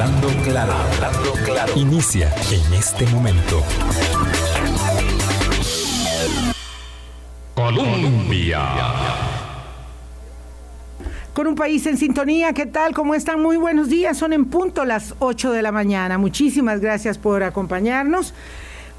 Hablando 0.00 0.28
claro, 0.44 0.72
hablando 0.72 1.32
claro. 1.44 1.72
Inicia 1.76 2.32
en 2.50 2.72
este 2.72 3.04
momento. 3.08 3.62
Colombia. 7.54 8.62
Con 11.34 11.48
un 11.48 11.54
país 11.54 11.84
en 11.84 11.98
sintonía, 11.98 12.54
¿qué 12.54 12.64
tal? 12.64 12.94
¿Cómo 12.94 13.14
están? 13.14 13.42
Muy 13.42 13.58
buenos 13.58 13.90
días, 13.90 14.16
son 14.16 14.32
en 14.32 14.46
punto 14.46 14.86
las 14.86 15.14
8 15.18 15.52
de 15.52 15.60
la 15.60 15.70
mañana. 15.70 16.16
Muchísimas 16.16 16.80
gracias 16.80 17.18
por 17.18 17.42
acompañarnos. 17.42 18.32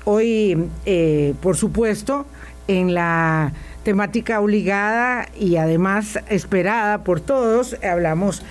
Hoy, 0.06 0.70
eh, 0.86 1.34
por 1.42 1.58
supuesto, 1.58 2.28
en 2.68 2.94
la 2.94 3.54
temática 3.82 4.40
obligada 4.40 5.30
y 5.36 5.56
además 5.56 6.20
esperada 6.30 7.04
por 7.04 7.22
todos, 7.22 7.76
hablamos 7.84 8.44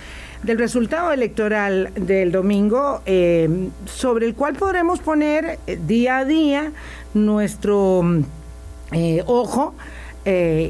del 0.43 0.57
resultado 0.57 1.11
electoral 1.11 1.91
del 1.95 2.31
domingo, 2.31 3.01
eh, 3.05 3.69
sobre 3.85 4.25
el 4.25 4.35
cual 4.35 4.55
podremos 4.55 4.99
poner 4.99 5.59
eh, 5.67 5.79
día 5.85 6.19
a 6.19 6.25
día 6.25 6.71
nuestro 7.13 8.03
ojo 9.25 9.73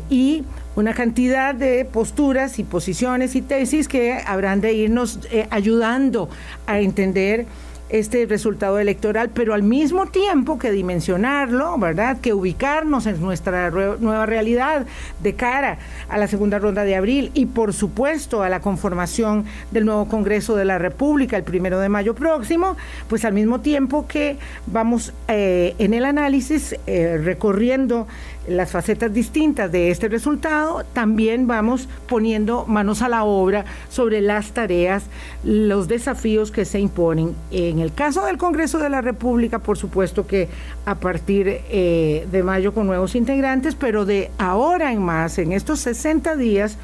y 0.10 0.44
una 0.76 0.94
cantidad 0.94 1.56
de 1.56 1.86
posturas 1.86 2.60
y 2.60 2.64
posiciones 2.64 3.36
y 3.36 3.42
tesis 3.42 3.88
que 3.88 4.14
habrán 4.26 4.62
de 4.62 4.74
irnos 4.74 5.20
ayudando 5.50 6.30
a 6.68 6.80
entender 6.80 7.48
este 7.92 8.26
resultado 8.26 8.80
electoral, 8.80 9.30
pero 9.34 9.54
al 9.54 9.64
mismo 9.64 10.08
tiempo 10.08 10.58
que 10.58 10.72
dimensionarlo, 10.72 11.78
¿verdad? 11.78 12.20
Que 12.22 12.34
ubicarnos 12.34 13.06
en 13.06 13.22
nuestra 13.22 13.70
nueva 13.70 14.26
realidad 14.26 14.86
de 15.22 15.34
cara 15.36 15.78
a 16.10 16.18
la 16.18 16.28
segunda 16.28 16.58
ronda 16.58 16.84
de 16.84 16.96
abril 16.96 17.32
y 17.34 17.46
por 17.48 17.74
supuesto 17.74 18.44
a 18.44 18.50
la 18.50 18.62
conformación 18.62 19.46
del 19.72 19.86
nuevo 19.86 20.08
Congreso 20.08 20.56
de 20.56 20.66
la 20.66 20.78
República 20.78 21.38
el 21.38 21.44
primero 21.44 21.80
de 21.80 21.90
mayo 21.90 22.16
próximo, 22.16 22.78
pues 23.10 23.26
al 23.26 23.34
mismo 23.34 23.60
tiempo 23.60 24.08
que 24.08 24.38
vamos 24.68 25.14
eh, 25.28 25.76
en 25.78 25.94
el 25.94 26.06
análisis 26.06 26.76
eh, 26.88 27.20
recorriendo 27.22 28.08
las 28.48 28.72
facetas 28.72 29.14
distintas 29.14 29.72
de 29.72 29.92
este 29.92 30.08
resultado, 30.08 30.84
también 30.94 31.48
vamos 31.48 31.88
poniendo 32.08 32.66
manos 32.66 33.02
a 33.02 33.10
la 33.10 33.24
obra 33.24 33.66
sobre 33.90 34.22
las 34.22 34.52
tareas, 34.52 35.04
los 35.44 35.88
desafíos 35.88 36.52
que 36.52 36.66
se 36.66 36.80
imponen. 36.80 37.36
En 37.52 37.80
el 37.80 37.94
caso 37.94 38.26
del 38.26 38.38
Congreso 38.38 38.80
de 38.80 38.90
la 38.90 39.02
República, 39.02 39.60
por 39.60 39.78
supuesto 39.78 40.26
que 40.26 40.50
a 40.86 40.96
partir 40.96 41.48
eh, 41.48 42.28
de 42.32 42.44
mayo 42.44 42.74
con 42.74 42.88
nuevos 42.88 43.16
integrantes, 43.16 43.76
pero 43.76 44.06
de 44.06 44.32
ahora 44.38 44.92
en 44.92 45.02
más, 45.02 45.38
en 45.38 45.52
estos 45.52 45.80
60 45.82 46.36
días, 46.36 46.78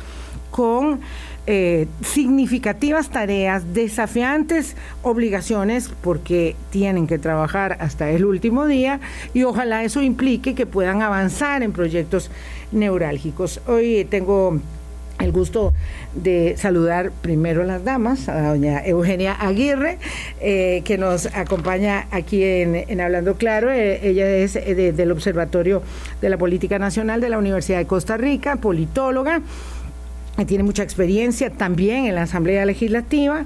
con 0.52 1.00
eh, 1.50 1.88
significativas 2.03 3.09
tareas, 3.09 3.73
desafiantes 3.73 4.76
obligaciones, 5.02 5.90
porque 6.02 6.58
tienen 6.72 7.08
que 7.08 7.20
trabajar 7.20 7.78
hasta 7.80 8.09
el 8.12 8.26
último 8.26 8.66
día 8.66 9.00
y 9.34 9.44
ojalá 9.44 9.86
eso 9.86 10.02
implique 10.02 10.56
que 10.56 10.66
puedan 10.66 11.02
avanzar 11.02 11.64
en 11.64 11.72
proyectos 11.72 12.30
neurálgicos. 12.73 13.62
Hoy 13.66 14.06
tengo 14.09 14.59
el 15.20 15.31
gusto 15.31 15.73
de 16.14 16.56
saludar 16.58 17.12
primero 17.22 17.62
a 17.62 17.66
las 17.66 17.84
damas, 17.84 18.28
a 18.28 18.50
doña 18.50 18.86
Eugenia 18.86 19.34
Aguirre, 19.34 20.00
eh, 20.42 20.81
que 20.84 20.98
nos 20.98 21.28
acompaña 21.28 22.08
aquí 22.12 22.44
en, 22.44 23.00
Hablando 23.00 23.36
Claro. 23.36 23.72
Eh, 23.72 24.06
ella 24.06 24.28
es 24.30 24.53
del 24.53 25.12
Observatorio 25.14 25.81
de 26.22 26.30
la 26.30 26.38
Política 26.38 26.78
Nacional 26.78 27.22
de 27.22 27.30
la 27.30 27.38
Universidad 27.38 27.78
de 27.78 27.86
Costa 27.86 28.18
Rica, 28.18 28.58
politóloga 28.58 29.42
tiene 30.45 30.63
mucha 30.63 30.83
experiencia 30.83 31.49
también 31.49 32.05
en 32.05 32.16
la 32.16 32.23
Asamblea 32.23 32.66
Legislativa 32.66 33.45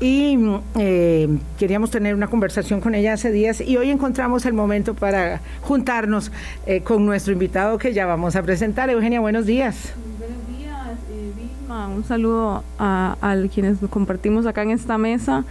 y 0.00 0.38
eh, 0.78 1.38
queríamos 1.58 1.90
tener 1.90 2.14
una 2.14 2.26
conversación 2.26 2.80
con 2.80 2.94
ella 2.94 3.14
hace 3.14 3.32
días 3.32 3.62
y 3.62 3.78
hoy 3.78 3.90
encontramos 3.90 4.44
el 4.44 4.52
momento 4.52 4.94
para 4.94 5.40
juntarnos 5.62 6.30
eh, 6.66 6.82
con 6.82 7.06
nuestro 7.06 7.32
invitado 7.32 7.78
que 7.78 7.94
ya 7.94 8.04
vamos 8.04 8.36
a 8.36 8.42
presentar. 8.42 8.90
Eugenia, 8.90 9.20
buenos 9.20 9.46
días. 9.46 9.94
Buenos 10.18 10.58
días, 10.58 10.98
eh, 11.10 11.32
Vilma. 11.34 11.88
Un 11.88 12.04
saludo 12.04 12.62
a, 12.78 13.16
a, 13.22 13.48
quienes 13.48 13.78
compartimos 13.88 14.44
acá 14.44 14.62
en 14.62 14.72
esta 14.72 14.98
mesa 14.98 15.44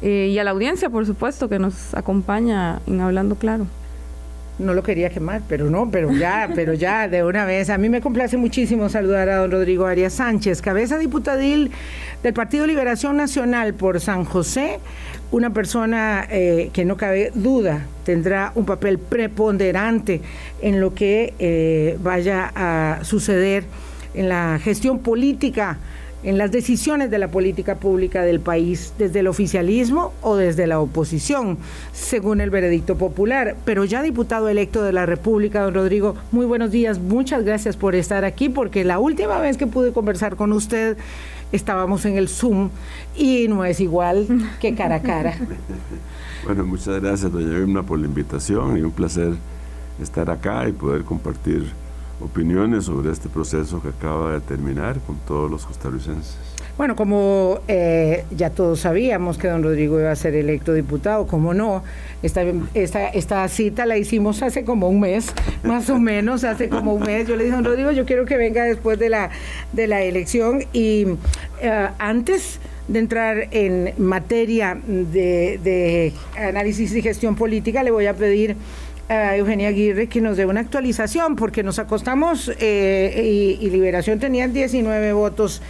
y 0.00 0.38
a 0.38 0.44
la 0.44 0.52
audiencia, 0.52 0.90
por 0.90 1.04
supuesto, 1.06 1.48
que 1.48 1.58
nos 1.58 1.92
acompaña 1.92 2.80
en 2.86 3.00
Hablando 3.00 3.34
Claro 3.34 3.66
no 4.58 4.74
lo 4.74 4.82
quería 4.82 5.10
quemar, 5.10 5.42
pero 5.48 5.70
no, 5.70 5.90
pero 5.90 6.12
ya, 6.12 6.50
pero 6.54 6.74
ya, 6.74 7.08
de 7.08 7.24
una 7.24 7.44
vez. 7.44 7.70
A 7.70 7.78
mí 7.78 7.88
me 7.88 8.00
complace 8.00 8.36
muchísimo 8.36 8.88
saludar 8.88 9.28
a 9.28 9.36
don 9.36 9.50
Rodrigo 9.50 9.86
Arias 9.86 10.14
Sánchez, 10.14 10.62
cabeza 10.62 10.98
diputadil 10.98 11.70
del 12.22 12.34
Partido 12.34 12.66
Liberación 12.66 13.16
Nacional 13.16 13.74
por 13.74 14.00
San 14.00 14.24
José, 14.24 14.80
una 15.30 15.50
persona 15.50 16.26
eh, 16.30 16.70
que 16.72 16.84
no 16.84 16.96
cabe 16.96 17.30
duda 17.34 17.86
tendrá 18.04 18.52
un 18.54 18.64
papel 18.64 18.98
preponderante 18.98 20.22
en 20.62 20.80
lo 20.80 20.94
que 20.94 21.34
eh, 21.38 21.98
vaya 22.02 22.50
a 22.54 23.04
suceder 23.04 23.64
en 24.14 24.30
la 24.30 24.58
gestión 24.64 25.00
política 25.00 25.76
en 26.22 26.36
las 26.36 26.50
decisiones 26.50 27.10
de 27.10 27.18
la 27.18 27.30
política 27.30 27.76
pública 27.76 28.22
del 28.22 28.40
país, 28.40 28.92
desde 28.98 29.20
el 29.20 29.28
oficialismo 29.28 30.12
o 30.22 30.36
desde 30.36 30.66
la 30.66 30.80
oposición, 30.80 31.58
según 31.92 32.40
el 32.40 32.50
veredicto 32.50 32.96
popular. 32.96 33.56
Pero 33.64 33.84
ya 33.84 34.02
diputado 34.02 34.48
electo 34.48 34.82
de 34.82 34.92
la 34.92 35.06
República, 35.06 35.62
don 35.62 35.74
Rodrigo, 35.74 36.16
muy 36.32 36.46
buenos 36.46 36.70
días, 36.70 36.98
muchas 36.98 37.44
gracias 37.44 37.76
por 37.76 37.94
estar 37.94 38.24
aquí, 38.24 38.48
porque 38.48 38.84
la 38.84 38.98
última 38.98 39.38
vez 39.38 39.56
que 39.56 39.66
pude 39.66 39.92
conversar 39.92 40.36
con 40.36 40.52
usted 40.52 40.96
estábamos 41.52 42.04
en 42.04 42.16
el 42.16 42.28
Zoom 42.28 42.70
y 43.16 43.46
no 43.48 43.64
es 43.64 43.80
igual 43.80 44.26
que 44.60 44.74
cara 44.74 44.96
a 44.96 45.02
cara. 45.02 45.34
Bueno, 46.44 46.64
muchas 46.64 47.02
gracias, 47.02 47.30
doña 47.30 47.58
Irma, 47.58 47.82
por 47.82 47.98
la 47.98 48.06
invitación 48.06 48.78
y 48.78 48.80
un 48.80 48.92
placer 48.92 49.34
estar 50.00 50.30
acá 50.30 50.66
y 50.66 50.72
poder 50.72 51.02
compartir 51.02 51.66
opiniones 52.20 52.84
sobre 52.84 53.10
este 53.10 53.28
proceso 53.28 53.80
que 53.80 53.88
acaba 53.88 54.32
de 54.32 54.40
terminar 54.40 54.98
con 55.00 55.16
todos 55.26 55.50
los 55.50 55.64
costarricenses. 55.66 56.36
Bueno, 56.78 56.94
como 56.94 57.58
eh, 57.66 58.24
ya 58.30 58.50
todos 58.50 58.80
sabíamos 58.80 59.36
que 59.36 59.48
don 59.48 59.64
Rodrigo 59.64 59.98
iba 59.98 60.12
a 60.12 60.16
ser 60.16 60.36
electo 60.36 60.72
diputado, 60.72 61.26
como 61.26 61.52
no, 61.52 61.82
esta, 62.22 62.42
esta, 62.72 63.48
cita 63.48 63.84
la 63.84 63.98
hicimos 63.98 64.42
hace 64.42 64.64
como 64.64 64.88
un 64.88 65.00
mes, 65.00 65.34
más 65.64 65.90
o 65.90 65.98
menos, 65.98 66.44
hace 66.44 66.68
como 66.68 66.94
un 66.94 67.02
mes. 67.02 67.26
Yo 67.26 67.34
le 67.34 67.44
dije 67.44 67.54
a 67.54 67.56
don 67.56 67.64
Rodrigo, 67.64 67.90
yo 67.90 68.06
quiero 68.06 68.26
que 68.26 68.36
venga 68.36 68.62
después 68.62 68.96
de 69.00 69.08
la, 69.08 69.30
de 69.72 69.88
la 69.88 70.02
elección 70.02 70.66
y 70.72 71.06
eh, 71.60 71.88
antes 71.98 72.60
de 72.86 73.00
entrar 73.00 73.48
en 73.50 73.92
materia 73.98 74.78
de 74.86 76.12
análisis 76.36 76.94
y 76.94 77.02
gestión 77.02 77.34
política, 77.34 77.82
le 77.82 77.90
voy 77.90 78.06
a 78.06 78.14
pedir 78.14 78.56
a 79.08 79.36
Eugenia 79.36 79.68
Aguirre 79.68 80.06
que 80.06 80.20
nos 80.20 80.36
dé 80.36 80.44
una 80.46 80.60
actualización, 80.60 81.36
porque 81.36 81.62
nos 81.62 81.78
acostamos 81.78 82.52
eh, 82.60 83.56
y, 83.60 83.70
Liberación 83.70 84.18
tenía 84.18 84.48
19 84.48 85.12
votos 85.12 85.62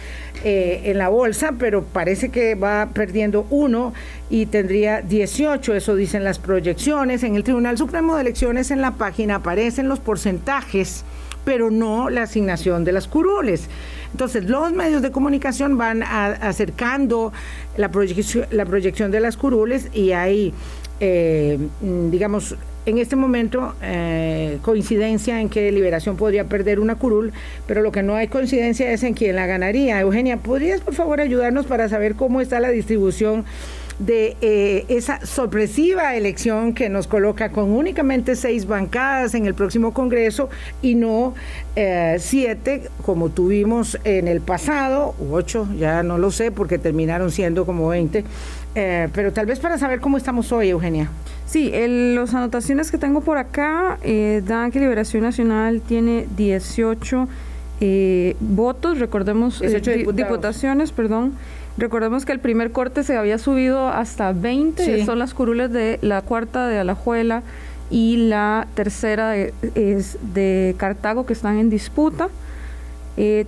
eh, 0.43 0.81
en 0.85 0.97
la 0.97 1.09
bolsa, 1.09 1.53
pero 1.57 1.83
parece 1.83 2.29
que 2.29 2.55
va 2.55 2.89
perdiendo 2.93 3.45
uno 3.49 3.93
y 4.29 4.45
tendría 4.47 5.01
18, 5.01 5.75
eso 5.75 5.95
dicen 5.95 6.23
las 6.23 6.39
proyecciones. 6.39 7.23
En 7.23 7.35
el 7.35 7.43
Tribunal 7.43 7.77
Supremo 7.77 8.15
de 8.15 8.21
Elecciones 8.21 8.71
en 8.71 8.81
la 8.81 8.91
página 8.91 9.35
aparecen 9.35 9.87
los 9.87 9.99
porcentajes, 9.99 11.03
pero 11.45 11.71
no 11.71 12.09
la 12.09 12.23
asignación 12.23 12.83
de 12.83 12.91
las 12.91 13.07
curules. 13.07 13.69
Entonces, 14.11 14.45
los 14.45 14.73
medios 14.73 15.01
de 15.01 15.11
comunicación 15.11 15.77
van 15.77 16.03
acercando 16.03 17.31
la 17.77 17.89
proyección, 17.89 18.47
la 18.51 18.65
proyección 18.65 19.11
de 19.11 19.19
las 19.19 19.37
curules 19.37 19.89
y 19.93 20.11
hay, 20.11 20.53
eh, 20.99 21.59
digamos, 21.81 22.55
en 22.85 22.97
este 22.97 23.15
momento 23.15 23.75
eh, 23.81 24.57
coincidencia 24.61 25.41
en 25.41 25.49
que 25.49 25.71
Liberación 25.71 26.17
podría 26.17 26.45
perder 26.45 26.79
una 26.79 26.95
curul, 26.95 27.33
pero 27.67 27.81
lo 27.81 27.91
que 27.91 28.03
no 28.03 28.15
hay 28.15 28.27
coincidencia 28.27 28.91
es 28.91 29.03
en 29.03 29.13
quién 29.13 29.35
la 29.35 29.45
ganaría. 29.45 29.99
Eugenia, 29.99 30.37
¿podrías 30.37 30.81
por 30.81 30.93
favor 30.93 31.21
ayudarnos 31.21 31.65
para 31.65 31.89
saber 31.89 32.15
cómo 32.15 32.41
está 32.41 32.59
la 32.59 32.69
distribución 32.69 33.45
de 33.99 34.37
eh, 34.39 34.85
esa 34.87 35.25
sorpresiva 35.25 36.15
elección 36.15 36.73
que 36.73 36.87
nos 36.87 37.05
coloca 37.05 37.51
con 37.51 37.71
únicamente 37.71 38.37
seis 38.37 38.65
bancadas 38.65 39.35
en 39.35 39.45
el 39.45 39.53
próximo 39.53 39.93
Congreso 39.93 40.49
y 40.81 40.95
no 40.95 41.33
eh, 41.75 42.15
siete 42.17 42.83
como 43.05 43.29
tuvimos 43.29 43.99
en 44.05 44.29
el 44.29 44.39
pasado, 44.39 45.15
u 45.19 45.33
ocho, 45.33 45.67
ya 45.77 46.01
no 46.01 46.17
lo 46.17 46.31
sé 46.31 46.49
porque 46.49 46.77
terminaron 46.77 47.29
siendo 47.29 47.65
como 47.65 47.89
veinte, 47.89 48.23
pero 48.73 49.33
tal 49.33 49.45
vez 49.45 49.59
para 49.59 49.77
saber 49.77 49.99
cómo 49.99 50.15
estamos 50.15 50.53
hoy, 50.53 50.69
Eugenia. 50.69 51.09
Sí, 51.49 51.71
las 51.73 52.35
anotaciones 52.35 52.91
que 52.91 52.99
tengo 52.99 53.21
por 53.21 53.39
acá 53.39 53.97
eh, 54.03 54.43
dan 54.45 54.69
que 54.69 54.79
Liberación 54.79 55.23
Nacional 55.23 55.81
tiene 55.81 56.27
18 56.37 57.27
eh, 57.81 58.35
votos, 58.39 58.99
recordemos, 58.99 59.59
18 59.59 59.91
eh, 59.91 60.05
diputaciones, 60.13 60.91
perdón. 60.91 61.33
Recordemos 61.75 62.25
que 62.25 62.33
el 62.33 62.39
primer 62.39 62.71
corte 62.71 63.01
se 63.01 63.17
había 63.17 63.39
subido 63.39 63.87
hasta 63.87 64.31
20, 64.31 65.03
son 65.05 65.17
las 65.17 65.33
curules 65.33 65.71
de 65.71 65.97
la 66.03 66.21
cuarta 66.21 66.67
de 66.67 66.77
Alajuela 66.77 67.41
y 67.89 68.17
la 68.17 68.67
tercera 68.75 69.31
de, 69.31 69.51
es 69.73 70.19
de 70.35 70.75
Cartago 70.77 71.25
que 71.25 71.33
están 71.33 71.57
en 71.57 71.71
disputa. 71.71 72.29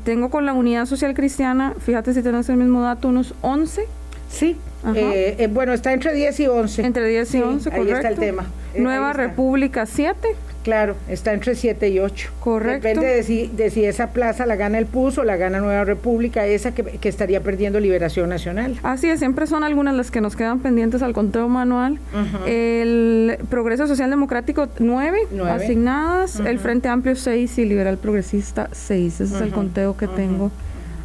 tengo 0.04 0.32
con 0.32 0.48
la 0.48 0.54
Unidad 0.54 0.88
Social 0.88 1.14
Cristiana, 1.14 1.76
fíjate 1.78 2.16
si 2.16 2.24
tenés 2.24 2.50
el 2.50 2.58
mismo 2.58 2.82
dato, 2.82 3.10
unos 3.10 3.36
11. 3.44 3.84
Sí, 4.28 4.58
Eh, 4.96 5.36
eh, 5.38 5.48
bueno, 5.48 5.74
está 5.74 5.94
entre 5.94 6.14
10 6.14 6.40
y 6.40 6.48
11. 6.48 6.82
Entre 6.86 7.08
10 7.08 7.36
y 7.36 7.42
11, 7.42 7.70
correcto. 7.70 7.88
Ahí 7.88 7.96
está 7.96 8.10
el 8.10 8.16
tema. 8.18 8.46
Nueva 8.76 9.14
República 9.14 9.86
7. 9.86 10.36
Claro, 10.64 10.96
está 11.10 11.34
entre 11.34 11.56
7 11.56 11.90
y 11.90 12.00
8. 12.00 12.30
Correcto. 12.40 12.88
Depende 12.88 13.08
de 13.08 13.24
si, 13.24 13.48
de 13.48 13.72
si 13.72 13.84
esa 13.84 14.12
plaza 14.12 14.46
la 14.46 14.56
gana 14.56 14.78
el 14.78 14.86
PUS 14.86 15.18
o 15.18 15.24
la 15.24 15.36
gana 15.36 15.60
Nueva 15.60 15.86
República, 15.86 16.46
esa 16.46 16.72
que, 16.72 17.00
estaría 17.10 17.42
perdiendo 17.42 17.80
Liberación 17.80 18.30
Nacional. 18.30 18.78
Así 18.84 19.10
es, 19.10 19.20
siempre 19.20 19.48
son 19.48 19.64
algunas 19.64 19.96
las 19.96 20.12
que 20.12 20.22
nos 20.22 20.36
quedan 20.36 20.60
pendientes 20.60 21.02
al 21.02 21.14
conteo 21.14 21.48
manual. 21.50 22.00
El 22.46 23.40
Progreso 23.50 23.88
Social 23.88 24.12
Democrático 24.12 24.68
9, 24.78 25.28
asignadas, 25.50 26.40
el 26.40 26.60
Frente 26.60 26.90
Amplio 26.90 27.16
6 27.16 27.58
y 27.58 27.66
Liberal 27.66 27.98
Progresista 27.98 28.70
6. 28.72 29.22
Ese 29.22 29.36
es 29.36 29.42
el 29.42 29.50
conteo 29.50 29.98
que 29.98 30.08
tengo 30.08 30.52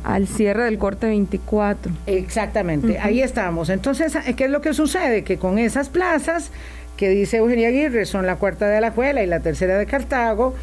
al 0.06 0.28
cierre 0.28 0.64
del 0.64 0.78
corte 0.78 1.08
24. 1.08 1.92
Exactamente, 2.06 2.98
ahí 3.00 3.20
estamos. 3.20 3.70
Entonces, 3.70 4.16
¿qué 4.36 4.44
es 4.44 4.50
lo 4.50 4.60
que 4.60 4.72
sucede? 4.72 5.24
Que 5.24 5.36
con 5.36 5.58
esas 5.58 5.88
plazas 5.88 6.52
que 6.96 7.08
dice 7.10 7.38
Eugenia 7.38 7.68
Aguirre 7.68 8.06
son 8.06 8.24
la 8.24 8.36
cuarta 8.36 8.68
de 8.68 8.76
Alajuela 8.76 9.22
y 9.24 9.26
la 9.26 9.40
tercera 9.40 9.76
de 9.76 9.84
Cartago, 9.86 10.54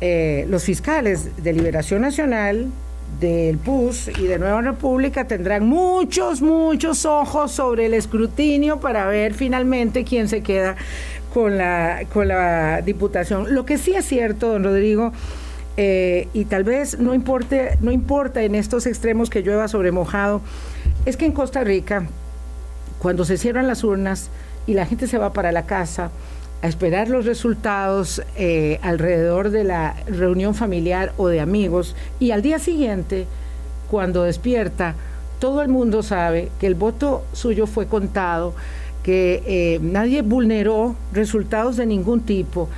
eh, 0.00 0.46
los 0.48 0.62
fiscales 0.62 1.42
de 1.42 1.52
Liberación 1.52 2.02
Nacional, 2.02 2.68
del 3.20 3.58
PUS 3.58 4.10
y 4.16 4.26
de 4.26 4.38
Nueva 4.38 4.60
República 4.60 5.26
tendrán 5.26 5.66
muchos, 5.66 6.40
muchos 6.40 7.04
ojos 7.04 7.50
sobre 7.50 7.86
el 7.86 7.94
escrutinio 7.94 8.78
para 8.78 9.06
ver 9.06 9.34
finalmente 9.34 10.04
quién 10.04 10.28
se 10.28 10.42
queda 10.42 10.76
con 11.34 11.58
la, 11.58 12.02
con 12.12 12.28
la 12.28 12.80
diputación. 12.82 13.54
Lo 13.54 13.66
que 13.66 13.76
sí 13.76 13.94
es 13.94 14.04
cierto, 14.04 14.52
don 14.52 14.62
Rodrigo, 14.62 15.12
eh, 15.80 16.26
y 16.34 16.44
tal 16.46 16.64
vez 16.64 16.98
no, 16.98 17.12
no 17.12 17.92
importa 17.92 18.42
en 18.42 18.54
estos 18.56 18.84
extremos 18.84 19.30
que 19.30 19.42
llueva 19.42 19.68
sobre 19.68 19.92
mojado, 19.92 20.40
es 21.06 21.16
que 21.16 21.24
en 21.24 21.30
Costa 21.30 21.62
Rica, 21.62 22.08
cuando 22.98 23.24
se 23.24 23.38
cierran 23.38 23.68
las 23.68 23.84
urnas, 23.84 24.28
y 24.66 24.74
la 24.74 24.86
gente 24.86 25.06
se 25.06 25.18
va 25.18 25.32
para 25.32 25.52
la 25.52 25.66
casa 25.66 26.10
a 26.62 26.68
esperar 26.68 27.08
los 27.08 27.24
resultados 27.24 28.22
eh, 28.36 28.80
alrededor 28.82 29.50
de 29.50 29.64
la 29.64 29.94
reunión 30.08 30.54
familiar 30.54 31.12
o 31.16 31.28
de 31.28 31.40
amigos 31.40 31.94
y 32.18 32.32
al 32.32 32.42
día 32.42 32.58
siguiente, 32.58 33.26
cuando 33.88 34.24
despierta, 34.24 34.94
todo 35.38 35.62
el 35.62 35.68
mundo 35.68 36.02
sabe 36.02 36.50
que 36.60 36.66
el 36.66 36.74
voto 36.74 37.24
suyo 37.32 37.66
fue 37.66 37.86
contado, 37.86 38.52
que 39.04 39.42
eh, 39.46 39.78
nadie 39.80 40.22
vulneró 40.22 40.96
resultados 41.12 41.76
de 41.76 41.86
ningún 41.86 42.22
tipo 42.22 42.68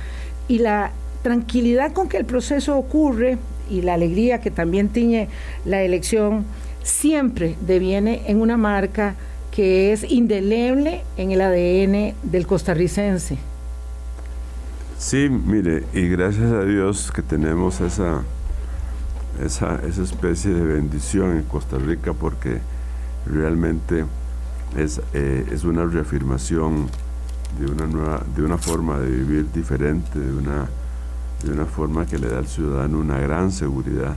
y 0.47 0.59
la 0.59 0.91
tranquilidad 1.21 1.93
con 1.93 2.09
que 2.09 2.17
el 2.17 2.25
proceso 2.25 2.77
ocurre 2.77 3.37
y 3.69 3.81
la 3.81 3.93
alegría 3.93 4.41
que 4.41 4.51
también 4.51 4.89
tiñe 4.89 5.29
la 5.65 5.81
elección 5.81 6.45
siempre 6.83 7.55
deviene 7.65 8.23
en 8.27 8.41
una 8.41 8.57
marca 8.57 9.15
que 9.51 9.91
es 9.91 10.09
indeleble 10.09 11.03
en 11.17 11.31
el 11.31 11.41
ADN 11.41 12.15
del 12.23 12.47
costarricense. 12.47 13.37
Sí, 14.97 15.29
mire, 15.29 15.83
y 15.93 16.07
gracias 16.07 16.51
a 16.51 16.63
Dios 16.63 17.11
que 17.11 17.21
tenemos 17.21 17.81
esa, 17.81 18.21
esa, 19.43 19.79
esa 19.87 20.03
especie 20.03 20.53
de 20.53 20.63
bendición 20.63 21.37
en 21.37 21.43
Costa 21.43 21.77
Rica 21.77 22.13
porque 22.13 22.59
realmente 23.25 24.05
es, 24.77 25.01
eh, 25.13 25.45
es 25.51 25.63
una 25.63 25.85
reafirmación 25.85 26.87
de 27.59 27.65
una, 27.65 27.87
nueva, 27.87 28.23
de 28.35 28.43
una 28.43 28.57
forma 28.57 28.99
de 28.99 29.09
vivir 29.09 29.51
diferente, 29.51 30.19
de 30.19 30.33
una, 30.33 30.69
de 31.43 31.51
una 31.51 31.65
forma 31.65 32.05
que 32.05 32.19
le 32.19 32.29
da 32.29 32.39
al 32.39 32.47
ciudadano 32.47 32.99
una 32.99 33.19
gran 33.19 33.51
seguridad. 33.51 34.15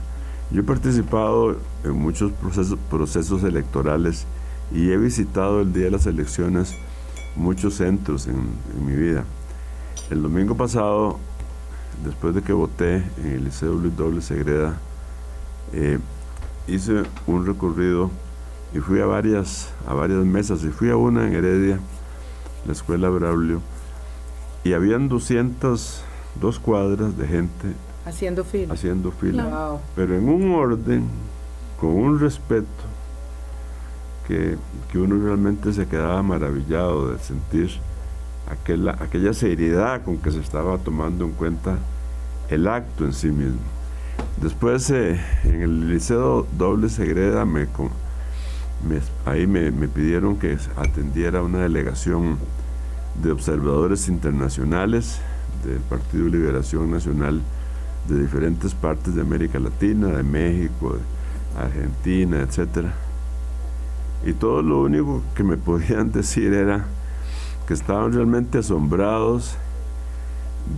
Yo 0.51 0.61
he 0.61 0.63
participado 0.63 1.57
en 1.83 1.93
muchos 1.93 2.31
procesos, 2.31 3.43
electorales 3.43 4.25
y 4.71 4.91
he 4.91 4.97
visitado 4.97 5.61
el 5.61 5.73
día 5.73 5.85
de 5.85 5.91
las 5.91 6.05
elecciones 6.05 6.75
muchos 7.35 7.75
centros 7.75 8.27
en, 8.27 8.47
mi 8.85 8.95
vida. 8.95 9.25
El 10.09 10.21
domingo 10.21 10.55
pasado, 10.55 11.17
después 12.03 12.35
de 12.35 12.41
que 12.41 12.53
voté 12.53 13.03
en 13.17 13.31
el 13.33 13.43
Liceo 13.45 13.73
Luis 13.73 13.95
Doble 13.95 14.21
Segreda, 14.21 14.77
eh, 15.73 15.99
hice 16.67 17.03
un 17.25 17.45
recorrido 17.45 18.11
y 18.73 18.79
fui 18.79 19.01
a 19.01 19.05
varias, 19.05 19.73
a 19.87 19.93
varias 19.93 20.23
mesas 20.25 20.63
y 20.63 20.69
fui 20.69 20.89
a 20.89 20.95
una 20.95 21.27
en 21.27 21.33
Heredia, 21.33 21.79
la 22.65 22.73
escuela 22.73 23.09
Braulio, 23.09 23.61
y 24.63 24.73
habían 24.73 25.09
202 26.39 26.59
cuadras 26.59 27.17
de 27.17 27.27
gente 27.27 27.73
haciendo 28.05 28.43
fila, 28.43 28.73
haciendo 28.73 29.11
fila. 29.11 29.79
Pero 29.95 30.15
en 30.15 30.29
un 30.29 30.51
orden, 30.51 31.07
con 31.79 31.89
un 31.89 32.19
respeto, 32.19 32.67
que, 34.27 34.57
uno 34.95 35.23
realmente 35.23 35.73
se 35.73 35.85
quedaba 35.87 36.23
maravillado 36.23 37.11
de 37.11 37.19
sentir 37.19 37.69
aquella, 38.49 38.91
aquella 39.01 39.33
seriedad 39.33 40.03
con 40.03 40.17
que 40.17 40.31
se 40.31 40.39
estaba 40.39 40.77
tomando 40.77 41.25
en 41.25 41.31
cuenta 41.31 41.77
el 42.49 42.67
acto 42.67 43.03
en 43.05 43.13
sí 43.13 43.27
mismo. 43.27 43.59
Después 44.41 44.89
eh, 44.89 45.19
en 45.43 45.61
el 45.61 45.89
Liceo 45.89 46.47
Doble 46.57 46.87
Segreda 46.87 47.43
me, 47.43 47.67
ahí 49.25 49.47
me, 49.47 49.71
me, 49.71 49.89
pidieron 49.89 50.37
que 50.37 50.57
atendiera 50.77 51.41
una 51.41 51.59
delegación 51.59 52.37
de 53.21 53.31
observadores 53.31 54.07
internacionales 54.07 55.19
del 55.69 55.81
Partido 55.81 56.27
Liberación 56.27 56.91
Nacional 56.91 57.41
de 58.07 58.21
diferentes 58.21 58.73
partes 58.73 59.15
de 59.15 59.21
América 59.21 59.59
Latina, 59.59 60.07
de 60.07 60.23
México, 60.23 60.93
de 60.93 61.61
Argentina, 61.61 62.39
etcétera. 62.41 62.93
Y 64.25 64.33
todo 64.33 64.61
lo 64.61 64.81
único 64.81 65.21
que 65.35 65.43
me 65.43 65.57
podían 65.57 66.11
decir 66.11 66.53
era 66.53 66.85
que 67.67 67.73
estaban 67.73 68.13
realmente 68.13 68.59
asombrados 68.59 69.57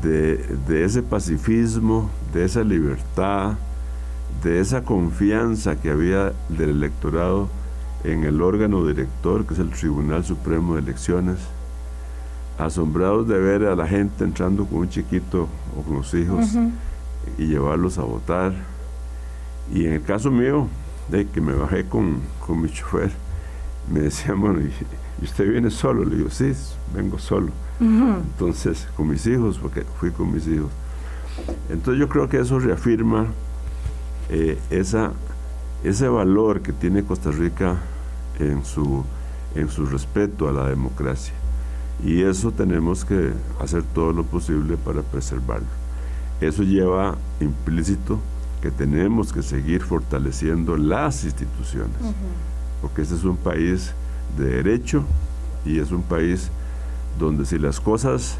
de, 0.02 0.84
ese 0.84 1.02
pacifismo, 1.02 2.10
de 2.34 2.46
esa 2.46 2.64
libertad, 2.64 3.56
de 4.44 4.60
esa 4.60 4.84
confianza 4.84 5.76
que 5.78 5.90
había 5.90 6.34
del 6.50 6.70
electorado 6.70 7.50
en 8.04 8.24
el 8.24 8.42
órgano 8.42 8.86
director, 8.86 9.46
que 9.46 9.54
es 9.54 9.60
el 9.60 9.72
Tribunal 9.72 10.24
Supremo 10.24 10.76
de 10.76 10.82
Elecciones, 10.82 11.38
asombrados 12.58 13.28
de 13.28 13.40
ver 13.40 13.66
a 13.66 13.76
la 13.76 13.88
gente 13.88 14.24
entrando 14.24 14.66
con 14.66 14.80
un 14.80 14.90
chiquito 14.90 15.48
o 15.78 15.84
con 15.84 15.98
los 15.98 16.14
hijos 16.14 16.48
y 17.38 17.46
llevarlos 17.46 17.98
a 17.98 18.04
votar. 18.04 18.54
Y 19.74 19.86
en 19.86 19.94
el 19.94 20.04
caso 20.04 20.32
mío, 20.32 20.68
de 21.10 21.28
que 21.28 21.42
me 21.42 21.54
bajé 21.54 21.86
con, 21.86 22.22
con 22.46 22.62
mi 22.62 22.70
chofer, 22.70 23.12
me 23.92 24.02
decían, 24.02 24.40
bueno, 24.42 24.60
¿y, 24.62 25.24
usted 25.24 25.50
viene 25.50 25.70
solo? 25.70 26.04
Le 26.06 26.18
digo, 26.18 26.30
sí, 26.30 26.52
vengo 26.94 27.18
solo. 27.20 27.52
Entonces, 27.80 28.88
con 28.96 29.08
mis 29.08 29.26
hijos, 29.28 29.60
porque 29.60 29.84
fui 30.00 30.10
con 30.10 30.34
mis 30.34 30.48
hijos. 30.48 30.72
Entonces 31.70 32.00
yo 32.00 32.10
creo 32.10 32.28
que 32.28 32.40
eso 32.40 32.58
reafirma 32.58 33.28
eh, 34.30 34.58
esa, 34.72 35.12
ese 35.84 36.08
valor 36.08 36.62
que 36.62 36.74
tiene 36.74 37.04
Costa 37.04 37.30
Rica 37.30 37.78
en 38.40 38.66
su, 38.66 39.04
en 39.54 39.70
su 39.70 39.86
respeto 39.86 40.50
a 40.50 40.52
la 40.52 40.68
democracia. 40.68 41.34
Y 42.04 42.22
eso 42.22 42.52
tenemos 42.52 43.04
que 43.04 43.32
hacer 43.60 43.84
todo 43.84 44.14
lo 44.14 44.24
posible 44.24 44.78
para 44.78 45.02
preservarlo. 45.02 45.68
Eso 46.40 46.64
lleva 46.64 47.18
implícito 47.40 48.20
que 48.62 48.72
tenemos 48.72 49.34
que 49.34 49.42
seguir 49.42 49.82
fortaleciendo 49.82 50.78
las 50.78 51.24
instituciones 51.24 51.98
porque 52.82 53.02
este 53.02 53.16
es 53.16 53.24
un 53.24 53.38
país 53.38 53.94
de 54.38 54.46
derecho 54.46 55.04
y 55.66 55.80
es 55.80 55.92
un 55.92 56.04
país 56.04 56.50
donde 57.20 57.46
si 57.46 57.58
las 57.58 57.80
cosas 57.80 58.38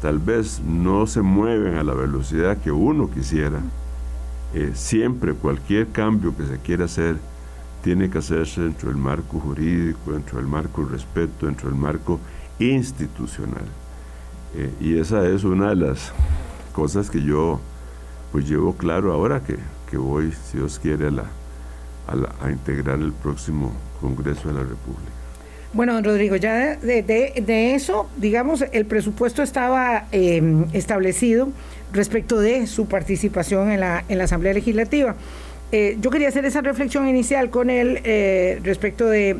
tal 0.00 0.18
vez 0.18 0.60
no 0.60 1.06
se 1.06 1.22
mueven 1.22 1.76
a 1.76 1.84
la 1.84 1.94
velocidad 1.94 2.58
que 2.58 2.70
uno 2.70 3.10
quisiera, 3.10 3.60
eh, 4.54 4.72
siempre 4.74 5.34
cualquier 5.34 5.88
cambio 5.88 6.34
que 6.36 6.46
se 6.46 6.58
quiera 6.58 6.86
hacer 6.86 7.16
tiene 7.82 8.08
que 8.08 8.18
hacerse 8.18 8.62
dentro 8.62 8.88
del 8.88 8.98
marco 8.98 9.38
jurídico, 9.38 10.12
dentro 10.12 10.38
del 10.38 10.46
marco 10.46 10.84
de 10.84 10.92
respeto, 10.92 11.46
dentro 11.46 11.68
del 11.68 11.78
marco 11.78 12.18
institucional. 12.58 13.64
Eh, 14.54 14.70
y 14.80 14.98
esa 14.98 15.26
es 15.28 15.44
una 15.44 15.70
de 15.70 15.76
las 15.76 16.12
cosas 16.72 17.10
que 17.10 17.22
yo 17.22 17.60
pues 18.32 18.48
llevo 18.48 18.74
claro 18.74 19.12
ahora 19.12 19.40
que, 19.40 19.56
que 19.90 19.96
voy, 19.96 20.32
si 20.32 20.58
Dios 20.58 20.78
quiere, 20.78 21.08
a 21.08 21.10
la, 21.10 21.24
a, 22.40 22.50
integrar 22.50 22.98
el 22.98 23.12
próximo 23.12 23.72
Congreso 24.00 24.48
de 24.48 24.54
la 24.54 24.60
República. 24.60 25.12
Bueno, 25.72 25.92
don 25.94 26.04
Rodrigo, 26.04 26.36
ya 26.36 26.76
de, 26.76 27.74
eso, 27.74 28.08
digamos, 28.16 28.64
el 28.72 28.86
presupuesto 28.86 29.42
estaba 29.42 30.06
em, 30.12 30.64
establecido 30.72 31.50
respecto 31.92 32.40
de 32.40 32.66
su 32.66 32.86
participación 32.86 33.70
en 33.70 33.80
la, 33.80 34.04
en 34.08 34.18
la 34.18 34.24
Asamblea 34.24 34.54
Legislativa. 34.54 35.14
Eh, 35.70 35.98
yo 36.00 36.10
quería 36.10 36.28
hacer 36.28 36.46
esa 36.46 36.62
reflexión 36.62 37.06
inicial 37.08 37.50
con 37.50 37.68
él 37.68 38.00
eh, 38.04 38.58
respecto 38.62 39.06
de, 39.06 39.36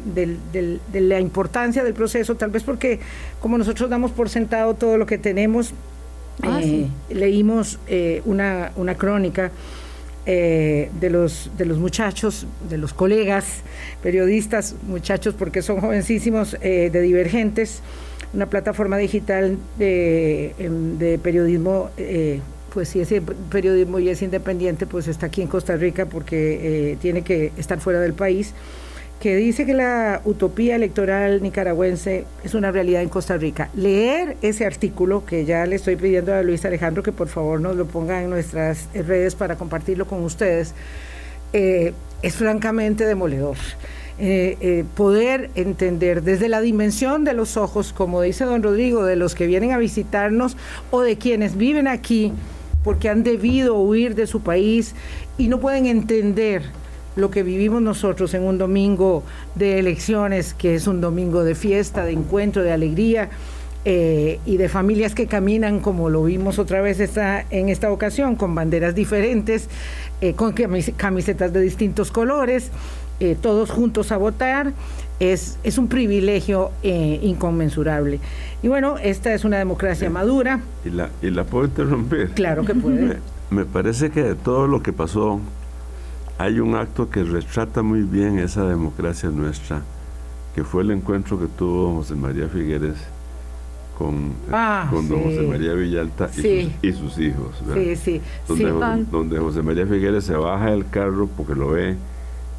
la 0.92 1.20
importancia 1.20 1.82
del 1.82 1.94
proceso, 1.94 2.34
tal 2.34 2.50
vez 2.50 2.64
porque 2.64 3.00
como 3.40 3.56
nosotros 3.56 3.88
damos 3.88 4.10
por 4.10 4.28
sentado 4.28 4.74
todo 4.74 4.98
lo 4.98 5.06
que 5.06 5.16
tenemos, 5.16 5.72
ah, 6.42 6.60
eh, 6.62 6.86
leímos 7.08 7.78
una, 8.26 8.72
una 8.76 8.94
crónica 8.96 9.50
de, 10.26 11.08
los, 11.10 11.50
de 11.56 11.64
los 11.64 11.78
muchachos, 11.78 12.46
de 12.68 12.76
los 12.76 12.92
colegas 12.92 13.62
periodistas, 14.02 14.74
muchachos 14.86 15.34
porque 15.34 15.62
son 15.62 15.80
jovencísimos, 15.80 16.54
de 16.60 17.00
Divergentes, 17.00 17.80
una 18.34 18.44
plataforma 18.44 18.98
digital 18.98 19.56
de, 19.78 20.54
em, 20.58 20.98
de 20.98 21.16
periodismo. 21.16 21.88
Eh, 22.68 22.72
pues 22.72 22.88
si 22.90 23.00
ese 23.00 23.22
periodismo 23.22 23.98
ya 23.98 24.12
es 24.12 24.22
independiente, 24.22 24.86
pues 24.86 25.08
está 25.08 25.26
aquí 25.26 25.42
en 25.42 25.48
Costa 25.48 25.76
Rica 25.76 26.06
porque 26.06 26.96
tiene 27.00 27.22
que 27.22 27.52
estar 27.56 27.80
fuera 27.80 28.00
del 28.00 28.14
país 28.14 28.54
que 29.20 29.34
dice 29.34 29.66
que 29.66 29.74
la 29.74 30.20
utopía 30.24 30.76
electoral 30.76 31.42
nicaragüense 31.42 32.24
es 32.44 32.54
una 32.54 32.70
realidad 32.70 33.02
en 33.02 33.08
Costa 33.08 33.36
Rica. 33.36 33.68
Leer 33.74 34.36
ese 34.42 34.64
artículo, 34.64 35.24
que 35.26 35.44
ya 35.44 35.66
le 35.66 35.76
estoy 35.76 35.96
pidiendo 35.96 36.32
a 36.34 36.42
Luis 36.42 36.64
Alejandro 36.64 37.02
que 37.02 37.10
por 37.10 37.28
favor 37.28 37.60
nos 37.60 37.74
lo 37.76 37.86
ponga 37.86 38.22
en 38.22 38.30
nuestras 38.30 38.88
redes 38.94 39.34
para 39.34 39.56
compartirlo 39.56 40.06
con 40.06 40.22
ustedes, 40.22 40.74
eh, 41.52 41.94
es 42.22 42.36
francamente 42.36 43.06
demoledor. 43.06 43.56
Eh, 44.20 44.56
eh, 44.60 44.84
poder 44.96 45.50
entender 45.54 46.22
desde 46.22 46.48
la 46.48 46.60
dimensión 46.60 47.22
de 47.24 47.34
los 47.34 47.56
ojos, 47.56 47.92
como 47.92 48.20
dice 48.20 48.44
don 48.44 48.62
Rodrigo, 48.62 49.04
de 49.04 49.14
los 49.14 49.36
que 49.36 49.46
vienen 49.46 49.70
a 49.72 49.78
visitarnos 49.78 50.56
o 50.90 51.02
de 51.02 51.18
quienes 51.18 51.56
viven 51.56 51.86
aquí 51.86 52.32
porque 52.82 53.08
han 53.08 53.22
debido 53.22 53.76
huir 53.76 54.14
de 54.14 54.26
su 54.26 54.40
país 54.40 54.94
y 55.36 55.48
no 55.48 55.60
pueden 55.60 55.86
entender 55.86 56.62
lo 57.16 57.30
que 57.30 57.42
vivimos 57.42 57.82
nosotros 57.82 58.32
en 58.34 58.44
un 58.44 58.58
domingo 58.58 59.24
de 59.54 59.78
elecciones, 59.78 60.54
que 60.54 60.74
es 60.74 60.86
un 60.86 61.00
domingo 61.00 61.42
de 61.42 61.54
fiesta, 61.54 62.04
de 62.04 62.12
encuentro, 62.12 62.62
de 62.62 62.72
alegría. 62.72 63.30
Eh, 63.84 64.40
y 64.44 64.56
de 64.56 64.68
familias 64.68 65.14
que 65.14 65.26
caminan, 65.26 65.80
como 65.80 66.10
lo 66.10 66.24
vimos 66.24 66.58
otra 66.58 66.82
vez 66.82 66.98
esta, 67.00 67.46
en 67.48 67.68
esta 67.68 67.90
ocasión, 67.90 68.34
con 68.34 68.54
banderas 68.54 68.94
diferentes, 68.94 69.68
eh, 70.20 70.34
con 70.34 70.52
camisetas 70.52 71.52
de 71.52 71.60
distintos 71.60 72.10
colores, 72.10 72.70
eh, 73.20 73.36
todos 73.40 73.70
juntos 73.70 74.12
a 74.12 74.16
votar, 74.16 74.72
es, 75.20 75.58
es 75.64 75.78
un 75.78 75.88
privilegio 75.88 76.70
inconmensurable. 76.82 78.20
Y 78.62 78.68
bueno, 78.68 78.96
esta 78.98 79.32
es 79.34 79.44
una 79.44 79.58
democracia 79.58 80.10
madura. 80.10 80.60
¿Y 80.84 80.90
la, 80.90 81.10
¿Y 81.22 81.30
la 81.30 81.44
puedo 81.44 81.66
interrumpir? 81.66 82.30
Claro 82.30 82.64
que 82.64 82.74
puede. 82.74 83.18
me 83.50 83.64
parece 83.64 84.10
que 84.10 84.34
todo 84.34 84.66
lo 84.66 84.82
que 84.82 84.92
pasó 84.92 85.40
hay 86.38 86.60
un 86.60 86.76
acto 86.76 87.10
que 87.10 87.24
retrata 87.24 87.82
muy 87.82 88.02
bien 88.02 88.38
esa 88.38 88.64
democracia 88.64 89.28
nuestra, 89.28 89.82
que 90.54 90.62
fue 90.62 90.82
el 90.82 90.92
encuentro 90.92 91.38
que 91.38 91.46
tuvo 91.46 91.96
José 91.96 92.14
María 92.14 92.48
Figueres 92.48 92.96
con, 93.98 94.32
ah, 94.52 94.86
con 94.88 95.08
don 95.08 95.24
José 95.24 95.42
María 95.42 95.72
Villalta 95.72 96.30
y, 96.36 96.92
sus, 96.92 97.18
hijos. 97.18 97.60
Donde, 98.46 99.04
donde 99.10 99.38
José 99.40 99.62
María 99.62 99.84
Figueres 99.86 100.24
se 100.24 100.36
baja 100.36 100.70
del 100.70 100.88
carro 100.88 101.28
porque 101.36 101.56
lo 101.56 101.70
ve 101.70 101.96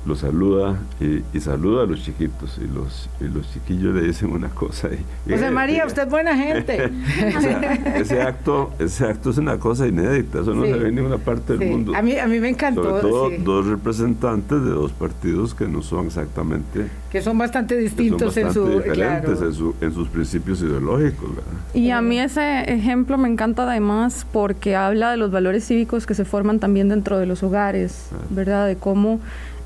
lo 0.05 0.15
saluda 0.15 0.79
y, 0.99 1.39
saluda 1.39 1.83
a 1.83 1.85
los 1.85 2.01
chiquitos 2.03 2.57
y 2.57 2.67
los 2.67 3.09
y 3.19 3.25
los 3.25 3.51
chiquillos 3.53 3.93
le 3.93 4.03
dicen 4.03 4.31
una 4.31 4.49
cosa 4.49 4.89
y, 4.89 5.31
José 5.31 5.51
María 5.51 5.85
usted 5.85 6.03
es 6.03 6.09
buena 6.09 6.35
gente. 6.35 6.91
Ese 7.95 8.21
acto 8.21 8.71
ese 8.79 9.05
acto 9.05 9.29
es 9.29 9.37
una 9.37 9.57
cosa 9.57 9.87
inédita 9.87 10.39
eso 10.39 10.53
no 10.53 10.65
se 10.65 10.73
ve 10.73 10.89
en 10.89 10.95
ninguna 10.95 11.17
parte 11.17 11.57
del 11.57 11.69
mundo. 11.69 11.95
A 11.95 12.01
mí 12.01 12.17
a 12.17 12.27
mí 12.27 12.39
me 12.39 12.49
encantó 12.49 12.83
sobre 12.83 13.01
todo 13.01 13.29
dos 13.39 13.67
representantes 13.67 14.63
de 14.63 14.69
dos 14.69 14.91
partidos 14.93 15.53
que 15.53 15.67
no 15.67 15.81
son 15.81 16.07
exactamente 16.07 16.87
que 17.11 17.21
son 17.21 17.37
bastante 17.37 17.75
distintos 17.75 18.37
en, 18.37 18.53
su, 18.53 19.73
en, 19.81 19.93
sus 19.93 20.07
principios 20.09 20.61
ideológicos 20.61 21.29
y 21.73 21.89
a 21.89 22.01
mí 22.01 22.19
ese 22.19 22.61
ejemplo 22.71 23.17
me 23.17 23.27
encanta 23.27 23.63
además 23.69 24.25
porque 24.31 24.75
habla 24.75 25.11
de 25.11 25.17
los 25.17 25.31
valores 25.31 25.65
cívicos 25.65 26.05
que 26.05 26.13
se 26.13 26.25
forman 26.25 26.59
también 26.59 26.89
dentro 26.89 27.17
de 27.17 27.25
los 27.25 27.43
hogares 27.43 28.09
verdad 28.29 28.67
de 28.67 28.75
cómo 28.75 29.19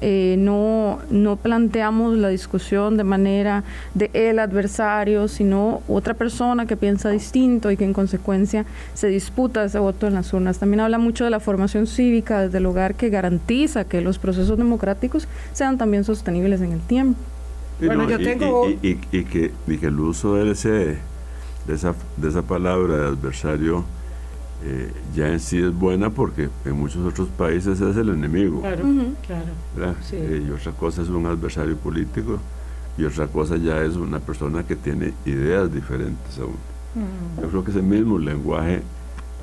eh, 0.05 0.35
no, 0.37 0.99
no 1.09 1.37
planteamos 1.37 2.17
la 2.17 2.27
discusión 2.27 2.97
de 2.97 3.05
manera 3.05 3.63
de 3.93 4.11
el 4.13 4.39
adversario, 4.39 5.29
sino 5.29 5.81
otra 5.87 6.13
persona 6.13 6.65
que 6.65 6.75
piensa 6.75 7.09
distinto 7.09 7.71
y 7.71 7.77
que 7.77 7.85
en 7.85 7.93
consecuencia 7.93 8.65
se 8.93 9.07
disputa 9.07 9.63
ese 9.63 9.79
voto 9.79 10.05
en 10.05 10.15
las 10.15 10.33
urnas. 10.33 10.59
También 10.59 10.81
habla 10.81 10.97
mucho 10.97 11.23
de 11.23 11.29
la 11.29 11.39
formación 11.39 11.87
cívica 11.87 12.41
desde 12.41 12.57
el 12.57 12.65
hogar 12.65 12.95
que 12.95 13.09
garantiza 13.09 13.85
que 13.85 14.01
los 14.01 14.19
procesos 14.19 14.57
democráticos 14.57 15.29
sean 15.53 15.77
también 15.77 16.03
sostenibles 16.03 16.59
en 16.59 16.73
el 16.73 16.81
tiempo. 16.81 17.17
bueno, 17.79 18.09
yo 18.09 18.17
tengo... 18.17 18.69
Y, 18.81 18.95
que, 18.95 19.51
el 19.87 19.99
uso 20.01 20.35
de, 20.35 20.51
ese, 20.51 20.97
de, 21.65 21.73
esa, 21.73 21.95
de 22.17 22.27
esa 22.27 22.41
palabra 22.41 22.97
de 22.97 23.07
adversario 23.07 23.85
eh, 24.65 24.89
ya 25.13 25.27
en 25.27 25.41
sí 25.41 25.61
es 25.61 25.73
buena 25.73 26.09
porque 26.09 26.49
en 26.63 26.79
muchos 26.79 27.05
otros 27.05 27.27
países 27.27 27.81
es 27.81 27.97
el 27.97 28.09
enemigo. 28.09 28.61
Claro, 28.61 28.83
claro. 29.75 29.95
Eh, 30.13 30.45
y 30.47 30.51
otra 30.51 30.71
cosa 30.71 31.01
es 31.01 31.09
un 31.09 31.25
adversario 31.25 31.75
político 31.75 32.39
y 32.97 33.03
otra 33.03 33.27
cosa 33.27 33.57
ya 33.57 33.83
es 33.83 33.97
una 33.97 34.19
persona 34.19 34.63
que 34.63 34.77
tiene 34.77 35.13
ideas 35.25 35.73
diferentes 35.73 36.39
aún. 36.39 36.55
Mm. 36.95 37.41
Yo 37.41 37.49
creo 37.49 37.63
que 37.65 37.71
ese 37.71 37.81
mismo 37.81 38.17
lenguaje 38.17 38.81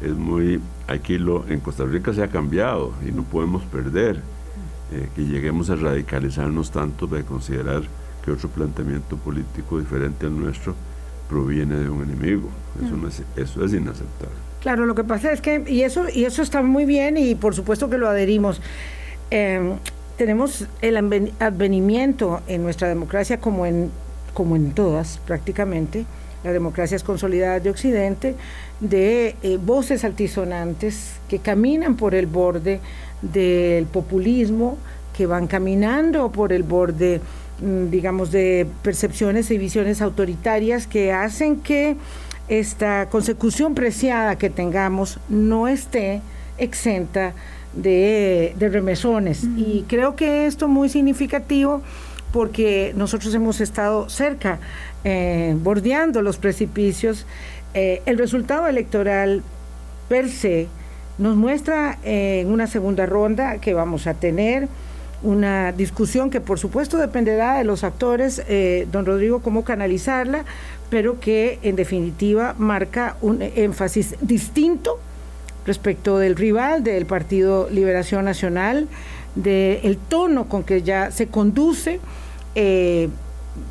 es 0.01 0.15
muy, 0.15 0.59
aquí 0.87 1.19
lo, 1.19 1.47
en 1.49 1.61
Costa 1.61 1.85
Rica 1.85 2.15
se 2.15 2.23
ha 2.23 2.29
cambiado 2.29 2.95
y 3.07 3.13
no 3.13 3.23
podemos 3.25 3.63
perder 3.65 4.23
eh, 4.91 5.11
que 5.15 5.27
lleguemos 5.27 5.69
a 5.69 5.77
radicalizarnos 5.77 6.71
tanto 6.71 7.07
de 7.07 7.25
considerar 7.25 7.83
que 8.25 8.31
otro 8.31 8.49
planteamiento 8.49 9.19
político 9.19 9.79
diferente 9.79 10.25
al 10.25 10.41
nuestro 10.41 10.75
proviene 11.29 11.75
de 11.75 11.91
un 11.91 12.05
enemigo. 12.05 12.49
Eso, 12.83 12.97
mm. 12.97 13.07
eso 13.37 13.65
es 13.67 13.75
inaceptable. 13.75 14.50
Claro, 14.61 14.85
lo 14.85 14.95
que 14.95 15.05
pasa 15.05 15.33
es 15.33 15.41
que, 15.41 15.65
y 15.67 15.83
eso, 15.83 16.05
y 16.13 16.25
eso 16.25 16.43
está 16.43 16.63
muy 16.63 16.85
bien 16.85 17.17
y 17.17 17.35
por 17.35 17.55
supuesto 17.55 17.89
que 17.89 17.97
lo 17.97 18.09
adherimos. 18.09 18.61
Em, 19.31 19.73
tenemos 20.19 20.67
el 20.83 20.97
advenimiento 21.39 22.43
en 22.47 22.63
nuestra 22.63 22.89
democracia 22.89 23.41
como 23.41 23.65
en, 23.65 23.91
como 24.35 24.57
en 24.57 24.73
todas 24.73 25.19
prácticamente, 25.27 26.05
las 26.45 26.53
democracias 26.53 27.03
consolidadas 27.03 27.63
de 27.63 27.71
Occidente, 27.71 28.35
de 28.81 29.37
eh, 29.43 29.59
voces 29.63 30.05
altisonantes 30.05 31.13
que 31.29 31.39
caminan 31.39 31.97
por 31.97 32.15
el 32.15 32.27
borde 32.27 32.81
del 33.23 33.87
populismo, 33.87 34.77
que 35.17 35.25
van 35.27 35.47
caminando 35.47 36.31
por 36.31 36.53
el 36.53 36.65
borde, 36.65 37.21
mm, 37.63 37.91
digamos, 37.91 38.31
de 38.31 38.67
percepciones 38.83 39.51
y 39.51 39.57
visiones 39.57 40.03
autoritarias 40.03 40.87
que 40.87 41.13
hacen 41.13 41.61
que 41.61 41.97
esta 42.51 43.09
consecución 43.09 43.75
preciada 43.75 44.37
que 44.37 44.51
tengamos 44.51 45.21
no 45.29 45.69
esté 45.69 46.21
exenta 46.59 47.33
de, 47.73 48.55
remesones. 48.59 49.45
Y 49.57 49.85
creo 49.89 50.17
que 50.17 50.47
esto 50.47 50.67
es 50.67 50.71
muy 50.71 50.89
significativo 50.89 51.81
porque 52.33 52.93
nosotros 52.97 53.33
hemos 53.35 53.61
estado 53.61 54.11
cerca, 54.11 54.59
eh, 55.05 55.57
bordeando 55.63 56.23
los 56.23 56.39
precipicios. 56.39 57.25
Eh, 57.73 58.03
el 58.05 58.19
resultado 58.19 58.67
electoral 58.67 59.43
per 60.09 60.29
se 60.29 60.67
nos 61.19 61.37
muestra 61.37 61.99
eh, 62.03 62.41
en 62.41 62.51
una 62.51 62.67
segunda 62.67 63.07
ronda 63.07 63.59
que 63.59 63.75
vamos 63.75 64.09
a 64.09 64.15
tener 64.15 64.69
una 65.23 65.71
discusión 65.71 66.31
que 66.31 66.41
por 66.41 66.59
supuesto 66.59 66.97
dependerá 66.97 67.59
de 67.59 67.65
los 67.65 67.85
actores, 67.85 68.43
don 68.91 69.05
Rodrigo, 69.05 69.41
cómo 69.41 69.65
canalizarla, 69.65 70.47
pero 70.91 71.21
que 71.21 71.59
en 71.63 71.77
definitiva 71.77 72.55
marca 72.59 73.17
un 73.23 73.41
énfasis 73.43 74.17
distinto 74.21 74.99
respecto 75.65 76.19
del 76.19 76.37
rival, 76.37 76.83
del 76.83 77.07
Partido 77.07 77.69
Liberación 77.71 78.25
Nacional, 78.25 78.89
del 79.35 79.97
tono 79.97 80.49
con 80.49 80.65
que 80.65 80.83
ya 80.83 81.11
se 81.11 81.29
conduce. 81.29 82.01
Eh, 82.55 83.09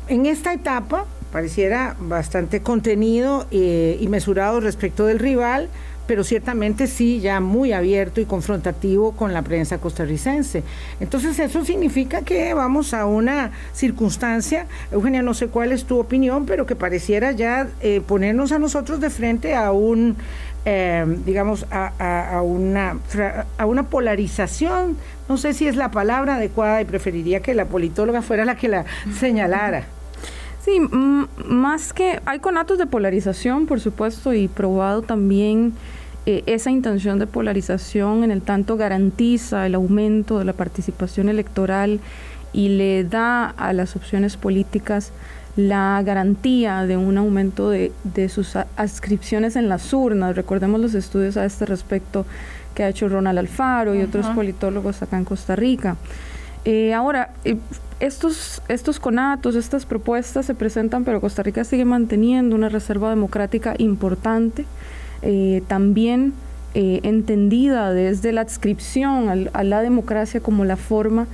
en 0.08 0.26
esta 0.26 0.52
etapa 0.52 1.04
pareciera 1.32 1.96
bastante 2.00 2.62
contenido 2.62 3.46
eh, 3.50 3.98
y 4.00 4.08
mesurado 4.08 4.60
respecto 4.60 5.06
del 5.06 5.18
rival, 5.18 5.68
pero 6.10 6.24
ciertamente 6.24 6.88
sí 6.88 7.20
ya 7.20 7.38
muy 7.38 7.72
abierto 7.72 8.20
y 8.20 8.24
confrontativo 8.24 9.12
con 9.12 9.32
la 9.32 9.42
prensa 9.42 9.78
costarricense. 9.78 10.64
Entonces 10.98 11.38
eso 11.38 11.64
significa 11.64 12.22
que 12.22 12.52
vamos 12.52 12.94
a 12.94 13.06
una 13.06 13.52
circunstancia, 13.72 14.66
Eugenia, 14.90 15.22
no 15.22 15.34
sé 15.34 15.46
cuál 15.46 15.70
es 15.70 15.84
tu 15.84 16.00
opinión, 16.00 16.46
pero 16.46 16.66
que 16.66 16.74
pareciera 16.74 17.30
ya 17.30 17.68
eh, 17.80 18.02
ponernos 18.04 18.50
a 18.50 18.58
nosotros 18.58 18.98
de 18.98 19.08
frente 19.08 19.54
a 19.54 19.70
un, 19.70 20.16
eh, 20.64 21.06
digamos, 21.24 21.64
a, 21.70 22.42
una, 22.42 22.98
a 23.56 23.66
una 23.66 23.84
polarización, 23.84 24.96
no 25.28 25.36
sé 25.36 25.54
si 25.54 25.68
es 25.68 25.76
la 25.76 25.92
palabra 25.92 26.34
adecuada 26.34 26.82
y 26.82 26.86
preferiría 26.86 27.38
que 27.38 27.54
la 27.54 27.66
politóloga 27.66 28.20
fuera 28.20 28.44
la 28.44 28.56
que 28.56 28.66
la 28.66 28.84
señalara. 29.16 29.84
Sí, 30.64 30.80
más 31.46 31.92
que 31.92 32.20
hay 32.26 32.40
conatos 32.40 32.78
de 32.78 32.86
polarización, 32.86 33.66
por 33.66 33.78
supuesto, 33.78 34.34
y 34.34 34.48
probado 34.48 35.02
también 35.02 35.72
eh, 36.30 36.44
esa 36.46 36.70
intención 36.70 37.18
de 37.18 37.26
polarización 37.26 38.22
en 38.22 38.30
el 38.30 38.42
tanto 38.42 38.76
garantiza 38.76 39.66
el 39.66 39.74
aumento 39.74 40.38
de 40.38 40.44
la 40.44 40.52
participación 40.52 41.28
electoral 41.28 41.98
y 42.52 42.68
le 42.68 43.02
da 43.02 43.46
a 43.48 43.72
las 43.72 43.96
opciones 43.96 44.36
políticas 44.36 45.10
la 45.56 46.00
garantía 46.04 46.86
de 46.86 46.96
un 46.96 47.18
aumento 47.18 47.70
de, 47.70 47.92
sus 48.28 48.54
adscripciones 48.54 49.56
en 49.56 49.68
las 49.68 49.92
urnas. 49.92 50.36
Recordemos 50.36 50.80
los 50.80 50.94
estudios 50.94 51.36
a 51.36 51.44
este 51.44 51.66
respecto 51.66 52.24
que 52.76 52.84
ha 52.84 52.88
hecho 52.88 53.08
Ronald 53.08 53.40
Alfaro 53.40 53.96
y 53.96 54.02
otros 54.02 54.26
politólogos 54.26 55.02
acá 55.02 55.18
en 55.18 55.24
Costa 55.24 55.56
Rica. 55.56 55.96
Eh, 56.64 56.94
ahora, 56.94 57.30
eh, 57.44 57.56
estos, 57.98 58.62
estos 58.68 59.00
conatos, 59.00 59.56
estas 59.56 59.84
propuestas 59.84 60.46
se 60.46 60.54
presentan, 60.54 61.04
pero 61.04 61.20
Costa 61.20 61.42
Rica 61.42 61.64
sigue 61.64 61.84
manteniendo 61.84 62.54
una 62.54 62.68
reserva 62.68 63.10
democrática 63.10 63.74
importante, 63.78 64.64
eh, 65.22 65.62
también 65.68 66.32
entendida 66.72 67.92
desde 67.92 68.30
la 68.30 68.42
adscripción 68.42 69.48
a 69.52 69.64
la 69.64 69.82
democracia 69.82 70.38
como 70.40 70.64
la 70.64 70.76
forma 70.76 71.26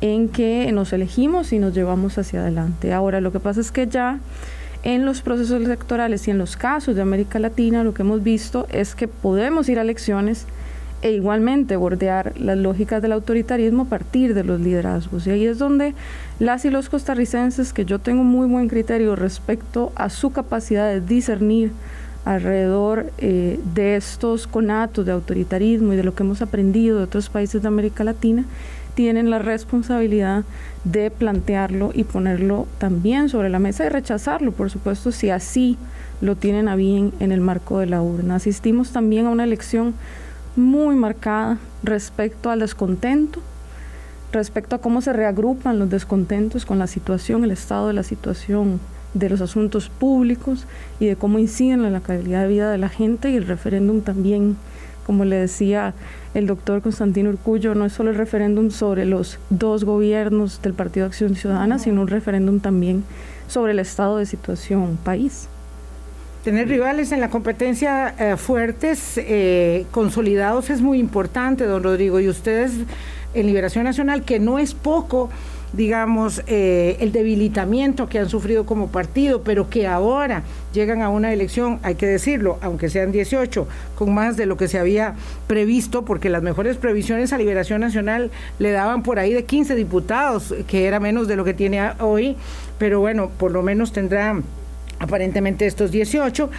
en 0.00 0.28
que 0.28 0.70
nos 0.72 0.92
elegimos 0.92 1.52
y 1.52 1.58
nos 1.58 1.74
llevamos 1.74 2.16
hacia 2.16 2.42
adelante. 2.42 2.92
Ahora, 2.92 3.20
lo 3.20 3.32
que 3.32 3.40
pasa 3.40 3.60
es 3.60 3.72
que 3.72 3.88
ya 3.88 4.20
en 4.84 5.06
los 5.06 5.22
procesos 5.22 5.62
electorales 5.62 6.28
y 6.28 6.30
en 6.30 6.38
los 6.38 6.56
casos 6.56 6.94
de 6.94 7.02
América 7.02 7.38
Latina 7.38 7.82
lo 7.82 7.94
que 7.94 8.02
hemos 8.02 8.22
visto 8.22 8.66
es 8.70 8.94
que 8.94 9.08
podemos 9.08 9.68
ir 9.70 9.78
a 9.78 9.82
elecciones 9.82 10.46
e 11.00 11.12
igualmente 11.12 11.76
bordear 11.76 12.32
las 12.38 12.58
lógicas 12.58 13.00
del 13.00 13.12
autoritarismo 13.12 13.84
a 13.84 13.86
partir 13.86 14.34
de 14.34 14.44
los 14.44 14.60
liderazgos. 14.60 15.26
Y 15.26 15.30
ahí 15.30 15.46
es 15.46 15.58
donde 15.58 15.94
las 16.38 16.64
y 16.66 16.70
los 16.70 16.90
costarricenses, 16.90 17.72
que 17.72 17.84
yo 17.86 17.98
tengo 17.98 18.24
muy 18.24 18.46
buen 18.46 18.68
criterio 18.68 19.16
respecto 19.16 19.90
a 19.96 20.10
su 20.10 20.32
capacidad 20.32 20.88
de 20.88 21.00
discernir 21.00 21.72
alrededor 22.24 23.12
eh, 23.18 23.60
de 23.74 23.96
estos 23.96 24.46
conatos 24.46 25.04
de 25.04 25.12
autoritarismo 25.12 25.92
y 25.92 25.96
de 25.96 26.04
lo 26.04 26.14
que 26.14 26.22
hemos 26.22 26.42
aprendido 26.42 26.98
de 26.98 27.04
otros 27.04 27.28
países 27.28 27.62
de 27.62 27.68
América 27.68 28.04
Latina, 28.04 28.44
tienen 28.94 29.28
la 29.28 29.40
responsabilidad 29.40 30.44
de 30.84 31.10
plantearlo 31.10 31.90
y 31.92 32.04
ponerlo 32.04 32.66
también 32.78 33.28
sobre 33.28 33.50
la 33.50 33.58
mesa 33.58 33.84
y 33.84 33.88
rechazarlo, 33.88 34.52
por 34.52 34.70
supuesto, 34.70 35.12
si 35.12 35.30
así 35.30 35.76
lo 36.20 36.36
tienen 36.36 36.68
a 36.68 36.76
bien 36.76 37.12
en 37.20 37.32
el 37.32 37.40
marco 37.40 37.80
de 37.80 37.86
la 37.86 38.00
urna. 38.00 38.36
Asistimos 38.36 38.92
también 38.92 39.26
a 39.26 39.30
una 39.30 39.44
elección 39.44 39.94
muy 40.56 40.94
marcada 40.94 41.58
respecto 41.82 42.50
al 42.50 42.60
descontento, 42.60 43.40
respecto 44.32 44.76
a 44.76 44.80
cómo 44.80 45.00
se 45.00 45.12
reagrupan 45.12 45.78
los 45.78 45.90
descontentos 45.90 46.64
con 46.64 46.78
la 46.78 46.86
situación, 46.86 47.44
el 47.44 47.50
estado 47.50 47.88
de 47.88 47.94
la 47.94 48.04
situación 48.04 48.80
de 49.14 49.30
los 49.30 49.40
asuntos 49.40 49.88
públicos 49.88 50.66
y 51.00 51.06
de 51.06 51.16
cómo 51.16 51.38
inciden 51.38 51.84
en 51.84 51.92
la 51.92 52.00
calidad 52.00 52.42
de 52.42 52.48
vida 52.48 52.70
de 52.70 52.78
la 52.78 52.88
gente 52.88 53.30
y 53.30 53.36
el 53.36 53.46
referéndum 53.46 54.00
también, 54.00 54.56
como 55.06 55.24
le 55.24 55.36
decía 55.36 55.94
el 56.34 56.46
doctor 56.46 56.82
Constantino 56.82 57.30
Urcullo, 57.30 57.74
no 57.74 57.84
es 57.84 57.92
solo 57.92 58.10
el 58.10 58.16
referéndum 58.16 58.70
sobre 58.70 59.04
los 59.06 59.38
dos 59.50 59.84
gobiernos 59.84 60.60
del 60.62 60.74
Partido 60.74 61.06
Acción 61.06 61.36
Ciudadana, 61.36 61.78
sino 61.78 62.02
un 62.02 62.08
referéndum 62.08 62.60
también 62.60 63.04
sobre 63.46 63.72
el 63.72 63.78
estado 63.78 64.18
de 64.18 64.26
situación 64.26 64.98
país. 65.02 65.48
Tener 66.42 66.68
rivales 66.68 67.10
en 67.12 67.20
la 67.20 67.30
competencia 67.30 68.14
eh, 68.18 68.36
fuertes, 68.36 69.16
eh, 69.16 69.86
consolidados, 69.92 70.68
es 70.68 70.82
muy 70.82 70.98
importante, 70.98 71.64
don 71.64 71.82
Rodrigo. 71.82 72.20
Y 72.20 72.28
ustedes 72.28 72.72
en 73.32 73.46
Liberación 73.46 73.84
Nacional, 73.84 74.24
que 74.24 74.38
no 74.38 74.58
es 74.58 74.74
poco, 74.74 75.30
digamos, 75.76 76.42
eh, 76.46 76.96
el 77.00 77.12
debilitamiento 77.12 78.08
que 78.08 78.18
han 78.18 78.28
sufrido 78.28 78.66
como 78.66 78.88
partido, 78.88 79.42
pero 79.42 79.68
que 79.68 79.86
ahora 79.86 80.42
llegan 80.72 81.02
a 81.02 81.08
una 81.08 81.32
elección, 81.32 81.78
hay 81.82 81.96
que 81.96 82.06
decirlo, 82.06 82.58
aunque 82.60 82.88
sean 82.88 83.12
18, 83.12 83.66
con 83.96 84.14
más 84.14 84.36
de 84.36 84.46
lo 84.46 84.56
que 84.56 84.68
se 84.68 84.78
había 84.78 85.14
previsto, 85.46 86.04
porque 86.04 86.30
las 86.30 86.42
mejores 86.42 86.76
previsiones 86.76 87.32
a 87.32 87.38
Liberación 87.38 87.80
Nacional 87.80 88.30
le 88.58 88.70
daban 88.70 89.02
por 89.02 89.18
ahí 89.18 89.32
de 89.32 89.44
15 89.44 89.74
diputados, 89.74 90.54
que 90.66 90.86
era 90.86 91.00
menos 91.00 91.28
de 91.28 91.36
lo 91.36 91.44
que 91.44 91.54
tiene 91.54 91.90
hoy, 92.00 92.36
pero 92.78 93.00
bueno, 93.00 93.30
por 93.38 93.50
lo 93.50 93.62
menos 93.62 93.92
tendrá 93.92 94.40
aparentemente 94.98 95.66
estos 95.66 95.90
18. 95.90 96.50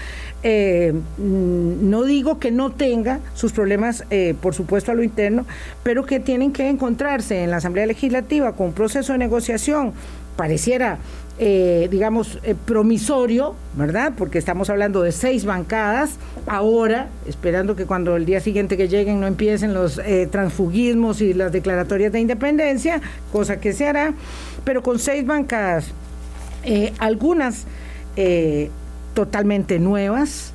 Eh, 0.44 0.94
mm, 1.18 1.90
no 1.90 2.04
digo 2.04 2.40
que 2.40 2.52
no 2.52 2.72
tenga 2.72 3.20
sus 3.34 3.52
problemas, 3.52 4.04
eh, 4.10 4.36
por 4.40 4.54
supuesto, 4.54 4.92
a 4.92 4.96
lo 4.96 5.04
interno, 5.04 5.46
pero 5.84 6.06
que 6.06 6.20
tienen 6.20 6.52
que 6.52 6.70
encontrarse 6.70 7.44
en 7.44 7.52
la 7.52 7.58
Asamblea 7.58 7.86
Legislativa 7.86 8.54
con 8.54 8.68
un 8.68 8.74
proceso 8.74 9.14
de 9.14 9.20
negociación, 9.20 9.94
pareciera, 10.36 11.00
eh, 11.40 11.88
digamos, 11.90 12.40
promisorio, 12.66 13.56
¿verdad? 13.76 14.14
Porque 14.18 14.38
estamos 14.38 14.70
hablando 14.70 15.02
de 15.02 15.12
seis 15.12 15.46
bancadas, 15.46 16.18
ahora, 16.46 17.08
esperando 17.26 17.76
que 17.76 17.86
cuando 17.86 18.16
el 18.16 18.26
día 18.26 18.40
siguiente 18.40 18.78
que 18.78 18.88
lleguen 18.88 19.20
no 19.20 19.28
empiecen 19.28 19.74
los 19.74 20.00
transfugismos 20.30 21.22
y 21.22 21.34
las 21.34 21.52
declaratorias 21.52 22.12
de 22.12 22.20
independencia, 22.20 23.02
cosa 23.32 23.60
que 23.60 23.74
se 23.74 23.88
hará, 23.88 24.14
pero 24.64 24.84
con 24.84 25.00
seis 25.00 25.26
bancadas, 25.26 25.88
algunas 27.00 27.66
eh, 28.16 28.70
totalmente 29.14 29.80
nuevas, 29.80 30.54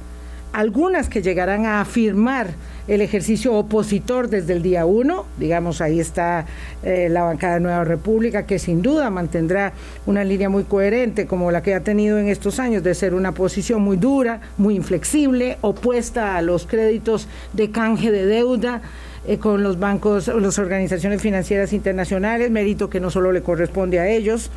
algunas 0.52 1.08
que 1.08 1.22
llegarán 1.22 1.64
a 1.66 1.80
afirmar 1.80 2.48
el 2.88 3.02
ejercicio 3.02 3.54
opositor 3.54 4.28
desde 4.28 4.52
el 4.54 4.62
día 4.62 4.84
uno, 4.84 5.26
digamos, 5.38 5.80
ahí 5.80 6.00
está 6.00 6.46
eh, 6.82 7.08
la 7.08 7.22
bancada 7.22 7.54
de 7.54 7.60
Nueva 7.60 7.84
República, 7.84 8.46
que 8.46 8.58
sin 8.58 8.82
duda 8.82 9.10
mantendrá 9.10 9.72
una 10.06 10.24
línea 10.24 10.48
muy 10.48 10.64
coherente 10.64 11.26
como 11.26 11.52
la 11.52 11.62
que 11.62 11.74
ha 11.74 11.80
tenido 11.84 12.18
en 12.18 12.28
estos 12.28 12.58
años, 12.58 12.82
de 12.82 12.94
ser 12.94 13.14
una 13.14 13.32
posición 13.32 13.82
muy 13.82 13.96
dura, 13.96 14.40
muy 14.58 14.74
inflexible, 14.74 15.56
opuesta 15.60 16.36
a 16.36 16.42
los 16.42 16.66
créditos 16.66 17.28
de 17.52 17.70
canje 17.70 18.10
de 18.10 18.26
deuda. 18.26 18.82
Eh, 19.26 19.36
con 19.36 19.62
los 19.62 19.78
bancos, 19.78 20.28
las 20.28 20.58
organizaciones 20.58 21.20
financieras 21.20 21.74
internacionales, 21.74 22.50
mérito 22.50 22.88
que 22.88 23.00
no 23.00 23.10
solo 23.10 23.32
le 23.32 23.42
corresponde 23.42 24.00
a 24.00 24.08
ellos, 24.08 24.50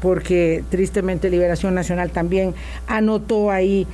porque 0.00 0.64
tristemente 0.70 1.30
Liberación 1.30 1.74
Nacional 1.74 2.10
también 2.10 2.54
anotó 2.86 3.50
ahí 3.50 3.86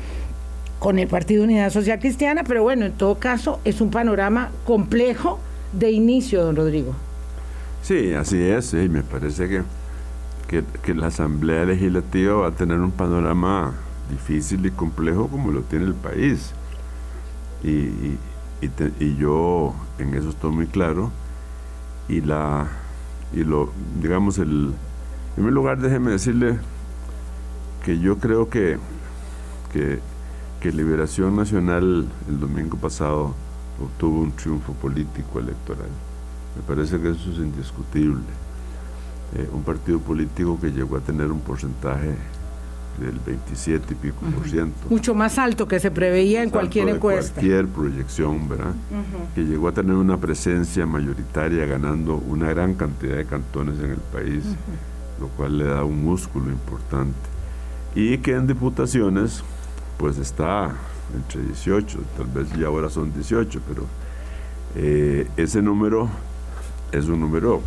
con 0.79 0.99
el 0.99 1.09
Partido 1.09 1.45
Unidad 1.45 1.71
Social 1.71 1.99
Cristiana, 1.99 2.45
pero 2.45 2.62
bueno, 2.62 2.87
en 2.87 2.92
todo 2.92 3.16
caso 3.16 3.61
es 3.64 3.81
un 3.81 3.90
panorama 3.90 4.51
complejo 4.64 5.38
de 5.73 5.90
inicio, 5.90 6.45
don 6.45 6.57
Rodrigo. 6.57 6.95
Sí, 7.83 8.12
así 8.14 8.42
es, 8.42 8.73
y 8.75 8.88
me 8.88 9.03
parece 9.03 9.49
que, 9.49 9.62
que, 10.83 10.95
la 10.95 11.09
Asamblea 11.09 11.64
Legislativa 11.64 12.35
va 12.35 12.49
a 12.49 12.53
tener 12.53 12.79
un 12.81 12.90
panorama 12.90 13.75
difícil 14.11 14.64
y 14.66 14.71
complejo 14.71 15.29
como 15.29 15.51
lo 15.51 15.62
tiene 15.62 15.87
el 15.87 15.95
país. 15.95 16.53
Y, 17.62 17.69
y, 17.69 18.19
y 19.01 19.16
yo 19.16 19.75
en 19.99 20.14
eso 20.14 20.31
estoy 20.31 20.53
muy 20.53 20.66
claro. 20.66 21.11
Y 22.09 22.21
la 22.21 22.69
y 23.33 23.45
lo 23.45 23.71
digamos 24.01 24.38
el, 24.38 24.73
en 25.37 25.42
primer 25.42 25.53
lugar, 25.53 25.79
déjeme 25.79 26.12
decirle 26.12 26.59
que 27.85 27.99
yo 27.99 28.16
creo 28.18 28.49
que, 28.49 28.79
que, 29.72 30.01
Liberación 30.72 31.37
Nacional 31.37 32.09
el 32.29 32.40
domingo 32.40 32.77
pasado 32.77 33.37
obtuvo 33.81 34.22
un 34.22 34.33
triunfo 34.33 34.72
político 34.72 35.38
electoral. 35.38 35.87
Me 36.57 36.62
parece 36.62 36.99
que 36.99 37.11
eso 37.11 37.31
es 37.31 37.38
indiscutible. 37.38 38.25
Eh, 39.37 39.49
un 39.53 39.62
partido 39.62 40.01
político 40.01 40.59
que 40.61 40.72
llegó 40.72 40.96
a 40.96 41.01
tener 41.01 41.31
un 41.31 41.38
porcentaje 41.38 42.16
del 42.99 43.20
27 43.25 43.92
y 43.92 43.94
pico 43.94 44.27
por 44.35 44.49
ciento. 44.49 44.88
Mucho 44.90 45.14
más 45.14 45.38
alto 45.38 45.68
que 45.68 45.79
se 45.79 45.92
preveía 45.92 46.42
en 46.42 46.51
cualquier 46.51 46.88
encuesta. 46.88 47.35
Cualquier 47.35 47.68
proyección, 47.68 48.49
¿verdad? 48.49 48.75
Que 49.37 49.44
llegó 49.44 49.68
a 49.68 49.72
tener 49.72 49.94
una 49.94 50.16
presencia 50.16 50.85
mayoritaria 50.85 51.64
ganando 51.66 52.16
una 52.16 52.49
gran 52.49 52.75
cantidad 52.75 53.18
de 53.18 53.27
cantones 53.27 53.79
en 53.79 53.92
el 53.92 54.01
país 54.12 54.42
lo 55.20 55.29
cual 55.29 55.59
le 55.59 55.64
da 55.64 55.85
un 55.85 56.05
músculo 56.05 56.50
importante. 56.50 57.16
Y 57.94 58.18
que 58.18 58.33
en 58.35 58.46
diputaciones, 58.46 59.42
pues 59.96 60.18
está 60.18 60.74
entre 61.14 61.42
18, 61.42 61.98
tal 62.16 62.26
vez 62.26 62.52
ya 62.52 62.66
ahora 62.66 62.90
son 62.90 63.12
18, 63.12 63.61
pero 63.68 63.85
eh, 64.74 65.26
ese 65.37 65.62
número 65.62 66.09
es 66.92 67.07
un 67.07 67.20
número 67.20 67.62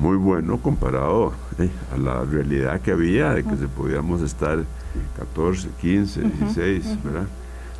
muy 0.00 0.16
bueno 0.16 0.58
comparado 0.58 1.32
eh, 1.58 1.70
a 1.94 1.98
la 1.98 2.24
realidad 2.24 2.80
que 2.80 2.90
había 2.90 3.34
de 3.34 3.44
que 3.44 3.56
se 3.56 3.68
podíamos 3.68 4.22
estar 4.22 4.64
14, 5.16 5.68
15, 5.80 6.20
16, 6.22 7.04
¿verdad? 7.04 7.26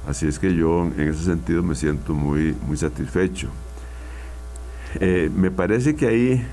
Así 0.08 0.28
es 0.28 0.38
que 0.38 0.54
yo 0.54 0.84
en 0.84 1.08
ese 1.08 1.24
sentido 1.24 1.62
me 1.64 1.74
siento 1.74 2.14
muy, 2.14 2.54
muy 2.66 2.76
satisfecho. 2.76 3.48
Eh, 5.00 5.30
me 5.34 5.50
parece 5.50 5.96
que 5.96 6.06
ahí 6.06 6.46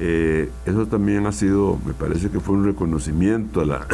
eh, 0.00 0.50
eso 0.64 0.86
también 0.86 1.26
ha 1.26 1.32
sido, 1.32 1.78
me 1.84 1.92
parece 1.92 2.30
que 2.30 2.38
fue 2.38 2.54
un 2.54 2.64
reconocimiento 2.64 3.60
a, 3.60 3.64
la, 3.64 3.86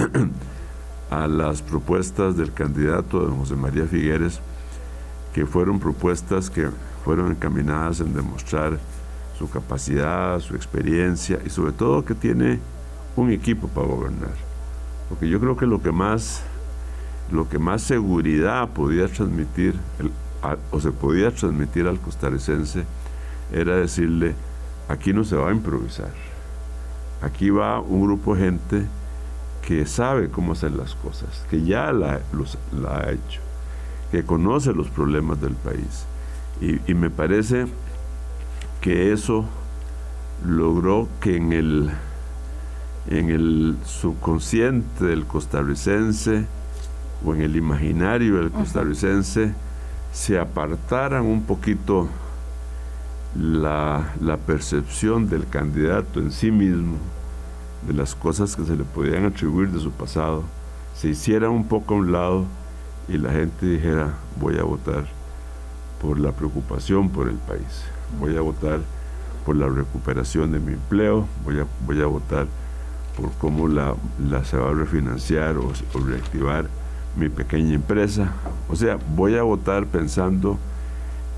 a 1.11 1.27
las 1.27 1.63
propuestas 1.63 2.37
del 2.37 2.53
candidato 2.53 3.21
don 3.21 3.39
José 3.39 3.57
María 3.57 3.87
Figueres, 3.87 4.41
que 5.33 5.47
fueron 5.47 5.81
propuestas 5.81 6.51
que 6.51 6.69
fueron 7.05 7.31
encaminadas 7.31 8.01
en 8.01 8.15
demostrar 8.15 8.79
su 9.39 9.49
capacidad, 9.49 10.39
su 10.41 10.55
experiencia 10.55 11.39
y 11.45 11.51
sobre 11.51 11.73
todo 11.73 12.05
que 12.05 12.15
tiene 12.15 12.61
un 13.17 13.31
equipo 13.31 13.69
para 13.69 13.87
gobernar. 13.87 14.35
Porque 15.09 15.29
yo 15.29 15.41
creo 15.41 15.57
que 15.57 15.67
lo 15.67 15.83
que 15.83 15.91
más 15.91 16.43
seguridad 17.79 18.69
podía 18.69 19.09
transmitir 19.09 19.75
o 20.71 20.81
se 20.81 20.93
podía 20.93 21.31
transmitir 21.31 21.87
al 21.87 21.99
costarricense 21.99 22.85
era 23.53 23.77
decirle, 23.77 24.35
aquí 24.89 25.13
no 25.13 25.25
se 25.25 25.37
va 25.37 25.51
a 25.51 25.53
improvisar. 25.53 26.11
Aquí 27.23 27.51
va 27.51 27.81
un 27.81 28.03
grupo 28.03 28.35
de 28.35 28.43
gente 28.43 28.87
que 29.67 29.87
sabe 29.87 30.29
cómo 30.29 30.53
hacer 30.53 30.73
las 30.73 30.95
cosas, 30.95 31.45
que 31.49 31.63
ya 31.63 31.93
la, 31.93 32.21
ha 32.89 33.11
hecho, 33.11 33.41
que 34.11 34.25
conoce 34.25 34.75
los 34.75 34.89
problemas 34.89 35.41
del 35.41 35.55
país, 35.55 36.07
Y, 36.61 36.95
me 36.95 37.11
parece 37.11 37.67
que 38.81 39.13
eso 39.13 39.47
logró 40.47 41.09
que 41.21 41.37
en 41.37 41.53
el, 41.53 41.91
en 43.09 43.31
el 43.31 43.77
subconsciente 43.85 45.07
del 45.07 45.25
costarricense 45.25 46.47
o 47.25 47.35
en 47.35 47.41
el 47.41 47.57
imaginario 47.57 48.37
del 48.37 48.51
costarricense 48.51 49.55
se 50.13 50.39
apartaran 50.39 51.25
un 51.25 51.43
poquito 51.43 52.09
la, 53.35 54.39
percepción 54.47 55.29
del 55.29 55.47
candidato 55.49 56.21
en 56.21 56.31
sí 56.31 56.51
mismo, 56.51 56.97
de 57.87 57.93
las 57.93 58.15
cosas 58.15 58.57
que 58.57 58.65
se 58.65 58.77
le 58.77 58.85
podían 58.85 59.25
atribuir 59.25 59.71
de 59.71 59.81
su 59.81 59.91
pasado, 59.91 60.45
se 60.95 61.09
hiciera 61.09 61.51
un 61.51 61.67
poco 61.67 61.95
a 61.95 61.99
un 61.99 62.13
lado 62.13 62.45
y 63.09 63.19
la 63.19 63.33
gente 63.33 63.67
dijera, 63.67 64.15
voy 64.41 64.59
a 64.59 64.63
votar 64.63 65.05
por 66.01 66.19
la 66.19 66.33
preocupación 66.33 67.11
por 67.11 67.29
el 67.29 67.37
país, 67.37 67.85
voy 68.21 68.37
a 68.37 68.41
votar 68.41 68.81
por 69.45 69.57
la 69.57 69.69
recuperación 69.69 70.53
de 70.53 70.61
mi 70.61 70.75
empleo, 70.75 71.27
voy 71.45 71.61
a, 71.61 71.67
voy 71.87 72.01
a 72.01 72.07
votar 72.07 72.47
por 73.17 73.33
cómo 73.33 73.69
la, 73.69 73.95
la 74.29 74.45
se 74.45 74.57
va 74.57 74.71
a 74.71 74.75
refinanciar 74.75 75.57
o, 75.57 75.73
o 75.95 75.99
reactivar 75.99 76.67
mi 77.17 77.29
pequeña 77.29 77.75
empresa. 77.75 78.33
O 78.69 78.77
sea, 78.77 78.99
voy 79.15 79.37
a 79.37 79.43
votar 79.43 79.87
pensando 79.87 80.59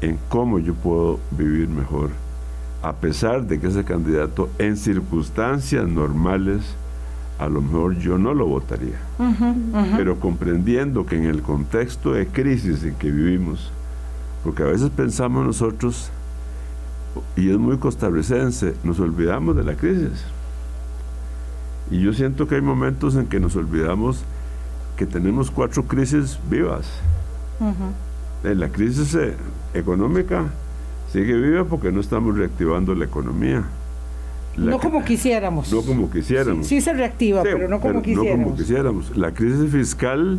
en 0.01 0.19
cómo 0.29 0.59
yo 0.59 0.75
puedo 0.75 1.19
vivir 1.31 1.69
mejor, 1.69 2.11
a 2.83 2.93
pesar 2.95 3.47
de 3.47 3.59
que 3.59 3.69
ese 3.69 3.85
candidato 3.85 4.49
en 4.59 4.77
circunstancias 4.77 5.89
normales, 5.89 6.63
a 7.39 7.49
lo 7.49 7.61
mejor 7.61 7.99
yo 7.99 8.19
no 8.19 8.35
lo 8.35 8.47
votaría. 8.47 9.01
Pero 9.97 10.21
comprendiendo 10.21 11.07
que 11.07 11.17
en 11.17 11.25
el 11.25 11.43
contexto 11.43 12.13
de 12.13 12.27
crisis 12.27 12.83
en 12.85 12.95
que 12.95 13.11
vivimos, 13.11 13.71
porque 14.45 14.63
a 14.63 14.67
veces 14.67 14.91
pensamos 14.91 15.45
nosotros, 15.45 16.11
y 17.35 17.51
es 17.51 17.59
muy 17.59 17.79
costarricense, 17.79 18.75
nos 18.85 19.01
olvidamos 19.01 19.57
de 19.57 19.65
la 19.65 19.75
crisis. 19.75 20.25
Y 21.91 22.01
yo 22.01 22.13
siento 22.13 22.47
que 22.47 22.57
hay 22.57 22.61
momentos 22.61 23.15
en 23.15 23.27
que 23.27 23.41
nos 23.41 23.57
olvidamos 23.57 24.23
que 24.97 25.07
tenemos 25.07 25.51
cuatro 25.51 25.85
crisis 25.85 26.39
vivas. 26.51 26.87
La 28.55 28.69
crisis 28.69 29.15
eh, 29.15 29.35
económica 29.75 30.47
sigue 31.13 31.35
viva 31.35 31.65
porque 31.65 31.91
no 31.91 32.01
estamos 32.01 32.37
reactivando 32.37 32.95
la 32.95 33.05
economía. 33.05 33.65
no 34.57 34.79
como 34.79 35.05
quisiéramos. 35.05 35.73
No 35.73 35.83
como 35.83 36.11
quisiéramos. 36.11 36.67
Sí, 36.67 36.81
se 36.81 36.93
reactiva, 36.93 37.43
pero 37.43 37.69
no 37.69 37.81
como 37.81 38.03
quisiéramos. 38.03 38.39
No 38.39 38.45
como 38.45 38.57
quisiéramos. 38.57 39.17
La 39.17 39.33
crisis 39.33 39.71
fiscal 39.71 40.39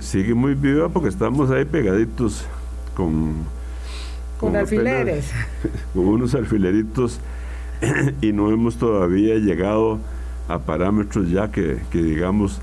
sigue 0.00 0.34
muy 0.34 0.54
viva 0.54 0.88
porque 0.88 1.08
estamos 1.08 1.50
ahí 1.50 1.64
pegaditos 1.64 2.44
con... 2.94 3.58
Con, 4.40 4.54
alfileres. 4.54 5.32
con 5.94 6.06
unos 6.06 6.34
alfileritos 6.34 7.18
y 8.22 8.32
no 8.32 8.50
hemos 8.52 8.76
todavía 8.76 9.34
llegado 9.34 9.98
a 10.48 10.60
parámetros 10.60 11.28
ya 11.30 11.50
que, 11.50 11.78
que 11.90 12.00
digamos 12.00 12.60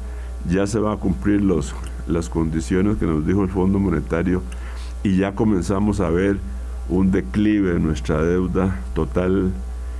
ya 0.50 0.68
se 0.68 0.80
va 0.80 0.94
a 0.94 0.98
cumplir 0.98 1.42
los, 1.42 1.76
las 2.08 2.30
condiciones 2.30 2.98
que 2.98 3.06
nos 3.06 3.26
dijo 3.26 3.44
el 3.44 3.50
Fondo 3.50 3.80
Monetario 3.80 4.42
y 5.04 5.18
ya 5.18 5.36
comenzamos 5.36 6.00
a 6.00 6.10
ver 6.10 6.38
un 6.90 7.12
declive 7.12 7.74
de 7.74 7.80
nuestra 7.80 8.22
deuda 8.24 8.80
total 8.94 9.52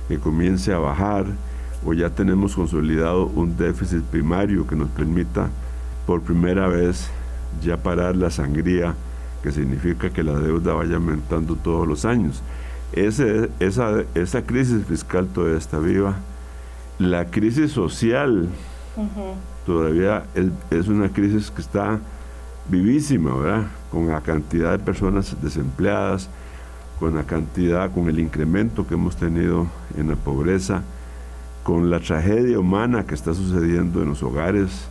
que 0.08 0.18
comience 0.18 0.72
a 0.72 0.78
bajar 0.78 1.26
o 1.84 1.92
ya 1.92 2.10
tenemos 2.10 2.54
consolidado 2.54 3.26
un 3.26 3.56
déficit 3.56 4.02
primario 4.02 4.66
que 4.66 4.76
nos 4.76 4.88
permita 4.90 5.48
por 6.06 6.22
primera 6.22 6.68
vez 6.68 7.10
ya 7.62 7.76
parar 7.76 8.16
la 8.16 8.30
sangría 8.30 8.94
que 9.42 9.52
significa 9.52 10.10
que 10.10 10.22
la 10.24 10.38
deuda 10.38 10.74
vaya 10.74 10.96
aumentando 10.96 11.54
todos 11.54 11.86
los 11.86 12.04
años. 12.04 12.42
Esa, 12.92 13.46
esa 13.60 14.42
crisis 14.42 14.84
fiscal 14.86 15.28
todavía 15.28 15.58
está 15.58 15.78
viva. 15.78 16.16
La 16.98 17.26
crisis 17.26 17.70
social 17.72 18.48
todavía 19.66 20.24
es, 20.70 20.88
una 20.88 21.12
crisis 21.12 21.50
que 21.50 21.60
está 21.60 21.98
vivísima, 22.68 23.34
¿verdad? 23.34 23.66
Con 23.90 24.06
la 24.06 24.20
cantidad 24.20 24.70
de 24.70 24.78
personas 24.78 25.36
desempleadas, 25.42 26.30
con 27.00 27.16
la 27.16 27.24
cantidad, 27.24 27.92
con 27.92 28.08
el 28.08 28.20
incremento 28.20 28.86
que 28.86 28.94
hemos 28.94 29.16
tenido 29.16 29.66
en 29.98 30.08
la 30.08 30.16
pobreza, 30.16 30.82
con 31.64 31.90
la 31.90 31.98
tragedia 31.98 32.58
humana 32.60 33.04
que 33.04 33.14
está 33.14 33.34
sucediendo 33.34 34.02
en 34.02 34.10
los 34.10 34.22
hogares, 34.22 34.88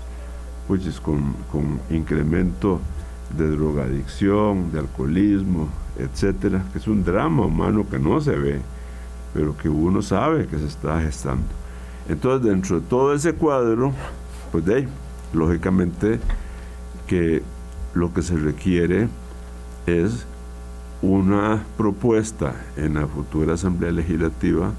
pues 0.68 1.00
con, 1.00 1.34
con 1.52 1.80
incremento 1.90 2.82
de 3.36 3.50
drogadicción, 3.50 4.72
de 4.72 4.80
alcoholismo, 4.80 5.70
etcétera, 5.98 6.64
que 6.72 6.80
es 6.80 6.88
un 6.88 7.04
drama 7.04 7.46
humano 7.46 7.86
que 7.90 7.98
no 7.98 8.20
se 8.20 8.36
ve, 8.36 8.60
pero 9.34 9.56
que 9.58 9.70
uno 9.70 10.02
sabe 10.02 10.48
que 10.48 10.58
se 10.58 10.68
está 10.68 11.00
gestando. 11.02 11.48
Entonces, 12.08 12.48
dentro 12.48 12.80
de 12.80 12.88
todo 12.88 13.14
ese 13.14 13.34
cuadro, 13.34 13.94
pues 14.56 14.66
de 14.68 14.76
ahí, 14.76 14.88
lógicamente 15.34 16.18
que 17.08 17.42
lo 17.94 18.14
que 18.14 18.22
se 18.22 18.38
requiere 18.38 19.10
es 19.86 20.26
una 21.02 21.66
propuesta 21.76 22.56
en 22.78 22.94
la 22.94 23.06
futura 23.06 23.56
Asamblea 23.56 23.92
Legislativa 23.92 24.72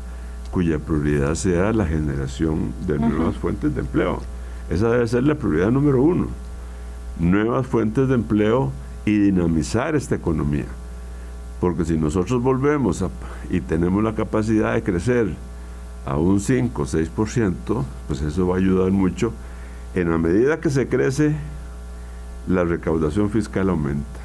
cuya 0.50 0.78
prioridad 0.78 1.34
sea 1.34 1.74
la 1.74 1.84
generación 1.84 2.72
de 2.86 2.98
nuevas 2.98 3.36
fuentes 3.36 3.74
de 3.74 3.82
empleo. 3.82 4.22
Esa 4.70 4.88
debe 4.88 5.06
ser 5.08 5.24
la 5.24 5.34
prioridad 5.34 5.70
número 5.70 6.02
uno. 6.02 6.28
Nuevas 7.20 7.66
fuentes 7.66 8.08
de 8.08 8.14
empleo 8.14 8.72
y 9.04 9.18
dinamizar 9.18 9.94
esta 9.94 10.14
economía. 10.14 10.64
Porque 11.60 11.84
si 11.84 11.98
nosotros 11.98 12.42
volvemos 12.42 13.04
y 13.50 13.60
tenemos 13.60 14.02
la 14.02 14.14
capacidad 14.14 14.72
de 14.72 14.82
crecer 14.82 15.34
a 16.06 16.16
un 16.16 16.40
5 16.40 16.80
o 16.80 16.86
6%, 16.86 17.84
pues 18.06 18.22
eso 18.22 18.48
va 18.48 18.54
a 18.54 18.58
ayudar 18.58 18.90
mucho 18.90 19.34
en 19.96 20.10
la 20.10 20.18
medida 20.18 20.60
que 20.60 20.68
se 20.68 20.88
crece, 20.88 21.34
la 22.46 22.64
recaudación 22.64 23.30
fiscal 23.30 23.70
aumenta. 23.70 24.20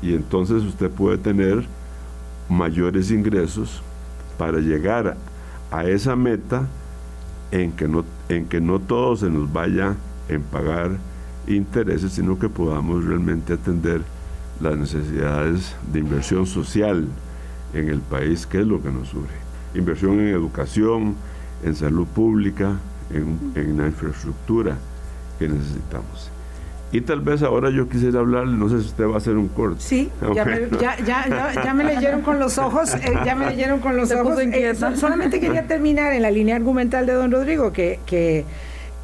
Y 0.00 0.14
entonces 0.14 0.62
usted 0.62 0.88
puede 0.88 1.18
tener 1.18 1.66
mayores 2.48 3.10
ingresos 3.10 3.82
para 4.38 4.60
llegar 4.60 5.16
a 5.72 5.84
esa 5.84 6.14
meta 6.14 6.68
en 7.50 7.72
que 7.72 7.88
no, 7.88 8.04
en 8.28 8.46
que 8.46 8.60
no 8.60 8.78
todo 8.78 9.16
se 9.16 9.28
nos 9.28 9.52
vaya 9.52 9.96
en 10.28 10.42
pagar 10.42 10.92
intereses, 11.48 12.12
sino 12.12 12.38
que 12.38 12.48
podamos 12.48 13.04
realmente 13.04 13.54
atender 13.54 14.02
las 14.60 14.76
necesidades 14.76 15.74
de 15.92 15.98
inversión 15.98 16.46
social 16.46 17.08
en 17.74 17.88
el 17.88 18.00
país, 18.00 18.46
que 18.46 18.60
es 18.60 18.66
lo 18.66 18.80
que 18.80 18.92
nos 18.92 19.08
surge. 19.08 19.34
Inversión 19.74 20.20
en 20.20 20.28
educación, 20.28 21.16
en 21.64 21.74
salud 21.74 22.06
pública, 22.06 22.76
en, 23.10 23.78
la 23.78 23.86
infraestructura 23.86 24.76
que 25.38 25.48
necesitamos. 25.48 26.30
Y 26.90 27.02
tal 27.02 27.20
vez 27.20 27.42
ahora 27.42 27.70
yo 27.70 27.88
quisiera 27.88 28.20
hablar, 28.20 28.46
no 28.46 28.68
sé 28.70 28.80
si 28.80 28.86
usted 28.86 29.04
va 29.04 29.14
a 29.14 29.18
hacer 29.18 29.36
un 29.36 29.48
corte. 29.48 29.80
Sí, 29.80 30.10
ya, 30.34 30.44
me, 30.44 30.68
ya, 30.80 30.96
ya, 31.04 31.52
ya, 31.62 31.74
me 31.74 31.84
leyeron 31.84 32.22
con 32.22 32.38
los 32.38 32.56
ojos, 32.56 32.94
eh, 32.94 33.12
ya 33.24 33.34
me 33.34 33.46
leyeron 33.50 33.80
con 33.80 33.96
los 33.96 34.10
ojos. 34.10 34.38
Eh, 34.40 34.74
solamente 34.96 35.38
quería 35.38 35.66
terminar 35.66 36.14
en 36.14 36.22
la 36.22 36.30
línea 36.30 36.56
argumental 36.56 37.04
de 37.06 37.12
don 37.12 37.30
Rodrigo, 37.30 37.72
que, 37.72 38.00
que 38.06 38.46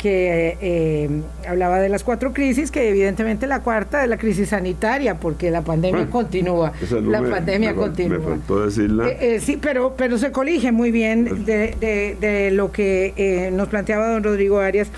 que 0.05 0.59
eh, 0.61 1.09
hablaba 1.49 1.81
de 1.81 1.89
las 1.89 2.05
cuatro 2.05 2.35
crisis, 2.35 2.71
que 2.71 2.91
evidentemente 2.91 3.47
la 3.47 3.61
cuarta 3.61 4.03
es 4.03 4.11
la 4.11 4.19
crisis 4.19 4.51
sanitaria, 4.51 5.15
porque 5.15 5.51
la 5.51 5.63
pandemia 5.63 6.11
continúa. 6.11 6.75
la 6.91 7.23
pandemia 7.23 7.75
continúa. 7.75 8.19
Me 8.19 8.23
faltó 8.23 8.67
decirla. 8.67 9.09
Eh, 9.09 9.37
eh, 9.37 9.41
sí, 9.41 9.59
pero, 9.59 9.95
pero 9.97 10.19
se 10.19 10.31
colige 10.31 10.73
muy 10.73 10.91
bien 10.91 11.47
de, 11.47 12.19
de, 12.21 12.51
lo 12.51 12.71
que 12.71 13.51
nos 13.55 13.69
planteaba 13.69 14.11
don 14.11 14.23
Rodrigo 14.23 14.59
Arias, 14.59 14.89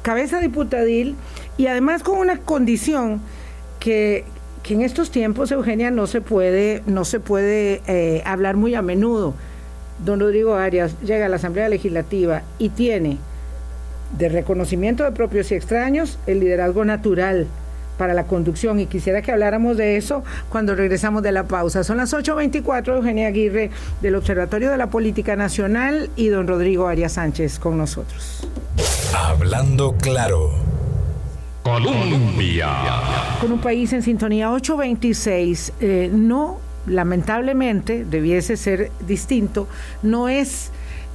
cabeza 0.00 0.40
diputadil, 0.40 1.14
y 1.58 1.66
además 1.66 2.02
con 2.02 2.16
una 2.16 2.38
condición 2.38 3.20
que, 3.80 4.24
que 4.62 4.72
en 4.72 4.80
estos 4.80 5.10
tiempos, 5.10 5.52
Eugenia, 5.52 5.90
no 5.90 6.06
se 6.06 6.22
puede, 6.22 6.82
no 6.86 7.04
se 7.04 7.20
puede 7.20 7.82
hablar 8.24 8.56
muy 8.56 8.74
a 8.74 8.80
menudo. 8.80 9.34
Don 10.02 10.20
Rodrigo 10.20 10.54
Arias 10.54 10.96
llega 11.02 11.26
a 11.26 11.28
la 11.28 11.36
Asamblea 11.36 11.68
Legislativa 11.68 12.40
y 12.58 12.70
tiene 12.70 13.18
de 14.18 14.28
reconocimiento 14.28 15.04
de 15.04 15.12
propios 15.12 15.50
y 15.50 15.54
extraños, 15.54 16.18
el 16.26 16.40
liderazgo 16.40 16.84
natural 16.84 17.46
para 17.98 18.14
la 18.14 18.24
conducción 18.24 18.80
y 18.80 18.86
quisiera 18.86 19.22
que 19.22 19.32
habláramos 19.32 19.76
de 19.76 19.96
eso 19.96 20.24
cuando 20.48 20.74
regresamos 20.74 21.22
de 21.22 21.32
la 21.32 21.44
pausa. 21.44 21.84
Son 21.84 21.96
las 21.96 22.12
8.24, 22.12 22.96
Eugenia 22.96 23.28
Aguirre 23.28 23.70
del 24.00 24.16
Observatorio 24.16 24.70
de 24.70 24.76
la 24.76 24.88
Política 24.88 25.36
Nacional 25.36 26.10
y 26.16 26.28
don 26.28 26.46
Rodrigo 26.46 26.88
Arias 26.88 27.12
Sánchez 27.12 27.58
con 27.58 27.78
nosotros. 27.78 28.46
Hablando 29.16 29.94
claro. 29.96 30.50
Colombia. 31.62 32.68
Con 33.40 33.52
un 33.52 33.60
país 33.60 33.90
en 33.94 34.02
sintonía 34.02 34.50
826, 34.50 35.72
eh, 35.80 36.10
no, 36.12 36.58
lamentablemente, 36.86 38.04
debiese 38.04 38.58
ser 38.58 38.90
distinto, 39.06 39.66
no 40.02 40.28
es 40.28 40.70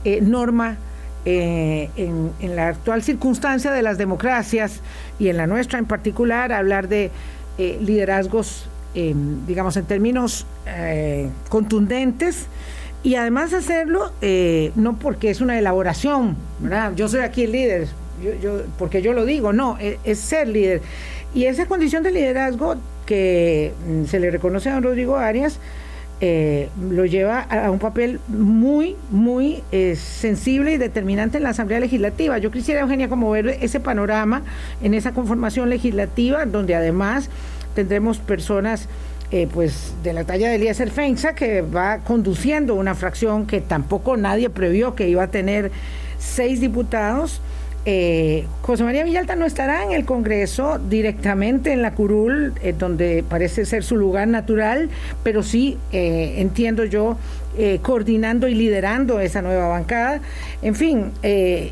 eh, 0.05 0.21
norma 0.21 0.77
eh, 1.25 1.89
en, 1.95 2.55
la 2.55 2.69
actual 2.69 3.03
circunstancia 3.03 3.71
de 3.71 3.81
las 3.81 3.97
democracias 3.97 4.81
y 5.19 5.29
en 5.29 5.37
la 5.37 5.47
nuestra 5.47 5.79
en 5.79 5.85
particular, 5.85 6.51
hablar 6.51 6.87
de 6.87 7.11
eh, 7.57 7.77
liderazgos 7.81 8.69
digamos, 9.47 9.77
en 9.77 9.85
términos 9.85 10.45
contundentes 11.47 12.47
y 13.03 13.15
además 13.15 13.53
hacerlo 13.53 14.11
no 14.75 14.97
porque 14.97 15.29
es 15.29 15.41
una 15.41 15.57
elaboración, 15.57 16.35
¿verdad? 16.59 16.93
Yo 16.95 17.07
soy 17.07 17.21
aquí 17.21 17.43
el 17.43 17.51
líder, 17.53 17.87
yo, 18.41 18.63
porque 18.77 19.01
yo 19.01 19.13
lo 19.13 19.25
digo, 19.25 19.53
no, 19.53 19.77
es, 19.79 19.97
es, 20.03 20.19
ser 20.19 20.47
líder. 20.47 20.81
Y 21.33 21.45
esa 21.45 21.67
condición 21.67 22.03
de 22.03 22.11
liderazgo 22.11 22.75
que 23.05 23.73
mm, 23.87 24.05
se 24.05 24.19
le 24.19 24.29
reconoce 24.31 24.69
a 24.69 24.73
don 24.73 24.83
Rodrigo 24.83 25.17
Arias, 25.17 25.59
eh, 26.21 26.69
lo 26.81 27.05
lleva 27.05 27.39
a, 27.39 27.71
un 27.71 27.79
papel 27.79 28.19
muy, 28.27 28.97
muy 29.09 29.63
eh, 29.71 29.95
sensible 29.95 30.73
y 30.73 30.77
determinante 30.77 31.37
en 31.37 31.43
la 31.43 31.51
Asamblea 31.51 31.79
Legislativa. 31.79 32.37
Yo 32.37 32.51
quisiera, 32.51 32.81
Eugenia, 32.81 33.07
como 33.07 33.31
ver 33.31 33.47
ese 33.61 33.79
panorama 33.79 34.43
en 34.81 34.93
esa 34.93 35.13
conformación 35.13 35.69
legislativa, 35.69 36.45
donde 36.45 36.75
además 36.75 37.29
tendremos 37.73 38.17
personas 38.17 38.89
eh, 39.31 39.47
pues 39.53 39.93
de 40.03 40.11
la 40.11 40.25
talla 40.25 40.49
de 40.49 40.55
Elías 40.55 40.81
Feinza, 40.91 41.35
que 41.35 41.61
va 41.61 41.99
conduciendo 41.99 42.75
una 42.75 42.95
fracción 42.95 43.45
que 43.45 43.61
tampoco 43.61 44.17
nadie 44.17 44.49
previó 44.49 44.95
que 44.95 45.07
iba 45.07 45.23
a 45.23 45.27
tener 45.27 45.71
seis 46.17 46.59
diputados 46.59 47.39
eh, 47.91 48.45
José 48.61 48.83
María 48.83 49.03
Villalta 49.03 49.35
no 49.35 49.47
estará 49.47 49.83
en 49.83 49.93
el 49.93 50.05
Congreso 50.05 50.77
directamente 50.77 51.73
en 51.73 51.81
la 51.81 51.95
curul, 51.95 52.53
eh, 52.61 52.75
donde 52.77 53.23
parece 53.27 53.65
ser 53.65 53.83
su 53.83 53.97
lugar 53.97 54.27
natural, 54.27 54.91
pero 55.23 55.41
sí, 55.41 55.75
eh, 55.91 56.35
entiendo 56.37 56.85
yo, 56.85 57.17
coordinando 57.81 58.47
y 58.47 58.53
liderando 58.53 59.19
esa 59.19 59.41
nueva 59.41 59.67
bancada. 59.67 60.21
En 60.61 60.75
fin, 60.75 61.11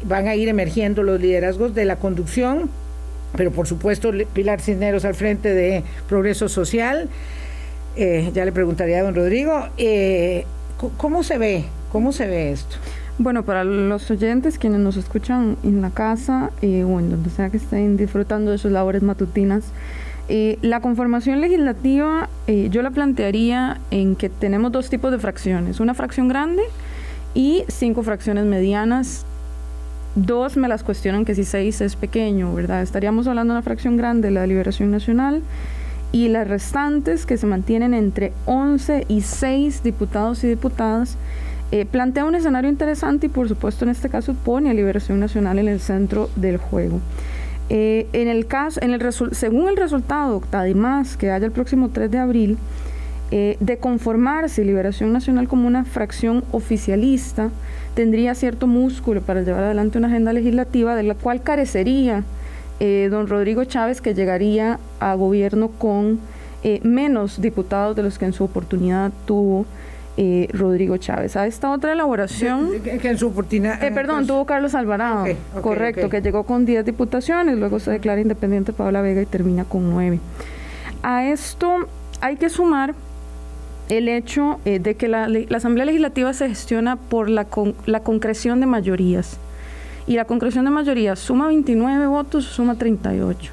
van 0.03 0.27
a 0.27 0.35
ir 0.35 0.49
emergiendo 0.49 1.01
los 1.01 1.21
liderazgos 1.21 1.73
de 1.75 1.85
la 1.85 1.95
conducción, 1.95 2.69
pero 3.37 3.51
por 3.51 3.67
supuesto 3.67 4.11
Pilar 4.33 4.59
Cisneros 4.59 5.05
al 5.05 5.13
frente 5.15 5.53
de 5.53 5.83
Progreso 6.09 6.49
Social. 6.49 7.07
ya 7.95 8.43
le 8.43 8.51
preguntaría 8.51 8.99
a 8.99 9.03
don 9.03 9.15
Rodrigo, 9.15 9.69
¿cómo 10.97 11.23
se 11.23 11.37
ve? 11.37 11.65
¿Cómo 11.89 12.11
se 12.11 12.27
ve 12.27 12.51
esto? 12.51 12.75
Bueno, 13.19 13.43
para 13.43 13.63
los 13.63 14.11
oyentes, 14.11 14.59
quienes 14.59 14.79
nos 14.79 14.95
escuchan 14.95 15.57
en 15.63 15.81
la 15.81 15.89
casa 15.89 16.51
eh, 16.61 16.83
o 16.83 16.99
en 16.99 17.09
donde 17.09 17.31
sea 17.31 17.49
que 17.49 17.57
estén 17.57 17.97
disfrutando 17.97 18.51
de 18.51 18.59
sus 18.59 18.71
labores 18.71 19.01
matutinas, 19.01 19.63
eh, 20.29 20.59
la 20.61 20.81
conformación 20.81 21.41
legislativa 21.41 22.29
eh, 22.45 22.67
yo 22.69 22.83
la 22.83 22.91
plantearía 22.91 23.79
en 23.89 24.15
que 24.15 24.29
tenemos 24.29 24.71
dos 24.71 24.91
tipos 24.91 25.09
de 25.11 25.17
fracciones, 25.17 25.79
una 25.79 25.95
fracción 25.95 26.27
grande 26.27 26.61
y 27.33 27.63
cinco 27.69 28.03
fracciones 28.03 28.45
medianas. 28.45 29.25
Dos 30.13 30.55
me 30.55 30.67
las 30.67 30.83
cuestionan 30.83 31.25
que 31.25 31.33
si 31.33 31.43
seis 31.43 31.81
es 31.81 31.95
pequeño, 31.95 32.53
¿verdad? 32.53 32.83
Estaríamos 32.83 33.25
hablando 33.25 33.53
de 33.53 33.57
una 33.57 33.63
fracción 33.63 33.97
grande, 33.97 34.29
la 34.29 34.41
de 34.41 34.47
Liberación 34.47 34.91
Nacional, 34.91 35.41
y 36.11 36.27
las 36.27 36.47
restantes 36.47 37.25
que 37.25 37.37
se 37.37 37.47
mantienen 37.47 37.95
entre 37.95 38.31
11 38.45 39.05
y 39.07 39.21
6 39.21 39.81
diputados 39.81 40.43
y 40.43 40.47
diputadas 40.47 41.17
eh, 41.69 41.85
plantea 41.85 42.23
un 42.23 42.33
escenario 42.35 42.69
interesante 42.69 43.25
y 43.25 43.29
por 43.29 43.49
supuesto 43.49 43.83
en 43.83 43.91
este 43.91 44.07
caso 44.07 44.33
pone 44.33 44.69
a 44.69 44.73
Liberación 44.73 45.19
Nacional 45.19 45.59
en 45.59 45.67
el 45.67 45.81
centro 45.81 46.29
del 46.37 46.57
juego. 46.57 47.01
Eh, 47.69 48.07
en 48.13 48.29
el 48.29 48.47
caso, 48.47 48.79
en 48.81 48.91
el 48.91 49.01
según 49.33 49.67
el 49.67 49.75
resultado, 49.75 50.41
además 50.53 51.17
que 51.17 51.29
haya 51.29 51.45
el 51.45 51.51
próximo 51.51 51.89
3 51.89 52.09
de 52.09 52.17
abril, 52.17 52.57
eh, 53.31 53.57
de 53.59 53.77
conformarse 53.77 54.63
Liberación 54.63 55.11
Nacional 55.11 55.49
como 55.49 55.67
una 55.67 55.83
fracción 55.83 56.45
oficialista, 56.53 57.49
tendría 57.95 58.33
cierto 58.33 58.67
músculo 58.67 59.21
para 59.21 59.41
llevar 59.41 59.65
adelante 59.65 59.97
una 59.97 60.07
agenda 60.07 60.31
legislativa 60.31 60.95
de 60.95 61.03
la 61.03 61.15
cual 61.15 61.41
carecería 61.41 62.23
don 62.79 63.25
Rodrigo 63.25 63.63
Chávez, 63.63 64.01
que 64.01 64.13
llegaría 64.13 64.79
a 64.99 65.15
gobierno 65.15 65.69
con 65.69 66.19
menos 66.83 67.41
diputados 67.41 67.95
de 67.95 68.03
los 68.03 68.19
que 68.19 68.25
en 68.25 68.33
su 68.33 68.43
oportunidad 68.43 69.11
tuvo 69.25 69.65
eh, 70.17 70.47
Rodrigo 70.51 70.97
Chávez. 70.97 71.35
A 71.35 71.45
esta 71.45 71.71
otra 71.71 71.93
elaboración... 71.93 72.81
Que, 72.83 72.99
en 73.09 73.17
su 73.17 73.27
oportunidad... 73.27 73.81
Eh, 73.83 73.91
perdón, 73.91 74.27
tuvo 74.27 74.45
Carlos 74.45 74.75
Alvarado, 74.75 75.25
correcto, 75.61 76.09
que 76.09 76.21
llegó 76.21 76.43
con 76.43 76.65
10 76.65 76.85
diputaciones, 76.85 77.57
luego 77.57 77.79
se 77.79 77.91
declara 77.91 78.19
independiente 78.19 78.73
Paula 78.73 79.01
Vega 79.01 79.21
y 79.21 79.25
termina 79.25 79.63
con 79.63 79.89
9. 79.91 80.19
A 81.03 81.25
esto 81.25 81.87
hay 82.19 82.37
que 82.37 82.49
sumar 82.49 82.95
el 83.89 84.09
hecho 84.09 84.59
eh, 84.65 84.79
de 84.79 84.95
que 84.95 85.07
la, 85.07 85.29
Asamblea 85.55 85.85
Legislativa 85.85 86.33
se 86.33 86.49
gestiona 86.49 86.95
por 86.95 87.29
la, 87.29 87.47
la 87.85 87.99
concreción 88.01 88.59
de 88.59 88.65
mayorías. 88.65 89.37
Y 90.07 90.15
la 90.15 90.25
concreción 90.25 90.65
de 90.65 90.71
mayorías 90.71 91.19
suma 91.19 91.47
29 91.47 92.07
votos, 92.07 92.45
suma 92.45 92.75
38. 92.75 93.51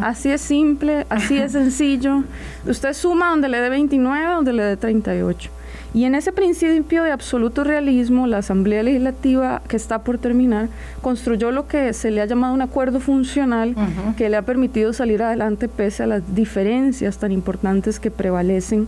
Así 0.00 0.30
es 0.30 0.40
simple, 0.40 1.04
así 1.10 1.36
es 1.36 1.52
sencillo. 1.52 2.24
Usted 2.66 2.92
suma 2.94 3.30
donde 3.30 3.48
le 3.48 3.60
dé 3.60 3.68
29, 3.68 4.34
donde 4.34 4.52
le 4.52 4.62
dé 4.62 4.76
38. 4.76 5.50
Y 5.94 6.04
en 6.04 6.14
ese 6.14 6.32
principio 6.32 7.02
de 7.02 7.12
absoluto 7.12 7.64
realismo, 7.64 8.26
la 8.26 8.38
Asamblea 8.38 8.82
Legislativa 8.82 9.62
que 9.68 9.76
está 9.76 10.00
por 10.00 10.18
terminar 10.18 10.68
construyó 11.00 11.50
lo 11.50 11.66
que 11.66 11.92
se 11.94 12.10
le 12.10 12.20
ha 12.20 12.26
llamado 12.26 12.52
un 12.52 12.60
acuerdo 12.60 13.00
funcional 13.00 13.74
que 14.16 14.28
le 14.28 14.36
ha 14.36 14.42
permitido 14.42 14.92
salir 14.92 15.22
adelante 15.22 15.68
pese 15.68 16.02
a 16.02 16.06
las 16.06 16.34
diferencias 16.34 17.18
tan 17.18 17.32
importantes 17.32 17.98
que 18.00 18.10
prevalecen 18.10 18.86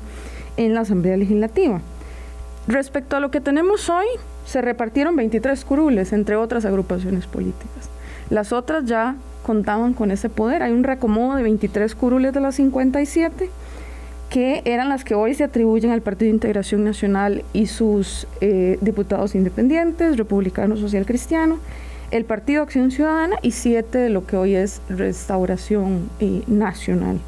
en 0.59 0.75
la 0.75 0.83
Asamblea 0.83 1.17
Legislativa. 1.17 1.81
Respecto 2.69 3.17
a 3.17 3.21
lo 3.21 3.31
que 3.31 3.41
tenemos 3.41 3.89
hoy, 3.89 4.07
se 4.45 4.61
repartieron 4.61 5.17
23 5.17 5.65
curules 5.65 6.13
entre 6.13 6.37
otras 6.37 6.67
agrupaciones 6.67 7.27
políticas. 7.27 7.89
Las 8.29 8.53
otras 8.53 8.85
ya 8.85 9.17
contaban 9.43 9.95
con 9.95 10.11
ese 10.11 10.29
poder. 10.29 10.63
Hay 10.63 10.73
un 10.73 10.85
reacomodo 10.85 11.37
de 11.37 11.43
23 11.43 11.95
curules 11.95 12.35
de 12.35 12.41
las 12.41 12.57
57 12.57 13.51
que 14.31 14.63
eran 14.65 14.89
las 14.89 15.05
que 15.05 15.15
hoy 15.15 15.35
se 15.35 15.45
atribuyen 15.45 15.91
al 15.91 16.03
Partido 16.03 16.29
de 16.29 16.35
Integración 16.37 16.85
Nacional 16.85 17.45
y 17.53 17.67
sus 17.67 18.29
eh, 18.41 18.79
diputados 18.81 19.35
independientes, 19.35 20.17
Republicano 20.17 20.77
Social 20.77 21.05
Cristiano, 21.05 21.59
el 22.13 22.25
Partido 22.25 22.63
Acción 22.63 22.93
Ciudadana 22.93 23.37
y 23.43 23.51
siete 23.51 23.99
de 23.99 24.09
lo 24.09 24.27
que 24.27 24.37
hoy 24.37 24.55
es 24.55 24.81
Restauración 24.89 26.09
eh, 26.21 26.43
Nacional. 26.47 27.19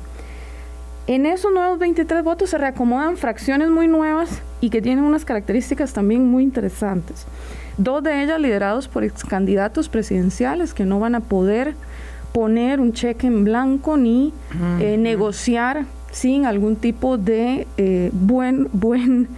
En 1.08 1.26
esos 1.26 1.52
nuevos 1.52 1.80
23 1.80 2.22
votos 2.22 2.50
se 2.50 2.58
reacomodan 2.58 3.16
fracciones 3.16 3.68
muy 3.68 3.88
nuevas 3.88 4.40
y 4.60 4.70
que 4.70 4.80
tienen 4.80 5.04
unas 5.04 5.24
características 5.24 5.92
también 5.92 6.24
muy 6.24 6.44
interesantes. 6.44 7.26
Dos 7.78 8.04
de 8.04 8.22
ellas 8.22 8.40
liderados 8.40 8.86
por 8.86 9.02
ex 9.02 9.24
candidatos 9.24 9.88
presidenciales 9.88 10.72
que 10.72 10.84
no 10.84 11.00
van 11.00 11.16
a 11.16 11.20
poder 11.20 11.74
poner 12.32 12.80
un 12.80 12.92
cheque 12.92 13.26
en 13.26 13.42
blanco 13.42 13.96
ni 13.96 14.32
eh, 14.80 14.96
negociar 14.96 15.84
sin 16.12 16.46
algún 16.46 16.76
tipo 16.76 17.18
de 17.18 17.66
eh, 17.78 18.10
buen, 18.12 18.68
buen, 18.72 19.28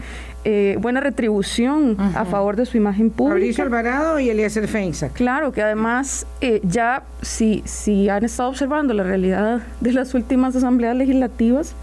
eh, 0.45 0.77
buena 0.81 1.01
retribución 1.01 1.97
a 1.99 2.25
favor 2.25 2.57
de 2.57 2.67
su 2.67 2.77
imagen 2.77 3.11
pública. 3.11 3.39
Mauricio 3.39 3.65
Alvarado 3.65 4.19
y 4.19 4.29
Eliezer 4.29 4.69
Feinza. 4.69 5.09
Claro, 5.09 5.53
que 5.53 5.63
además 5.63 6.27
eh, 6.41 6.61
ya 6.65 7.05
si, 7.23 7.63
si 7.65 8.09
han 8.09 8.25
estado 8.25 8.51
observando 8.51 8.93
la 8.93 9.05
realidad 9.05 9.63
de 9.81 9.93
las 9.93 10.13
últimas 10.15 10.55
asambleas 10.57 10.97
legislativas, 10.97 11.75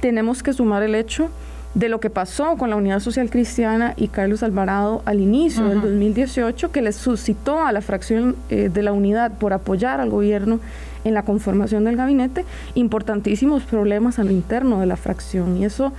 tenemos 0.00 0.42
que 0.42 0.52
sumar 0.52 0.82
el 0.82 0.96
hecho 0.96 1.30
de 1.74 1.88
lo 1.88 2.00
que 2.00 2.10
pasó 2.10 2.56
con 2.56 2.70
la 2.70 2.76
Unidad 2.76 2.98
Social 2.98 3.30
Cristiana 3.30 3.94
y 3.96 4.08
Carlos 4.08 4.42
Alvarado 4.42 5.02
al 5.04 5.20
inicio 5.20 5.64
del 5.68 5.80
2018, 5.80 6.72
que 6.72 6.82
les 6.82 6.96
suscitó 6.96 7.62
a 7.62 7.70
la 7.72 7.82
fracción 7.82 8.34
de 8.48 8.82
la 8.82 8.92
unidad 8.92 9.32
por 9.38 9.52
apoyar 9.52 10.00
al 10.00 10.10
gobierno 10.10 10.60
en 11.04 11.14
la 11.14 11.22
conformación 11.22 11.84
del 11.84 11.96
gabinete 11.96 12.44
importantísimos 12.74 13.62
problemas 13.62 14.18
a 14.18 14.24
lo 14.24 14.30
interno 14.30 14.80
de 14.80 14.86
la 14.86 14.96
fracción 14.96 15.56
y 15.56 15.64
eso 15.64 15.92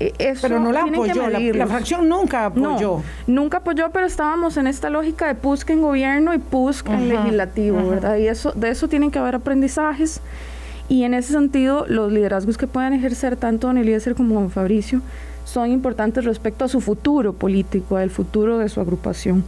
eh, 0.00 0.12
eso 0.18 0.42
pero 0.42 0.58
no 0.58 0.72
la 0.72 0.82
apoyó, 0.82 1.28
la, 1.28 1.66
fracción 1.66 2.08
nunca 2.08 2.46
apoyó. 2.46 3.02
nunca 3.28 3.58
apoyó, 3.58 3.90
pero 3.90 4.06
estábamos 4.06 4.56
en 4.56 4.66
esta 4.66 4.90
lógica 4.90 5.28
de 5.28 5.36
PUSC 5.36 5.70
en 5.70 5.82
gobierno 5.82 6.34
y 6.34 6.38
PUSC 6.38 6.88
en 6.88 7.08
legislativo, 7.08 7.88
¿verdad? 7.88 8.16
Y 8.16 8.26
eso, 8.26 8.50
de 8.52 8.70
eso 8.70 8.88
tienen 8.88 9.12
que 9.12 9.20
haber 9.20 9.36
aprendizajes. 9.36 10.20
Y 10.88 11.04
en 11.04 11.14
ese 11.14 11.32
sentido, 11.32 11.86
los 11.88 12.12
liderazgos 12.12 12.58
que 12.58 12.66
puedan 12.66 12.92
ejercer 12.92 13.36
tanto 13.36 13.68
don 13.68 13.78
Eliezer 13.78 14.16
como 14.16 14.34
don 14.34 14.50
Fabricio 14.50 15.00
son 15.44 15.70
importantes 15.70 16.24
respecto 16.24 16.64
a 16.64 16.68
su 16.68 16.80
futuro 16.80 17.32
político, 17.32 17.96
al 17.96 18.10
futuro 18.10 18.58
de 18.58 18.68
su 18.68 18.80
agrupación. 18.80 19.44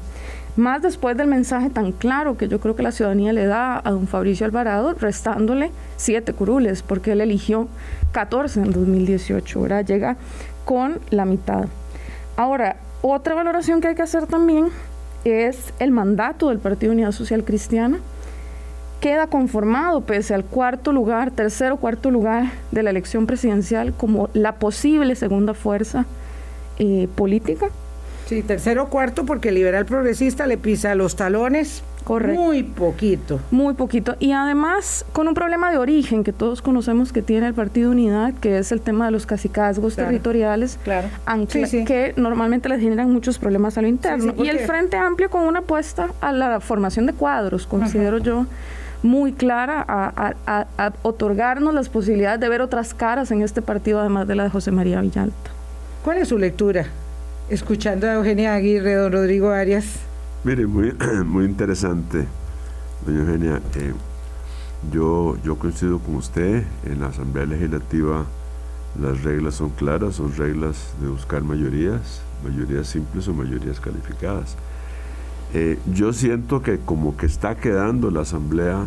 Más 0.57 0.81
después 0.81 1.19
del 1.19 1.27
mensaje 1.27 1.69
tan 1.69 1.92
claro 1.92 2.38
que 2.38 2.49
yo 2.49 2.61
creo 2.61 2.75
que 2.75 2.83
la 2.83 2.90
ciudadanía 2.90 3.35
le 3.35 3.45
da 3.45 3.79
a 3.85 3.90
don 3.90 4.07
Fabricio 4.07 4.47
Alvarado, 4.47 4.95
restándole 4.95 5.71
siete 5.97 6.33
curules, 6.33 6.83
porque 6.83 7.12
él 7.12 7.21
eligió 7.21 7.69
14 8.12 8.61
en 8.61 8.73
2018, 8.73 9.61
¿verdad? 9.61 9.85
Llega 9.85 10.16
con 10.64 10.99
la 11.11 11.27
mitad. 11.27 11.66
Ahora, 12.38 12.77
otra 13.03 13.35
valoración 13.35 13.83
que 13.83 13.88
hay 13.88 13.95
que 13.95 14.03
hacer 14.03 14.27
también 14.27 14.69
es 15.25 15.75
el 15.79 15.90
mandato 15.90 16.49
del 16.49 16.59
Partido 16.59 16.92
Unidad 16.92 17.12
Social 17.12 17.45
Cristiana. 17.45 17.99
Queda 19.01 19.27
conformado, 19.27 20.07
pese 20.07 20.33
al 20.33 20.45
cuarto 20.45 20.90
lugar, 20.90 21.33
tercer 21.33 21.71
o 21.73 21.77
cuarto 21.77 22.11
lugar 22.11 22.51
de 22.71 22.83
la 22.83 22.88
elección 22.88 23.27
presidencial, 23.27 23.92
como 23.92 24.31
la 24.33 24.53
posible 24.53 25.16
segunda 25.16 25.53
fuerza 25.53 26.07
eh, 26.79 27.09
política 27.14 27.69
Sí, 28.26 28.42
tercero 28.42 28.88
cuarto 28.88 29.24
porque 29.24 29.48
el 29.48 29.54
liberal 29.54 29.86
progresista 29.86 30.46
le 30.46 30.58
pisa 30.58 30.94
los 30.94 31.16
talones 31.16 31.82
Correcto. 32.06 32.40
Muy 32.40 32.62
poquito. 32.62 33.40
Muy 33.50 33.74
poquito. 33.74 34.14
Y 34.20 34.30
además 34.30 35.04
con 35.12 35.26
un 35.26 35.34
problema 35.34 35.72
de 35.72 35.78
origen 35.78 36.22
que 36.22 36.32
todos 36.32 36.62
conocemos 36.62 37.12
que 37.12 37.20
tiene 37.20 37.48
el 37.48 37.54
Partido 37.54 37.90
Unidad, 37.90 38.32
que 38.34 38.58
es 38.58 38.70
el 38.70 38.80
tema 38.80 39.06
de 39.06 39.10
los 39.10 39.26
cacicazgos 39.26 39.96
territoriales, 39.96 40.78
claro. 40.84 41.08
que 41.84 42.14
normalmente 42.16 42.68
les 42.68 42.80
generan 42.80 43.12
muchos 43.12 43.40
problemas 43.40 43.76
a 43.76 43.82
lo 43.82 43.88
interno. 43.88 44.34
y 44.38 44.46
el 44.46 44.60
Frente 44.60 44.96
Amplio 44.96 45.30
con 45.30 45.42
una 45.42 45.58
apuesta 45.58 46.10
a 46.20 46.30
la 46.30 46.60
formación 46.60 47.06
de 47.06 47.12
cuadros, 47.12 47.66
considero 47.66 48.18
yo 48.18 48.46
muy 49.02 49.32
clara 49.32 49.84
a, 49.88 50.94
otorgarnos 51.02 51.74
las 51.74 51.88
posibilidades 51.88 52.38
de 52.38 52.48
ver 52.48 52.60
otras 52.60 52.94
caras 52.94 53.32
en 53.32 53.42
este 53.42 53.62
partido, 53.62 53.98
además 53.98 54.28
de 54.28 54.36
la 54.36 54.44
de 54.44 54.50
José 54.50 54.70
María 54.70 55.00
Villalta. 55.00 55.50
¿Cuál 56.04 56.18
es 56.18 56.28
su 56.28 56.38
lectura? 56.38 56.86
Escuchando 57.48 58.09
a 58.09 58.14
Eugenia 58.14 58.54
Aguirre, 58.54 58.96
don 58.96 59.12
Rodrigo 59.12 59.50
Arias. 59.50 60.00
Mire, 60.42 60.66
muy, 60.66 60.92
muy 61.24 61.44
interesante, 61.44 62.26
doña 63.06 63.20
Eugenia. 63.20 63.62
Eh, 63.76 63.94
yo, 64.92 65.37
yo 65.44 65.56
coincido 65.56 66.00
con 66.00 66.16
usted, 66.16 66.64
en 66.85 67.00
la 67.00 67.06
Asamblea 67.06 67.46
Legislativa 67.46 68.26
las 69.00 69.22
reglas 69.22 69.54
son 69.54 69.68
claras, 69.70 70.16
son 70.16 70.35
reglas 70.37 70.94
de 71.00 71.06
buscar 71.06 71.42
mayorías, 71.42 72.20
mayorías 72.42 72.88
simples 72.88 73.28
o 73.28 73.32
mayorías 73.32 73.78
calificadas. 73.78 74.56
Eh, 75.54 75.78
yo 75.94 76.12
siento 76.12 76.62
que 76.62 76.80
como 76.80 77.16
que 77.16 77.26
está 77.26 77.56
quedando 77.56 78.11
la 78.11 78.22
Asamblea, 78.22 78.87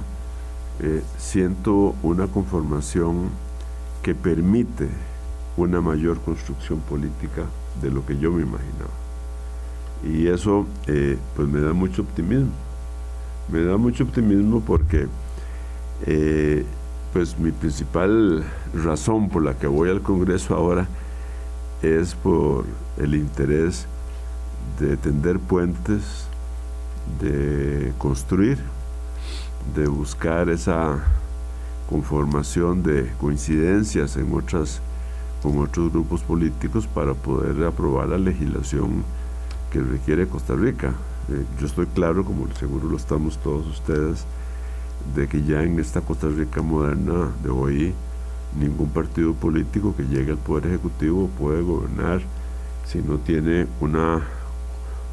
eh, 0.81 1.01
siento 1.17 1.95
una 2.03 2.27
conformación 2.27 3.29
que 4.03 4.15
permite 4.15 4.89
una 5.55 5.79
mayor 5.79 6.19
construcción 6.19 6.79
política 6.81 7.45
de 7.81 7.91
lo 7.91 8.05
que 8.05 8.17
yo 8.17 8.31
me 8.31 8.41
imaginaba. 8.41 8.91
Y 10.03 10.27
eso 10.27 10.65
eh, 10.87 11.17
pues 11.35 11.47
me 11.47 11.59
da 11.59 11.73
mucho 11.73 12.01
optimismo. 12.01 12.51
Me 13.51 13.63
da 13.63 13.77
mucho 13.77 14.03
optimismo 14.03 14.61
porque 14.61 15.07
eh, 16.05 16.65
pues 17.13 17.37
mi 17.39 17.51
principal 17.51 18.43
razón 18.73 19.29
por 19.29 19.43
la 19.43 19.55
que 19.55 19.67
voy 19.67 19.89
al 19.89 20.01
Congreso 20.01 20.55
ahora 20.55 20.87
es 21.81 22.13
por 22.13 22.65
el 22.97 23.15
interés 23.15 23.87
de 24.79 24.95
tender 24.97 25.39
puentes, 25.39 26.27
de 27.19 27.93
construir, 27.97 28.59
de 29.75 29.87
buscar 29.87 30.49
esa 30.49 30.99
conformación 31.89 32.83
de 32.83 33.11
coincidencias 33.19 34.15
en 34.15 34.33
otras 34.33 34.81
con 35.41 35.57
otros 35.59 35.91
grupos 35.91 36.21
políticos 36.21 36.87
para 36.87 37.13
poder 37.13 37.63
aprobar 37.65 38.09
la 38.09 38.17
legislación 38.17 39.03
que 39.71 39.81
requiere 39.81 40.27
Costa 40.27 40.55
Rica. 40.55 40.93
Eh, 41.29 41.45
yo 41.59 41.67
estoy 41.67 41.85
claro, 41.87 42.25
como 42.25 42.47
seguro 42.55 42.89
lo 42.89 42.97
estamos 42.97 43.37
todos 43.37 43.67
ustedes, 43.67 44.25
de 45.15 45.27
que 45.27 45.43
ya 45.43 45.63
en 45.63 45.79
esta 45.79 46.01
Costa 46.01 46.27
Rica 46.27 46.61
moderna 46.61 47.29
de 47.43 47.49
hoy 47.49 47.93
ningún 48.59 48.89
partido 48.89 49.33
político 49.33 49.95
que 49.95 50.03
llegue 50.03 50.31
al 50.31 50.37
Poder 50.37 50.67
Ejecutivo 50.67 51.29
puede 51.37 51.61
gobernar 51.61 52.21
si 52.85 52.99
no 52.99 53.17
tiene 53.17 53.67
una, 53.79 54.23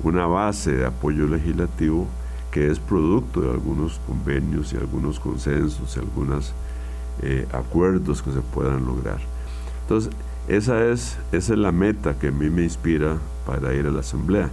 una 0.03 0.27
base 0.27 0.73
de 0.73 0.87
apoyo 0.87 1.27
legislativo 1.27 2.07
que 2.51 2.71
es 2.71 2.79
producto 2.79 3.43
de 3.43 3.51
algunos 3.51 4.01
convenios 4.07 4.73
y 4.73 4.77
algunos 4.77 5.21
consensos 5.21 5.95
y 5.97 6.01
algunos 6.01 6.55
eh, 7.21 7.47
acuerdos 7.53 8.23
que 8.23 8.33
se 8.33 8.41
puedan 8.41 8.87
lograr. 8.87 9.19
Entonces, 9.87 10.11
esa 10.49 10.85
es, 10.85 11.17
esa 11.31 11.53
es 11.53 11.59
la 11.61 11.71
meta 11.71 12.15
que 12.19 12.29
a 12.29 12.33
mí 12.33 12.51
me 12.51 12.65
inspira 12.65 13.19
para 13.47 13.73
ir 13.73 13.87
a 13.87 13.91
la 13.93 14.01
Asamblea. 14.01 14.51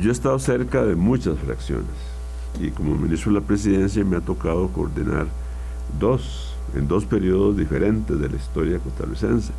Yo 0.00 0.10
he 0.10 0.12
estado 0.12 0.38
cerca 0.38 0.84
de 0.84 0.94
muchas 0.94 1.36
fracciones 1.40 1.90
y 2.60 2.70
como 2.70 2.94
ministro 2.94 3.32
de 3.32 3.40
la 3.40 3.44
Presidencia 3.44 4.04
me 4.04 4.16
ha 4.16 4.20
tocado 4.20 4.68
coordinar 4.68 5.26
dos, 5.98 6.54
en 6.76 6.86
dos 6.86 7.04
periodos 7.04 7.56
diferentes 7.56 8.20
de 8.20 8.28
la 8.28 8.36
historia 8.36 8.78
costarricense. 8.78 9.52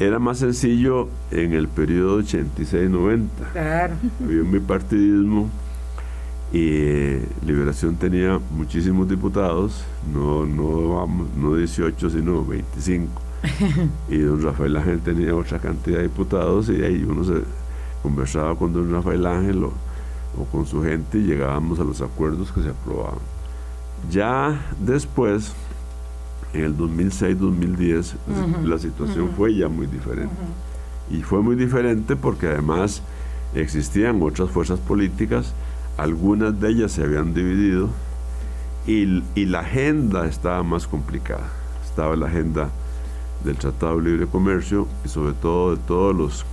Era 0.00 0.18
más 0.18 0.38
sencillo 0.38 1.06
en 1.30 1.52
el 1.52 1.68
periodo 1.68 2.20
86-90. 2.20 3.28
Claro. 3.52 3.94
Había 4.24 4.42
un 4.42 4.50
bipartidismo 4.50 5.48
y 6.52 7.18
Liberación 7.46 7.94
tenía 7.94 8.40
muchísimos 8.56 9.08
diputados, 9.08 9.84
no, 10.12 10.46
no, 10.46 11.06
no 11.36 11.54
18, 11.54 12.10
sino 12.10 12.44
25 12.44 13.29
y 14.08 14.18
don 14.18 14.42
Rafael 14.42 14.76
Ángel 14.76 15.00
tenía 15.00 15.34
otra 15.34 15.58
cantidad 15.58 15.98
de 15.98 16.04
diputados 16.04 16.68
y 16.68 16.82
ahí 16.82 17.04
uno 17.04 17.24
se 17.24 17.42
conversaba 18.02 18.54
con 18.56 18.72
don 18.72 18.92
Rafael 18.92 19.26
Ángel 19.26 19.64
o, 19.64 19.72
con 20.52 20.66
su 20.66 20.82
gente 20.82 21.18
y 21.18 21.22
llegábamos 21.22 21.80
a 21.80 21.84
los 21.84 22.00
acuerdos 22.00 22.52
que 22.52 22.62
se 22.62 22.70
aprobaban. 22.70 23.18
Ya 24.10 24.60
después, 24.78 25.52
en 26.54 26.64
el 26.64 26.76
2006-2010, 26.76 28.14
la 28.64 28.78
situación 28.78 29.30
fue 29.36 29.54
ya 29.54 29.68
muy 29.68 29.86
diferente. 29.86 30.34
Y 31.10 31.22
fue 31.22 31.42
muy 31.42 31.56
diferente 31.56 32.16
porque 32.16 32.46
además 32.46 33.02
existían 33.54 34.22
otras 34.22 34.50
fuerzas 34.50 34.78
políticas, 34.78 35.52
algunas 35.98 36.58
de 36.58 36.70
ellas 36.70 36.92
se 36.92 37.02
habían 37.02 37.34
dividido 37.34 37.88
y, 38.86 39.22
y 39.34 39.44
la 39.46 39.60
agenda 39.60 40.26
estaba 40.26 40.62
más 40.62 40.86
complicada. 40.86 41.48
Estaba 41.84 42.16
la 42.16 42.26
agenda 42.26 42.70
del 43.44 43.56
Tratado 43.56 43.96
de 43.96 44.10
Libre 44.10 44.26
Comercio 44.26 44.86
y 45.04 45.08
sobre 45.08 45.32
todo 45.34 45.74
de 45.74 45.82
todos 45.82 46.14
los 46.14 46.44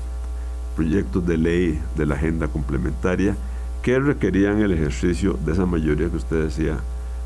proyectos 0.75 1.25
de 1.25 1.37
ley 1.37 1.81
de 1.95 2.05
la 2.05 2.15
agenda 2.15 2.47
complementaria 2.47 3.35
que 3.81 3.99
requerían 3.99 4.61
el 4.61 4.71
ejercicio 4.71 5.37
de 5.45 5.53
esa 5.53 5.65
mayoría 5.65 6.09
que 6.09 6.17
usted 6.17 6.43
decía 6.43 6.77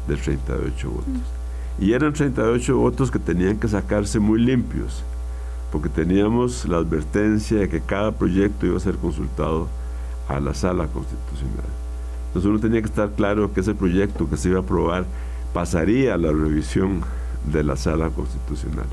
de 0.08 0.16
38 0.16 0.90
votos. 0.90 1.24
Y 1.80 1.94
eran 1.94 2.14
38 2.14 2.78
votos 2.78 3.12
que 3.12 3.20
tenían 3.20 3.58
que 3.58 3.68
sacarse 3.68 4.20
muy 4.20 4.40
limpios, 4.40 5.04
porque 5.72 5.90
teníamos 5.90 6.68
la 6.68 6.78
advertencia 6.78 7.60
de 7.60 7.70
que 7.70 7.82
cada 7.82 8.12
proyecto 8.12 8.66
iba 8.66 8.78
a 8.78 8.80
ser 8.80 8.96
consultado 8.96 9.68
a 10.28 10.40
la 10.40 10.54
sala 10.54 10.88
constitucional. 10.88 11.66
Entonces 12.28 12.50
uno 12.50 12.60
tenía 12.60 12.82
que 12.82 12.88
estar 12.88 13.10
claro 13.12 13.54
que 13.54 13.62
ese 13.62 13.74
proyecto 13.74 14.30
que 14.30 14.38
se 14.38 14.50
iba 14.50 14.60
a 14.60 14.62
aprobar 14.62 15.06
pasaría 15.54 16.14
a 16.14 16.18
la 16.18 16.32
revisión 16.32 17.02
de 17.52 17.64
la 17.64 17.76
sala 17.76 18.10
constitucional. 18.10 18.86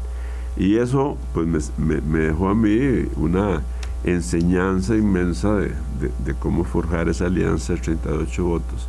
Y 0.59 0.77
eso 0.77 1.17
pues 1.33 1.73
me, 1.79 2.01
dejó 2.19 2.49
a 2.49 2.55
mí 2.55 3.07
una 3.17 3.63
enseñanza 4.03 4.97
inmensa 4.97 5.55
de, 5.55 6.35
cómo 6.41 6.65
forjar 6.65 7.09
esa 7.09 7.27
alianza 7.27 7.75
de 7.75 7.81
38 7.81 8.45
votos. 8.45 8.89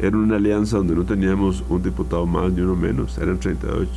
Era 0.00 0.16
una 0.16 0.36
alianza 0.36 0.78
donde 0.78 0.96
no 0.96 1.04
teníamos 1.04 1.64
un 1.68 1.82
diputado 1.82 2.26
más 2.26 2.52
ni 2.52 2.60
uno 2.60 2.74
menos, 2.74 3.16
eran 3.18 3.38
38. 3.38 3.88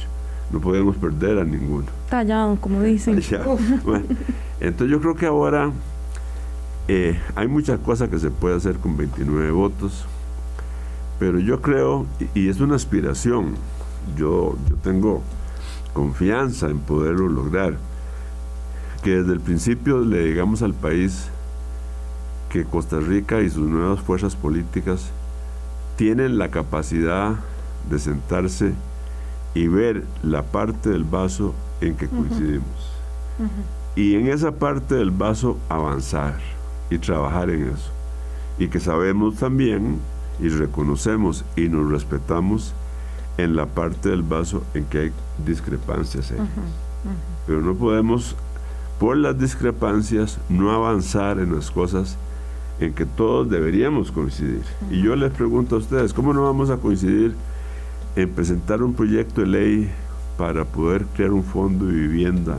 No 0.52 0.60
podíamos 0.62 0.98
perder 0.98 1.40
a 1.40 1.44
ninguno. 1.44 1.88
Tallado, 2.10 2.56
como 2.62 2.82
dicen. 2.84 3.16
entonces 4.60 4.92
yo 4.92 5.02
creo 5.02 5.16
que 5.16 5.26
ahora 5.26 5.72
eh, 6.88 7.20
hay 7.36 7.48
muchas 7.48 7.80
cosas 7.80 8.10
que 8.10 8.20
se 8.20 8.30
puede 8.30 8.56
hacer 8.56 8.78
con 8.78 8.98
29 8.98 9.50
votos, 9.52 10.06
pero 11.18 11.40
yo 11.40 11.60
creo, 11.60 12.06
y, 12.36 12.42
y 12.42 12.50
es 12.50 12.60
una 12.60 12.76
aspiración, 12.76 13.56
yo, 14.16 14.56
yo 14.70 14.76
tengo 14.78 15.24
confianza 16.00 16.70
en 16.70 16.80
poderlo 16.80 17.28
lograr. 17.28 17.78
Que 19.04 19.18
desde 19.18 19.34
el 19.34 19.42
principio 19.42 20.00
le 20.00 20.24
digamos 20.24 20.62
al 20.62 20.74
país 20.74 21.30
que 22.50 22.64
Costa 22.64 23.00
Rica 23.02 23.42
y 23.42 23.50
sus 23.50 23.68
nuevas 23.68 24.00
fuerzas 24.00 24.38
políticas 24.38 25.12
tienen 25.98 26.38
la 26.38 26.52
capacidad 26.52 27.36
de 27.90 28.00
sentarse 28.00 28.74
y 29.54 29.68
ver 29.68 30.06
la 30.24 30.44
parte 30.44 30.90
del 30.90 31.04
vaso 31.04 31.54
en 31.82 31.96
que 31.96 32.08
coincidimos. 32.08 32.94
Y 33.98 34.16
en 34.16 34.28
esa 34.28 34.54
parte 34.54 34.96
del 34.96 35.12
vaso 35.12 35.58
avanzar 35.68 36.40
y 36.90 36.98
trabajar 36.98 37.50
en 37.50 37.68
eso. 37.68 37.92
Y 38.58 38.70
que 38.70 38.80
sabemos 38.80 39.36
también 39.36 40.00
y 40.40 40.48
reconocemos 40.48 41.44
y 41.58 41.68
nos 41.68 41.92
respetamos 41.92 42.74
en 43.44 43.56
la 43.56 43.66
parte 43.66 44.10
del 44.10 44.22
vaso 44.22 44.64
en 44.74 44.86
que 44.86 45.00
hay 45.00 45.12
discrepancias. 45.46 46.34
Pero 47.48 47.62
no 47.62 47.74
podemos, 47.76 48.36
por 49.00 49.18
las 49.18 49.40
discrepancias, 49.40 50.40
no 50.50 50.72
avanzar 50.72 51.40
en 51.40 51.56
las 51.56 51.72
cosas 51.72 52.18
en 52.80 52.94
que 52.94 53.06
todos 53.06 53.50
deberíamos 53.50 54.12
coincidir. 54.12 54.64
Y 54.92 55.02
yo 55.02 55.16
les 55.16 55.32
pregunto 55.32 55.76
a 55.76 55.80
ustedes, 55.80 56.14
¿cómo 56.14 56.34
no 56.34 56.44
vamos 56.44 56.70
a 56.70 56.78
coincidir 56.78 57.36
en 58.16 58.30
presentar 58.30 58.84
un 58.84 58.94
proyecto 58.94 59.42
de 59.42 59.48
ley 59.48 59.92
para 60.38 60.66
poder 60.66 61.06
crear 61.16 61.32
un 61.32 61.44
fondo 61.44 61.86
de 61.86 61.94
vivienda 61.94 62.58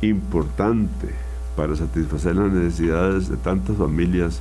importante 0.00 1.08
para 1.56 1.74
satisfacer 1.74 2.36
las 2.36 2.52
necesidades 2.52 3.28
de 3.28 3.36
tantas 3.36 3.76
familias 3.76 4.40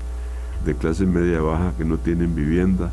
de 0.66 0.76
clase 0.76 1.06
media 1.06 1.42
baja 1.42 1.74
que 1.78 1.86
no 1.86 1.98
tienen 1.98 2.36
vivienda? 2.36 2.92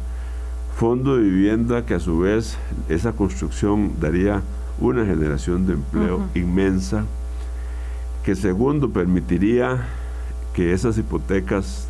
Fondo 0.76 1.16
de 1.16 1.22
vivienda 1.22 1.86
que 1.86 1.94
a 1.94 2.00
su 2.00 2.18
vez 2.18 2.58
esa 2.88 3.12
construcción 3.12 3.92
daría 4.00 4.42
una 4.80 5.06
generación 5.06 5.66
de 5.66 5.74
empleo 5.74 6.20
inmensa, 6.34 7.04
que 8.24 8.34
segundo 8.34 8.90
permitiría 8.90 9.86
que 10.52 10.72
esas 10.72 10.98
hipotecas, 10.98 11.86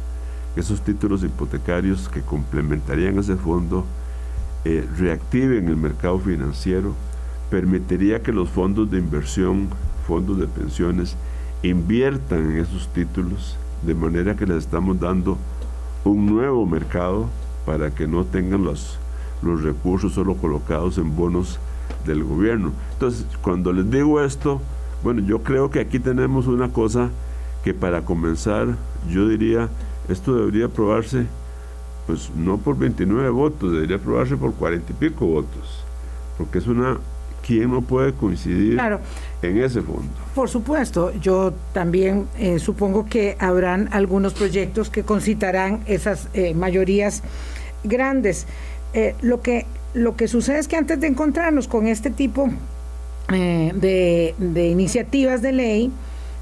esos 0.55 0.83
títulos 0.83 1.25
hipotecarios 1.25 2.11
que 2.11 2.21
complementarían 2.21 3.19
ese 3.19 3.37
fondo, 3.37 3.87
eh, 4.67 4.87
reactiven 4.99 5.69
el 5.69 5.77
mercado 5.77 6.19
financiero, 6.19 6.95
permitiría 7.51 8.23
que 8.23 8.33
los 8.33 8.51
fondos 8.51 8.91
de 8.91 8.99
inversión, 8.99 9.69
fondos 10.07 10.39
de 10.39 10.47
pensiones, 10.47 11.17
inviertan 11.63 12.51
en 12.51 12.59
esos 12.59 12.89
títulos, 12.89 13.57
de 13.83 13.95
manera 13.95 14.37
que 14.37 14.47
les 14.47 14.59
estamos 14.59 15.01
dando 15.01 15.39
un 16.05 16.27
nuevo 16.27 16.67
mercado 16.67 17.29
para 17.67 17.91
que 17.91 18.07
no 18.07 18.25
tengan 18.25 18.65
los, 18.65 18.99
los 19.43 19.63
recursos 19.63 20.13
solo 20.13 20.35
colocados 20.37 20.99
en 20.99 21.17
bonos 21.17 21.59
del 22.07 22.25
gobierno. 22.25 22.73
Entonces, 22.93 23.27
cuando 23.43 23.73
les 23.73 23.91
digo 23.91 24.23
esto, 24.23 24.61
bueno, 25.03 25.23
yo 25.23 25.43
creo 25.43 25.71
que 25.71 25.81
aquí 25.81 25.99
tenemos 25.99 26.47
una 26.47 26.71
cosa 26.71 27.11
que 27.63 27.75
para 27.75 28.03
comenzar, 28.03 28.69
yo 29.11 29.29
diría, 29.29 29.69
esto 30.09 30.35
debería 30.35 30.67
aprobarse, 30.67 31.27
pues 32.07 32.31
no 32.37 32.59
por 32.59 32.77
29 32.79 33.31
votos, 33.31 33.73
debería 33.73 33.97
aprobarse 33.97 34.37
por 34.37 34.53
40 34.55 34.93
y 34.93 34.95
pico 34.95 35.27
votos, 35.27 35.85
porque 36.37 36.59
es 36.59 36.67
una 36.67 36.99
¿quién 37.47 37.71
no 37.71 37.83
puede 37.83 38.13
coincidir 38.13 38.81
en 39.43 39.59
ese 39.59 39.83
fondo? 39.83 40.09
Por 40.35 40.49
supuesto, 40.49 41.13
yo 41.21 41.53
también 41.73 42.27
eh, 42.39 42.59
supongo 42.59 43.07
que 43.07 43.37
habrán 43.39 43.89
algunos 43.93 44.35
proyectos 44.35 44.91
que 44.91 45.03
concitarán 45.03 45.81
esas 45.87 46.29
eh, 46.35 46.55
mayorías 46.55 47.23
grandes. 47.85 48.47
Eh, 48.93 49.15
lo, 49.23 49.41
que, 49.41 49.67
lo 49.95 50.17
que 50.17 50.29
sucede 50.29 50.59
es 50.59 50.69
que 50.69 50.77
antes 50.77 51.01
de 51.01 51.07
encontrarnos 51.07 51.69
con 51.69 51.87
este 51.87 52.11
tipo 52.11 52.49
de, 53.29 54.35
de, 54.39 54.69
iniciativas 54.69 55.43
de 55.43 55.53
ley, 55.53 55.93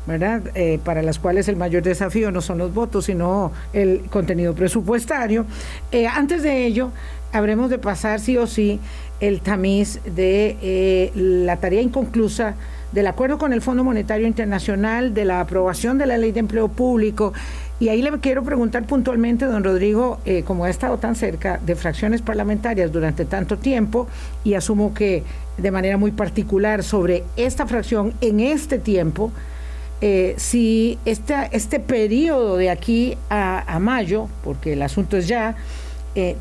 ¿verdad? 0.07 0.43
para 0.85 1.01
las 1.03 1.21
cuales 1.21 1.47
el 1.47 1.57
mayor 1.57 1.85
desafío 1.85 2.33
no 2.33 2.41
son 2.41 2.59
los 2.59 2.75
votos, 2.75 3.05
sino 3.05 3.53
el 3.73 4.03
contenido 4.11 4.53
presupuestario. 4.55 5.47
antes 6.13 6.43
de 6.43 6.67
ello, 6.67 6.91
habremos 7.33 7.71
de 7.71 7.79
pasar 7.79 8.21
sí 8.21 8.37
o 8.37 8.47
sí 8.47 8.81
el 9.23 9.41
tamiz 9.41 10.01
de 10.05 10.57
eh, 10.63 11.13
la 11.15 11.57
tarea 11.59 11.81
inconclusa 11.81 12.55
del 12.91 13.07
acuerdo 13.07 13.39
con 13.39 13.53
el 13.53 13.63
Fondo 13.63 13.85
Monetario 13.85 14.27
Internacional, 14.27 15.15
de 15.15 15.25
la 15.25 15.41
aprobación 15.41 15.97
de 15.97 16.07
la 16.07 16.19
ley 16.19 16.33
de 16.33 16.41
empleo 16.41 16.69
público. 16.69 17.33
Y 17.83 17.89
ahí 17.89 18.01
le 18.01 18.13
quiero 18.21 18.45
preguntar 18.45 18.87
puntualmente, 18.87 19.45
don 19.45 19.65
Rodrigo, 19.65 20.21
eh, 20.25 20.45
como 20.45 20.67
ha 20.67 20.71
estado 20.71 20.99
tan 20.99 21.17
cerca 21.17 21.59
de 21.67 21.75
fracciones 21.75 22.23
parlamentarias 22.23 22.93
durante 22.93 23.25
tanto 23.25 23.59
tiempo, 23.59 24.07
y 24.45 24.55
asumo 24.55 24.95
que 24.95 25.25
de 25.59 25.71
manera 25.73 25.97
muy 25.97 26.13
particular 26.13 26.85
sobre 26.85 27.25
esta 27.37 27.67
fracción 27.67 28.15
en 28.21 28.39
este 28.39 28.79
tiempo, 28.79 29.33
eh, 30.01 30.35
si 30.37 30.97
este, 31.05 31.81
periodo 31.81 32.57
de 32.57 32.71
aquí 32.71 33.19
a, 33.29 33.77
mayo, 33.81 34.29
porque 34.45 34.75
el 34.75 34.83
asunto 34.83 35.17
es 35.17 35.27
ya, 35.27 35.57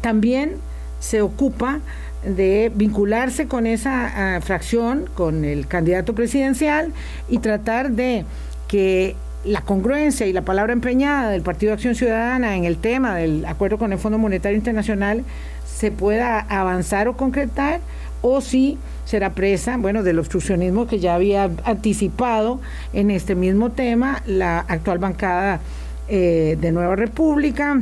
también 0.02 0.58
se 1.00 1.24
ocupa 1.24 1.80
de 2.24 2.72
vincularse 2.76 3.48
con 3.48 3.66
esa 3.66 4.36
ah, 4.36 4.42
fracción, 4.42 5.10
con 5.16 5.44
el 5.44 5.66
candidato 5.66 6.14
presidencial 6.14 6.94
y 7.30 7.40
tratar 7.40 7.94
de 7.94 8.26
que 8.68 9.16
la 9.44 9.62
congruencia 9.62 10.28
y 10.28 10.34
la 10.34 10.44
palabra 10.44 10.74
empeñada 10.74 11.32
del 11.32 11.42
Partido 11.42 11.72
de 11.72 11.76
Acción 11.76 11.96
Ciudadana 11.96 12.56
en 12.56 12.66
el 12.66 12.78
tema 12.78 13.16
del 13.16 13.46
acuerdo 13.46 13.78
con 13.78 13.92
el 13.92 14.00
Fondo 14.00 14.18
Monetario 14.18 14.58
Internacional 14.58 15.24
se 15.66 15.92
pueda 15.92 16.40
avanzar 16.40 17.08
o 17.08 17.18
concretar 17.18 17.80
o 18.22 18.40
si 18.42 18.78
será 19.06 19.32
presa, 19.32 19.78
bueno, 19.78 20.04
del 20.04 20.20
obstruccionismo 20.20 20.86
que 20.86 21.00
ya 21.00 21.16
había 21.16 21.50
anticipado 21.64 22.60
en 22.94 23.10
este 23.10 23.34
mismo 23.34 23.72
tema 23.72 24.22
la 24.28 24.60
actual 24.60 25.00
bancada 25.00 25.60
eh, 26.08 26.58
de 26.62 26.72
Nueva 26.72 26.96
República 26.96 27.82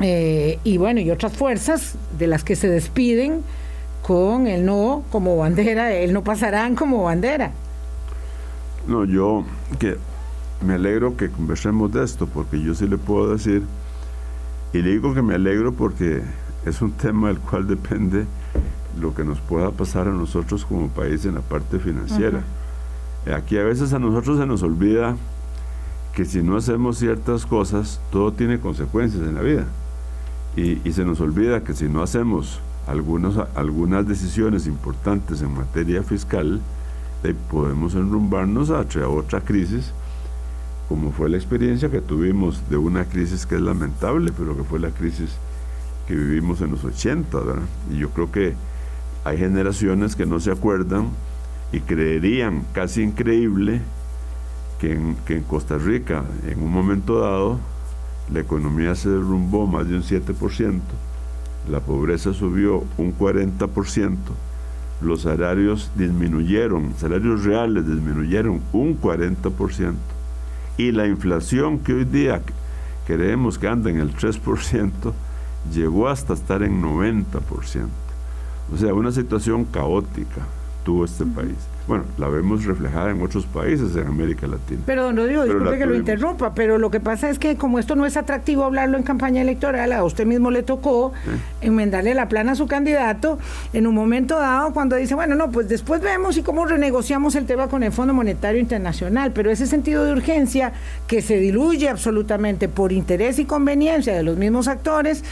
eh, 0.00 0.58
y 0.64 0.78
bueno, 0.78 1.00
y 1.00 1.10
otras 1.10 1.36
fuerzas 1.36 1.96
de 2.18 2.28
las 2.28 2.44
que 2.44 2.56
se 2.56 2.68
despiden 2.68 3.42
con 4.02 4.46
el 4.46 4.64
no 4.64 5.04
como 5.10 5.36
bandera, 5.36 5.92
el 5.92 6.14
no 6.14 6.24
pasarán 6.24 6.74
como 6.74 7.02
bandera. 7.02 7.50
No, 8.86 9.04
yo 9.04 9.44
que 9.78 9.96
me 10.64 10.74
alegro 10.74 11.16
que 11.16 11.30
conversemos 11.30 11.92
de 11.92 12.04
esto, 12.04 12.26
porque 12.26 12.60
yo 12.60 12.74
sí 12.74 12.86
le 12.86 12.98
puedo 12.98 13.32
decir, 13.32 13.62
y 14.72 14.82
le 14.82 14.90
digo 14.90 15.14
que 15.14 15.22
me 15.22 15.34
alegro 15.34 15.72
porque 15.72 16.22
es 16.64 16.82
un 16.82 16.92
tema 16.92 17.28
del 17.28 17.38
cual 17.38 17.66
depende 17.66 18.26
lo 19.00 19.14
que 19.14 19.24
nos 19.24 19.40
pueda 19.40 19.70
pasar 19.70 20.08
a 20.08 20.12
nosotros 20.12 20.64
como 20.64 20.88
país 20.88 21.24
en 21.24 21.34
la 21.34 21.40
parte 21.40 21.78
financiera. 21.78 22.42
Aquí 23.34 23.58
a 23.58 23.64
veces 23.64 23.92
a 23.92 23.98
nosotros 23.98 24.38
se 24.38 24.46
nos 24.46 24.62
olvida 24.62 25.16
que 26.14 26.24
si 26.24 26.42
no 26.42 26.56
hacemos 26.56 26.98
ciertas 26.98 27.46
cosas, 27.46 28.00
todo 28.10 28.32
tiene 28.32 28.58
consecuencias 28.58 29.22
en 29.22 29.34
la 29.34 29.42
vida. 29.42 29.66
Y, 30.56 30.80
y 30.86 30.92
se 30.92 31.04
nos 31.04 31.20
olvida 31.20 31.62
que 31.62 31.74
si 31.74 31.88
no 31.88 32.02
hacemos 32.02 32.60
algunas, 32.88 33.34
algunas 33.54 34.08
decisiones 34.08 34.66
importantes 34.66 35.42
en 35.42 35.54
materia 35.54 36.02
fiscal, 36.02 36.60
podemos 37.50 37.94
enrumbarnos 37.94 38.70
hacia 38.70 39.08
otra 39.08 39.40
crisis, 39.40 39.92
como 40.88 41.12
fue 41.12 41.28
la 41.28 41.36
experiencia 41.36 41.90
que 41.90 42.00
tuvimos 42.00 42.62
de 42.70 42.78
una 42.78 43.04
crisis 43.04 43.44
que 43.44 43.56
es 43.56 43.60
lamentable, 43.60 44.32
pero 44.36 44.56
que 44.56 44.64
fue 44.64 44.78
la 44.78 44.90
crisis 44.90 45.36
que 46.06 46.14
vivimos 46.14 46.62
en 46.62 46.70
los 46.70 46.84
80, 46.84 47.38
Y 47.92 47.98
yo 47.98 48.10
creo 48.10 48.32
que 48.32 48.54
hay 49.24 49.36
generaciones 49.36 50.16
que 50.16 50.24
no 50.24 50.40
se 50.40 50.50
acuerdan 50.50 51.10
y 51.70 51.80
creerían 51.80 52.64
casi 52.72 53.02
increíble 53.02 53.82
que 54.80 54.92
en, 54.92 55.16
que 55.26 55.36
en 55.36 55.42
Costa 55.42 55.76
Rica, 55.76 56.24
en 56.46 56.62
un 56.62 56.72
momento 56.72 57.20
dado, 57.20 57.58
la 58.32 58.40
economía 58.40 58.94
se 58.94 59.10
derrumbó 59.10 59.66
más 59.66 59.86
de 59.88 59.96
un 59.96 60.02
7%, 60.02 60.80
la 61.70 61.80
pobreza 61.80 62.32
subió 62.32 62.84
un 62.96 63.16
40%, 63.16 64.16
los 65.02 65.22
salarios 65.22 65.90
disminuyeron, 65.96 66.94
salarios 66.96 67.44
reales 67.44 67.86
disminuyeron 67.86 68.62
un 68.72 68.98
40%, 68.98 69.94
y 70.78 70.92
la 70.92 71.06
inflación 71.06 71.80
que 71.80 71.92
hoy 71.92 72.04
día 72.04 72.40
creemos 73.06 73.58
que 73.58 73.68
anda 73.68 73.90
en 73.90 73.98
el 73.98 74.14
3%, 74.16 75.12
llegó 75.74 76.08
hasta 76.08 76.32
estar 76.32 76.62
en 76.62 76.82
90%. 76.82 77.88
O 78.72 78.76
sea, 78.76 78.94
una 78.94 79.12
situación 79.12 79.64
caótica 79.64 80.46
tuvo 80.84 81.04
este 81.04 81.26
país. 81.26 81.56
Bueno, 81.88 82.04
la 82.18 82.28
vemos 82.28 82.66
reflejada 82.66 83.10
en 83.10 83.22
otros 83.22 83.46
países 83.46 83.96
en 83.96 84.06
América 84.06 84.46
Latina. 84.46 84.82
Pero 84.84 85.04
don 85.04 85.16
Rodrigo, 85.16 85.44
disculpe 85.44 85.78
que 85.78 85.86
lo 85.86 85.94
interrumpa, 85.94 86.52
pero 86.54 86.76
lo 86.76 86.90
que 86.90 87.00
pasa 87.00 87.30
es 87.30 87.38
que 87.38 87.56
como 87.56 87.78
esto 87.78 87.96
no 87.96 88.04
es 88.04 88.18
atractivo 88.18 88.64
hablarlo 88.64 88.98
en 88.98 89.04
campaña 89.04 89.40
electoral, 89.40 89.92
a 89.94 90.04
usted 90.04 90.26
mismo 90.26 90.50
le 90.50 90.62
tocó 90.62 91.14
enmendarle 91.62 92.12
la 92.12 92.28
plana 92.28 92.52
a 92.52 92.54
su 92.56 92.66
candidato 92.66 93.38
en 93.72 93.86
un 93.86 93.94
momento 93.94 94.38
dado 94.38 94.74
cuando 94.74 94.96
dice, 94.96 95.14
bueno, 95.14 95.34
no, 95.34 95.50
pues 95.50 95.66
después 95.66 96.02
vemos 96.02 96.36
y 96.36 96.42
cómo 96.42 96.66
renegociamos 96.66 97.34
el 97.36 97.46
tema 97.46 97.68
con 97.68 97.82
el 97.82 97.90
Fondo 97.90 98.12
Monetario 98.12 98.60
Internacional, 98.60 99.32
pero 99.32 99.50
ese 99.50 99.66
sentido 99.66 100.04
de 100.04 100.12
urgencia 100.12 100.74
que 101.06 101.22
se 101.22 101.38
diluye 101.38 101.88
absolutamente 101.88 102.68
por 102.68 102.92
interés 102.92 103.38
y 103.38 103.46
conveniencia 103.46 104.14
de 104.14 104.22
los 104.22 104.36
mismos 104.36 104.68
actores, 104.68 105.24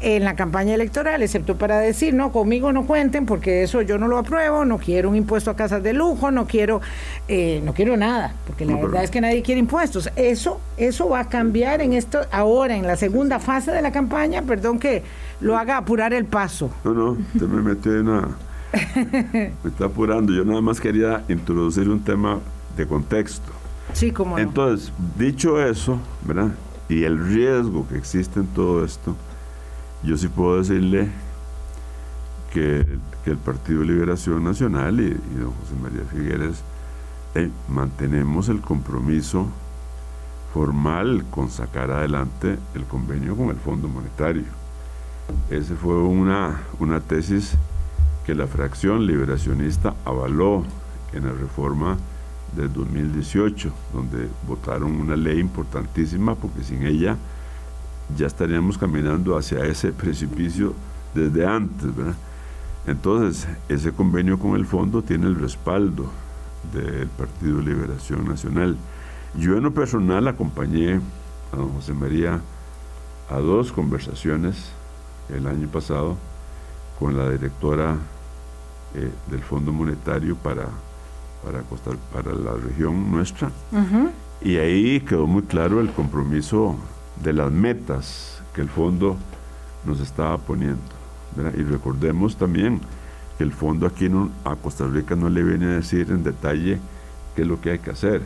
en 0.00 0.24
la 0.24 0.34
campaña 0.34 0.74
electoral, 0.74 1.22
excepto 1.22 1.56
para 1.56 1.78
decir, 1.78 2.14
no, 2.14 2.32
conmigo 2.32 2.72
no 2.72 2.86
cuenten 2.86 3.26
porque 3.26 3.62
eso 3.62 3.82
yo 3.82 3.98
no 3.98 4.08
lo 4.08 4.18
apruebo, 4.18 4.64
no 4.64 4.78
quiero 4.78 5.10
un 5.10 5.16
impuesto 5.16 5.50
a 5.50 5.56
casas 5.56 5.82
de 5.82 5.92
lujo, 5.92 6.30
no 6.30 6.46
quiero, 6.46 6.80
eh, 7.28 7.60
no 7.64 7.74
quiero 7.74 7.96
nada, 7.96 8.34
porque 8.46 8.64
la 8.64 8.76
verdad 8.76 9.04
es 9.04 9.10
que 9.10 9.20
nadie 9.20 9.42
quiere 9.42 9.58
impuestos. 9.58 10.10
Eso, 10.16 10.60
eso 10.78 11.08
va 11.08 11.20
a 11.20 11.28
cambiar 11.28 11.82
en 11.82 11.92
esto, 11.92 12.20
ahora, 12.32 12.76
en 12.76 12.86
la 12.86 12.96
segunda 12.96 13.38
fase 13.38 13.72
de 13.72 13.82
la 13.82 13.92
campaña, 13.92 14.42
perdón 14.42 14.78
que 14.78 15.02
lo 15.40 15.56
haga 15.56 15.76
apurar 15.76 16.14
el 16.14 16.24
paso. 16.24 16.70
No, 16.84 16.94
no, 16.94 17.10
usted 17.12 17.46
me 17.46 17.62
metió 17.62 17.98
en 17.98 18.08
una... 18.08 18.28
me 18.94 19.70
está 19.70 19.86
apurando, 19.86 20.32
yo 20.32 20.44
nada 20.44 20.60
más 20.60 20.80
quería 20.80 21.24
introducir 21.28 21.88
un 21.88 22.02
tema 22.02 22.38
de 22.76 22.86
contexto. 22.86 23.50
Sí, 23.92 24.12
como 24.12 24.38
Entonces, 24.38 24.92
dicho 25.18 25.60
eso, 25.62 25.98
¿verdad? 26.22 26.50
Y 26.88 27.04
el 27.04 27.18
riesgo 27.18 27.86
que 27.88 27.96
existe 27.96 28.40
en 28.40 28.46
todo 28.46 28.84
esto, 28.84 29.16
yo 30.02 30.16
sí 30.16 30.28
puedo 30.28 30.58
decirle 30.58 31.08
que, 32.52 32.86
el 33.26 33.36
Partido 33.36 33.80
de 33.80 33.86
Liberación 33.86 34.42
Nacional 34.42 34.98
y, 34.98 35.10
don 35.10 35.52
José 35.52 35.74
María 35.80 36.02
Figueres 36.10 36.62
eh, 37.34 37.50
mantenemos 37.68 38.48
el 38.48 38.60
compromiso 38.60 39.46
formal 40.52 41.24
con 41.30 41.50
sacar 41.50 41.90
adelante 41.90 42.58
el 42.74 42.84
convenio 42.84 43.36
con 43.36 43.50
el 43.50 43.56
Fondo 43.56 43.88
Monetario. 43.88 44.44
Esa 45.50 45.74
fue 45.76 45.96
una, 45.96 46.60
una 46.80 47.00
tesis 47.00 47.54
que 48.26 48.34
la 48.34 48.46
fracción 48.46 49.06
liberacionista 49.06 49.94
avaló 50.04 50.64
en 51.12 51.26
la 51.26 51.32
reforma 51.32 51.98
del 52.56 52.72
2018, 52.72 53.70
donde 53.92 54.28
votaron 54.48 54.96
una 54.96 55.14
ley 55.14 55.38
importantísima 55.38 56.34
porque 56.34 56.64
sin 56.64 56.84
ella 56.84 57.16
ya 58.16 58.26
estaríamos 58.26 58.78
caminando 58.78 59.36
hacia 59.36 59.64
ese 59.64 59.92
precipicio 59.92 60.74
desde 61.14 61.46
antes, 61.46 61.94
¿verdad? 61.94 62.14
Entonces, 62.86 63.46
ese 63.68 63.92
convenio 63.92 64.38
con 64.38 64.56
el 64.56 64.66
fondo 64.66 65.02
tiene 65.02 65.26
el 65.26 65.36
respaldo 65.36 66.10
del 66.72 67.08
Partido 67.08 67.58
de 67.58 67.64
Liberación 67.64 68.26
Nacional. 68.26 68.76
Yo 69.36 69.56
en 69.56 69.62
lo 69.62 69.72
personal 69.72 70.26
acompañé 70.28 71.00
a 71.52 71.56
don 71.56 71.72
José 71.74 71.92
María 71.92 72.40
a 73.28 73.38
dos 73.38 73.70
conversaciones 73.72 74.72
el 75.28 75.46
año 75.46 75.68
pasado 75.68 76.16
con 76.98 77.16
la 77.16 77.30
directora 77.30 77.96
eh, 78.94 79.10
del 79.30 79.40
Fondo 79.40 79.72
Monetario 79.72 80.36
para, 80.36 80.66
para, 81.44 81.62
para 82.12 82.34
la 82.34 82.54
región 82.54 83.10
nuestra. 83.10 83.50
Y 84.42 84.56
ahí 84.56 85.00
quedó 85.00 85.26
muy 85.26 85.42
claro 85.42 85.80
el 85.80 85.90
compromiso 85.92 86.76
de 87.22 87.32
las 87.32 87.50
metas 87.50 88.42
que 88.54 88.60
el 88.60 88.68
fondo 88.68 89.16
nos 89.84 90.00
estaba 90.00 90.38
poniendo. 90.38 90.80
Y 91.56 91.62
recordemos 91.62 92.36
también 92.36 92.80
que 93.38 93.44
el 93.44 93.52
fondo 93.52 93.86
aquí 93.86 94.10
a 94.44 94.56
Costa 94.56 94.86
Rica 94.86 95.14
no 95.14 95.28
le 95.28 95.42
viene 95.42 95.66
a 95.66 95.70
decir 95.70 96.10
en 96.10 96.22
detalle 96.22 96.78
qué 97.34 97.42
es 97.42 97.48
lo 97.48 97.60
que 97.60 97.70
hay 97.70 97.78
que 97.78 97.90
hacer, 97.90 98.22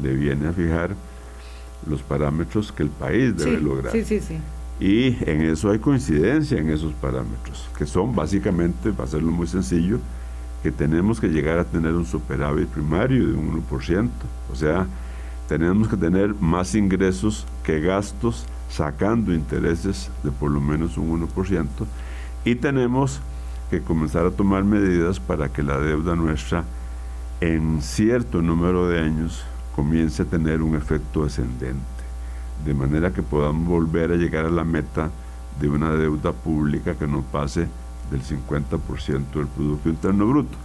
le 0.00 0.14
viene 0.14 0.48
a 0.48 0.52
fijar 0.52 0.94
los 1.88 2.02
parámetros 2.02 2.72
que 2.72 2.82
el 2.84 2.90
país 2.90 3.36
debe 3.36 3.60
lograr. 3.60 3.92
Sí, 3.92 4.04
sí, 4.04 4.20
sí. 4.20 4.38
Y 4.80 5.16
en 5.30 5.42
eso 5.42 5.70
hay 5.70 5.78
coincidencia 5.78 6.58
en 6.58 6.70
esos 6.70 6.92
parámetros, 6.94 7.68
que 7.76 7.86
son 7.86 8.14
básicamente, 8.14 8.90
para 8.90 9.04
hacerlo 9.04 9.30
muy 9.30 9.46
sencillo, 9.46 9.98
que 10.62 10.72
tenemos 10.72 11.20
que 11.20 11.28
llegar 11.28 11.58
a 11.58 11.64
tener 11.64 11.92
un 11.92 12.06
superávit 12.06 12.68
primario 12.68 13.28
de 13.28 13.34
un 13.34 13.62
1%. 13.68 14.08
O 14.50 14.56
sea, 14.56 14.86
tenemos 15.48 15.88
que 15.88 15.96
tener 15.96 16.34
más 16.34 16.74
ingresos 16.74 17.46
que 17.62 17.80
gastos 17.80 18.46
sacando 18.70 19.32
intereses 19.32 20.10
de 20.22 20.30
por 20.30 20.50
lo 20.50 20.60
menos 20.60 20.96
un 20.96 21.28
1%. 21.28 21.68
Y 22.44 22.56
tenemos 22.56 23.20
que 23.70 23.80
comenzar 23.80 24.26
a 24.26 24.30
tomar 24.30 24.64
medidas 24.64 25.20
para 25.20 25.48
que 25.48 25.62
la 25.62 25.78
deuda 25.78 26.14
nuestra 26.14 26.64
en 27.40 27.82
cierto 27.82 28.42
número 28.42 28.88
de 28.88 29.00
años 29.00 29.44
comience 29.74 30.22
a 30.22 30.26
tener 30.26 30.62
un 30.62 30.76
efecto 30.76 31.24
descendente 31.24 31.94
de 32.64 32.74
manera 32.74 33.12
que 33.12 33.22
podamos 33.22 33.66
volver 33.66 34.12
a 34.12 34.16
llegar 34.16 34.44
a 34.46 34.50
la 34.50 34.64
meta 34.64 35.10
de 35.60 35.68
una 35.68 35.90
deuda 35.90 36.32
pública 36.32 36.94
que 36.94 37.06
no 37.06 37.22
pase 37.22 37.68
del 38.10 38.22
50% 38.22 39.32
del 39.34 39.46
Producto 39.46 39.88
Interno 39.88 40.26
Bruto. 40.26 40.56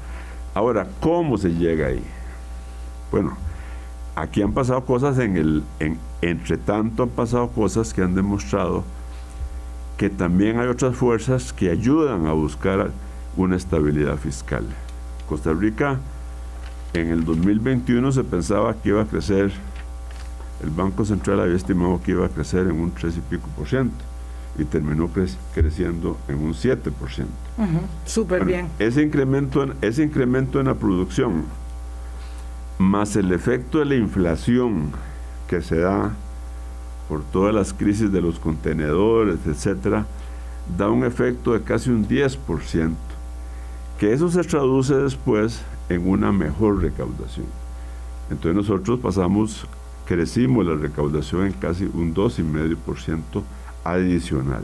Ahora, 0.53 0.87
¿cómo 0.99 1.37
se 1.37 1.49
llega 1.49 1.87
ahí? 1.87 2.03
Bueno, 3.11 3.37
aquí 4.21 4.41
han 4.41 4.53
pasado 4.53 4.85
cosas 4.85 5.17
en 5.19 5.37
el, 5.37 5.63
entre 6.21 6.57
tanto 6.57 7.03
han 7.03 7.09
pasado 7.09 7.49
cosas 7.49 7.93
que 7.93 8.01
han 8.01 8.15
demostrado 8.15 8.83
que 9.97 10.09
también 10.09 10.59
hay 10.59 10.67
otras 10.67 10.95
fuerzas 10.95 11.51
que 11.51 11.69
ayudan 11.69 12.25
a 12.25 12.31
buscar 12.31 12.91
una 13.35 13.57
estabilidad 13.57 14.17
fiscal. 14.17 14.63
Costa 15.27 15.51
Rica 15.51 15.99
en 16.93 17.09
el 17.09 17.25
2021 17.25 18.11
se 18.13 18.23
pensaba 18.23 18.73
que 18.75 18.89
iba 18.89 19.01
a 19.01 19.05
crecer 19.05 19.51
el 20.63 20.69
Banco 20.71 21.05
Central 21.05 21.39
había 21.39 21.55
estimado 21.55 22.01
que 22.03 22.11
iba 22.11 22.25
a 22.25 22.29
crecer 22.29 22.67
en 22.67 22.79
un 22.79 22.91
3 22.91 23.17
y 23.17 23.19
pico 23.21 23.47
por 23.55 23.67
ciento 23.67 24.03
y 24.57 24.65
terminó 24.65 25.09
creciendo 25.53 26.17
en 26.27 26.35
un 26.35 26.53
7 26.53 26.91
por 26.91 27.09
ciento. 27.09 27.33
Súper 28.05 28.43
bien. 28.43 28.67
Ese 28.77 29.01
incremento, 29.01 29.63
en, 29.63 29.73
ese 29.81 30.03
incremento 30.03 30.59
en 30.59 30.65
la 30.65 30.75
producción, 30.75 31.45
más 32.79 33.17
el 33.17 33.31
efecto 33.33 33.79
de 33.79 33.85
la 33.85 33.95
inflación 33.95 34.91
que 35.47 35.61
se 35.61 35.79
da 35.79 36.13
por 37.09 37.23
todas 37.23 37.53
las 37.53 37.73
crisis 37.73 38.11
de 38.11 38.21
los 38.21 38.39
contenedores, 38.39 39.39
etcétera, 39.45 40.05
da 40.77 40.89
un 40.89 41.03
efecto 41.03 41.53
de 41.53 41.61
casi 41.61 41.89
un 41.89 42.07
10%, 42.07 42.95
que 43.99 44.13
eso 44.13 44.29
se 44.31 44.43
traduce 44.43 44.95
después 44.95 45.61
en 45.89 46.07
una 46.07 46.31
mejor 46.31 46.81
recaudación. 46.81 47.47
Entonces 48.31 48.55
nosotros 48.55 48.99
pasamos 48.99 49.67
crecimos 50.05 50.65
la 50.65 50.75
recaudación 50.75 51.47
en 51.47 51.53
casi 51.53 51.83
un 51.83 52.15
2,5% 52.15 53.43
adicional. 53.83 54.63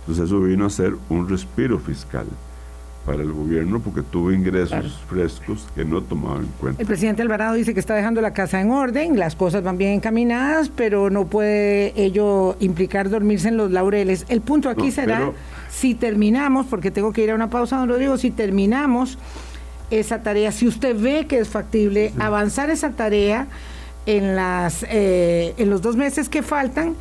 Entonces 0.00 0.26
eso 0.26 0.40
vino 0.40 0.66
a 0.66 0.70
ser 0.70 0.94
un 1.08 1.28
respiro 1.28 1.78
fiscal 1.78 2.26
para 3.04 3.22
el 3.22 3.32
gobierno 3.32 3.80
porque 3.80 4.02
tuvo 4.02 4.32
ingresos 4.32 5.00
frescos 5.08 5.66
que 5.74 5.84
no 5.84 6.02
tomaba 6.02 6.40
en 6.40 6.46
cuenta. 6.60 6.80
El 6.80 6.86
presidente 6.86 7.22
Alvarado 7.22 7.54
dice 7.54 7.74
que 7.74 7.80
está 7.80 7.94
dejando 7.94 8.20
la 8.20 8.32
casa 8.32 8.60
en 8.60 8.70
orden, 8.70 9.18
las 9.18 9.36
cosas 9.36 9.62
van 9.62 9.78
bien 9.78 9.92
encaminadas, 9.92 10.70
pero 10.74 11.10
no 11.10 11.26
puede 11.26 11.92
ello 12.00 12.56
implicar 12.60 13.10
dormirse 13.10 13.48
en 13.48 13.56
los 13.56 13.70
laureles. 13.70 14.24
El 14.28 14.40
punto 14.40 14.68
aquí 14.68 14.90
será 14.90 15.32
si 15.70 15.94
terminamos, 15.94 16.66
porque 16.66 16.90
tengo 16.90 17.12
que 17.12 17.24
ir 17.24 17.30
a 17.30 17.34
una 17.34 17.50
pausa, 17.50 17.76
don 17.76 17.88
Rodrigo, 17.88 18.16
si 18.16 18.30
terminamos 18.30 19.18
esa 19.90 20.22
tarea, 20.22 20.50
si 20.52 20.66
usted 20.66 20.98
ve 20.98 21.26
que 21.26 21.38
es 21.38 21.48
factible 21.48 22.12
avanzar 22.18 22.70
esa 22.70 22.90
tarea, 22.90 23.48
en, 24.06 24.36
las, 24.36 24.84
eh, 24.88 25.54
en 25.56 25.70
los 25.70 25.82
dos 25.82 25.96
meses 25.96 26.28
que 26.28 26.42
faltan 26.42 26.96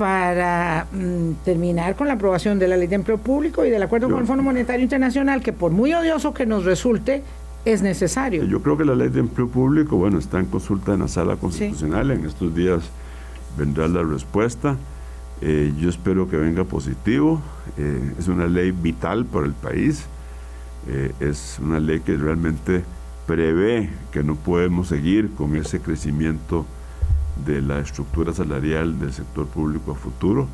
para 0.00 0.86
mm, 0.92 1.44
terminar 1.44 1.94
con 1.94 2.08
la 2.08 2.14
aprobación 2.14 2.58
de 2.58 2.66
la 2.66 2.78
ley 2.78 2.88
de 2.88 2.94
empleo 2.94 3.18
público 3.18 3.66
y 3.66 3.70
del 3.70 3.82
acuerdo 3.82 4.08
con 4.08 4.18
el 4.20 4.26
Fondo 4.26 4.42
Monetario 4.42 4.82
Internacional, 4.82 5.42
que 5.42 5.52
por 5.52 5.72
muy 5.72 5.92
odioso 5.92 6.32
que 6.32 6.46
nos 6.46 6.64
resulte, 6.64 7.22
es 7.66 7.82
necesario. 7.82 8.44
Yo 8.44 8.62
creo 8.62 8.78
que 8.78 8.86
la 8.86 8.94
ley 8.94 9.10
de 9.10 9.20
empleo 9.20 9.48
público, 9.48 9.98
bueno, 9.98 10.18
está 10.18 10.38
en 10.40 10.46
consulta 10.46 10.94
en 10.94 11.00
la 11.00 11.08
sala 11.08 11.36
constitucional, 11.36 12.12
en 12.12 12.24
estos 12.24 12.54
días 12.54 12.80
vendrá 13.58 13.88
la 13.88 14.02
respuesta. 14.02 14.78
Eh, 15.42 15.70
yo 15.78 15.90
espero 15.90 16.30
que 16.30 16.38
venga 16.38 16.64
positivo. 16.64 17.42
Eh, 17.76 18.14
es 18.18 18.26
una 18.28 18.46
ley 18.46 18.70
vital 18.70 19.26
para 19.26 19.44
el 19.44 19.52
país. 19.52 20.06
es 21.20 21.58
una 21.62 21.78
ley 21.78 22.00
que 22.00 22.16
realmente 22.16 22.82
prevé 23.26 23.90
que 24.12 24.24
no 24.24 24.34
podemos 24.34 24.88
seguir 24.88 25.30
con 25.34 25.56
ese 25.56 25.78
crecimiento 25.80 26.64
de 27.44 27.62
la 27.62 27.80
estructura 27.80 28.32
salarial 28.32 28.98
del 28.98 29.12
sector 29.12 29.46
público 29.46 29.92
a 29.92 29.94
futuro 29.94 30.48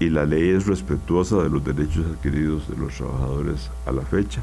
y 0.00 0.08
la 0.08 0.24
ley 0.24 0.48
es 0.48 0.66
respetuosa 0.66 1.42
de 1.42 1.50
los 1.50 1.62
derechos 1.64 2.06
adquiridos 2.06 2.68
de 2.68 2.76
los 2.76 2.94
trabajadores 2.94 3.70
a 3.86 3.92
la 3.92 4.02
fecha. 4.02 4.40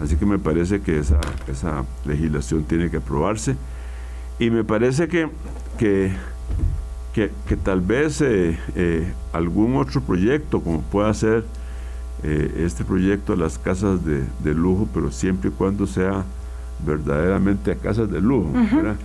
Así 0.00 0.16
que 0.16 0.24
me 0.24 0.38
parece 0.38 0.80
que 0.80 0.98
esa, 0.98 1.20
esa 1.46 1.84
legislación 2.04 2.64
tiene 2.64 2.90
que 2.90 2.96
aprobarse 2.98 3.56
y 4.38 4.50
me 4.50 4.64
parece 4.64 5.08
que, 5.08 5.28
que, 5.78 6.12
que, 7.14 7.56
tal 7.62 7.80
vez 7.80 8.20
eh, 8.22 8.58
eh, 8.74 9.12
algún 9.32 9.76
otro 9.76 10.00
proyecto, 10.00 10.60
como 10.62 10.80
pueda 10.80 11.12
ser 11.12 11.44
eh, 12.22 12.64
este 12.64 12.84
proyecto 12.84 13.32
de 13.32 13.38
las 13.38 13.58
casas 13.58 14.04
de, 14.04 14.24
de 14.42 14.54
lujo, 14.54 14.88
pero 14.94 15.10
siempre 15.10 15.50
y 15.50 15.52
cuando 15.52 15.86
sea 15.86 16.24
verdaderamente 16.84 17.72
a 17.72 17.76
casas 17.76 18.10
de 18.10 18.20
lujo. 18.20 18.52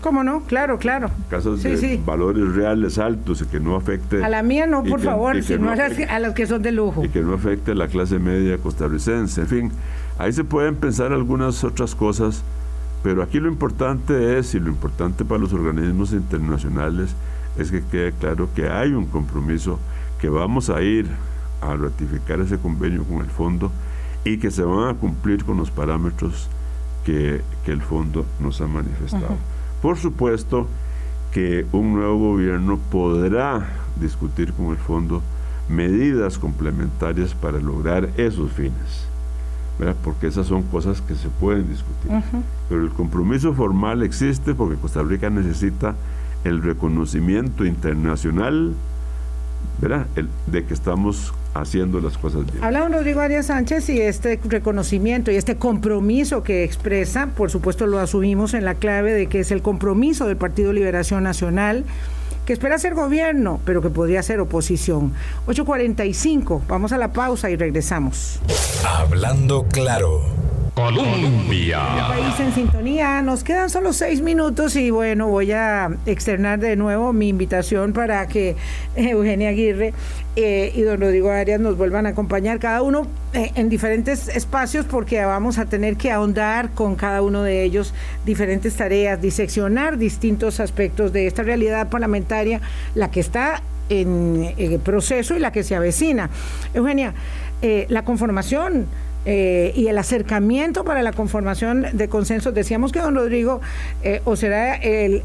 ¿Cómo 0.02 0.24
no? 0.24 0.42
Claro, 0.42 0.78
claro. 0.78 1.10
Casas 1.30 1.64
de 1.64 2.02
valores 2.06 2.56
reales 2.56 2.98
altos 2.98 3.42
y 3.42 3.46
que 3.46 3.60
no 3.60 3.76
afecte... 3.76 4.24
A 4.24 4.30
la 4.30 4.44
mía 4.44 4.68
no, 4.68 4.84
por 4.84 5.00
favor, 5.00 5.42
sino 5.44 5.72
a, 5.72 5.76
las, 5.76 6.34
que 6.34 6.48
son 6.48 6.62
de 6.62 6.72
lujo. 6.72 7.04
Y 7.04 7.10
que 7.10 7.22
no 7.22 7.34
afecte 7.34 7.72
a 7.72 7.76
la 7.76 7.88
clase 7.88 8.20
media 8.20 8.58
costarricense. 8.58 9.42
En 9.42 9.48
fin, 9.48 9.72
ahí 10.18 10.34
se 10.34 10.44
pueden 10.44 10.76
pensar 10.76 11.14
algunas 11.14 11.64
otras 11.64 11.96
cosas, 11.96 12.44
pero 13.04 13.22
aquí 13.22 13.40
lo 13.40 13.48
importante 13.48 14.38
es, 14.38 14.56
y 14.56 14.60
lo 14.60 14.70
importante 14.70 15.24
para 15.26 15.40
los 15.40 15.54
organismos 15.54 16.14
internacionales, 16.14 17.16
es 17.58 17.72
que 17.72 17.84
quede 17.84 18.12
claro 18.14 18.50
que 18.56 18.70
hay 18.70 18.92
un 18.92 19.06
compromiso, 19.06 19.80
que 20.20 20.30
vamos 20.30 20.70
a 20.70 20.82
ir 20.82 21.08
a 21.62 21.76
ratificar 21.76 22.40
ese 22.40 22.58
convenio 22.58 23.04
con 23.04 23.20
el 23.20 23.30
fondo 23.30 23.72
y 24.24 24.38
que 24.38 24.52
se 24.52 24.64
van 24.64 24.90
a 24.90 24.94
cumplir 24.94 25.44
con 25.44 25.58
los 25.58 25.72
parámetros 25.72 26.50
que, 27.08 27.42
el 27.68 27.82
fondo 27.82 28.26
nos 28.40 28.60
ha 28.62 28.68
manifestado. 28.68 29.36
Por 29.82 29.98
supuesto 29.98 30.68
que 31.32 31.66
un 31.72 31.94
nuevo 31.94 32.32
gobierno 32.32 32.80
podrá 32.92 33.66
discutir 34.00 34.54
con 34.54 34.68
el 34.68 34.78
fondo 34.78 35.22
medidas 35.70 36.38
complementarias 36.38 37.34
para 37.34 37.60
lograr 37.60 38.10
esos 38.18 38.52
fines, 38.52 39.08
porque 40.04 40.28
esas 40.28 40.48
son 40.48 40.64
cosas 40.64 41.02
que 41.02 41.16
se 41.16 41.30
pueden 41.30 41.70
discutir. 41.70 42.12
Pero 42.70 42.84
el 42.84 42.90
compromiso 42.90 43.54
formal 43.54 44.04
existe 44.04 44.54
porque 44.54 44.76
Costa 44.76 45.02
Rica 45.02 45.30
necesita 45.30 45.96
el 46.44 46.62
reconocimiento 46.62 47.66
internacional 47.66 48.74
de 50.48 50.66
que 50.66 50.74
estamos 50.74 51.34
haciendo 51.62 52.00
las 52.00 52.18
cosas 52.18 52.46
bien. 52.46 52.64
Habla 52.64 52.88
Rodrigo 52.88 53.22
Arias 53.22 53.48
Sánchez 53.48 53.90
y 53.90 54.02
este 54.02 54.40
reconocimiento 54.44 55.32
y 55.32 55.36
este 55.36 55.56
compromiso 55.56 56.44
que 56.44 56.64
expresa, 56.64 57.28
por 57.36 57.52
supuesto 57.52 57.88
lo 57.88 58.00
asumimos 58.00 58.54
en 58.54 58.66
la 58.66 58.76
clave 58.76 59.14
de 59.14 59.28
que 59.28 59.40
es 59.40 59.52
el 59.52 59.62
compromiso 59.62 60.28
del 60.28 60.38
Partido 60.38 60.74
Liberación 60.74 61.24
Nacional 61.24 61.86
que 62.48 62.54
espera 62.54 62.80
ser 62.80 62.96
gobierno, 62.96 63.60
pero 63.66 63.82
que 63.82 63.90
podría 63.90 64.24
ser 64.24 64.40
oposición. 64.40 65.12
8.45, 65.48 66.62
vamos 66.66 66.94
a 66.94 66.98
la 66.98 67.12
pausa 67.12 67.50
y 67.50 67.58
regresamos. 67.58 68.40
Hablando 68.86 69.66
claro. 69.66 70.22
Colombia. 70.78 71.80
País 72.08 72.40
en 72.40 72.54
sintonía. 72.54 73.24
Nos 73.24 73.44
quedan 73.44 73.72
solo 73.72 73.94
seis 73.94 74.22
minutos 74.22 74.76
y 74.76 74.92
bueno, 74.92 75.28
voy 75.28 75.52
a 75.52 75.90
externar 76.06 76.60
de 76.60 76.76
nuevo 76.76 77.14
mi 77.14 77.30
invitación 77.30 77.94
para 77.94 78.28
que 78.28 78.56
Eugenia 78.96 79.50
Aguirre 79.50 79.96
eh, 80.36 80.72
y 80.76 80.82
don 80.84 81.02
Rodrigo 81.02 81.32
Arias 81.32 81.60
nos 81.60 81.78
vuelvan 81.78 82.06
a 82.06 82.10
acompañar, 82.10 82.60
cada 82.60 82.84
uno 82.84 83.08
eh, 83.34 83.54
en 83.56 83.70
diferentes 83.70 84.28
espacios, 84.28 84.86
porque 84.86 85.26
vamos 85.26 85.58
a 85.58 85.66
tener 85.66 85.98
que 85.98 86.12
ahondar 86.12 86.70
con 86.70 86.94
cada 86.96 87.24
uno 87.24 87.42
de 87.42 87.64
ellos 87.64 87.96
diferentes 88.24 88.76
tareas, 88.76 89.20
diseccionar 89.20 89.98
distintos 89.98 90.60
aspectos 90.60 91.12
de 91.12 91.26
esta 91.26 91.42
realidad 91.42 91.90
parlamentaria, 91.90 92.62
la 92.94 93.10
que 93.10 93.22
está 93.22 93.64
en 93.90 94.54
el 94.60 94.80
proceso 94.80 95.36
y 95.36 95.40
la 95.40 95.52
que 95.52 95.64
se 95.64 95.76
avecina. 95.76 96.30
Eugenia, 96.76 97.16
eh, 97.64 97.88
la 97.90 98.04
conformación 98.04 98.86
eh, 99.30 99.74
y 99.76 99.88
el 99.88 99.98
acercamiento 99.98 100.86
para 100.86 101.04
la 101.04 101.12
conformación 101.12 101.86
de 101.92 102.08
consensos. 102.08 102.54
Decíamos 102.54 102.94
que 102.94 103.00
don 103.00 103.14
Rodrigo 103.14 103.60
eh, 104.02 104.22
o 104.24 104.38
será 104.38 104.76
el 104.76 105.22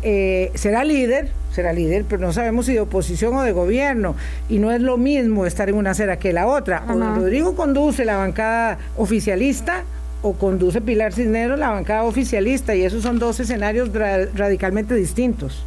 será 0.54 0.82
líder, 0.82 1.30
será 1.52 1.72
líder, 1.72 2.04
pero 2.08 2.20
no 2.20 2.32
sabemos 2.32 2.66
si 2.66 2.72
de 2.72 2.80
oposición 2.80 3.36
o 3.36 3.42
de 3.42 3.52
gobierno 3.52 4.16
y 4.48 4.58
no 4.58 4.72
es 4.72 4.80
lo 4.80 4.96
mismo 4.96 5.46
estar 5.46 5.68
en 5.68 5.76
una 5.76 5.92
acera 5.92 6.18
que 6.18 6.32
la 6.32 6.48
otra. 6.48 6.84
O 6.88 6.96
don 6.96 7.14
Rodrigo 7.14 7.54
conduce 7.54 8.04
la 8.04 8.16
bancada 8.16 8.78
oficialista 8.96 9.84
o 10.22 10.32
conduce 10.32 10.80
Pilar 10.80 11.12
Cisneros 11.12 11.56
la 11.56 11.70
bancada 11.70 12.02
oficialista 12.02 12.74
y 12.74 12.82
esos 12.82 13.04
son 13.04 13.20
dos 13.20 13.38
escenarios 13.38 13.90
radicalmente 13.92 14.96
distintos. 14.96 15.64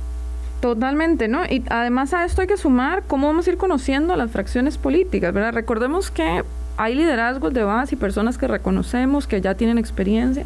Totalmente, 0.60 1.30
¿no? 1.30 1.46
Y 1.46 1.64
además 1.70 2.14
a 2.14 2.26
esto 2.26 2.42
hay 2.42 2.48
que 2.48 2.58
sumar 2.58 3.04
cómo 3.08 3.28
vamos 3.28 3.48
a 3.48 3.52
ir 3.52 3.58
conociendo 3.58 4.14
las 4.18 4.32
fracciones 4.32 4.78
políticas, 4.78 5.34
¿verdad? 5.34 5.54
Recordemos 5.54 6.12
que 6.12 6.44
hay 6.78 6.96
liderazgos 6.96 7.54
de 7.54 7.64
base 7.64 7.96
y 7.96 7.98
personas 7.98 8.38
que 8.38 8.48
reconocemos 8.48 9.28
que 9.28 9.42
ya 9.42 9.56
tienen 9.56 9.78
experiencia, 9.78 10.46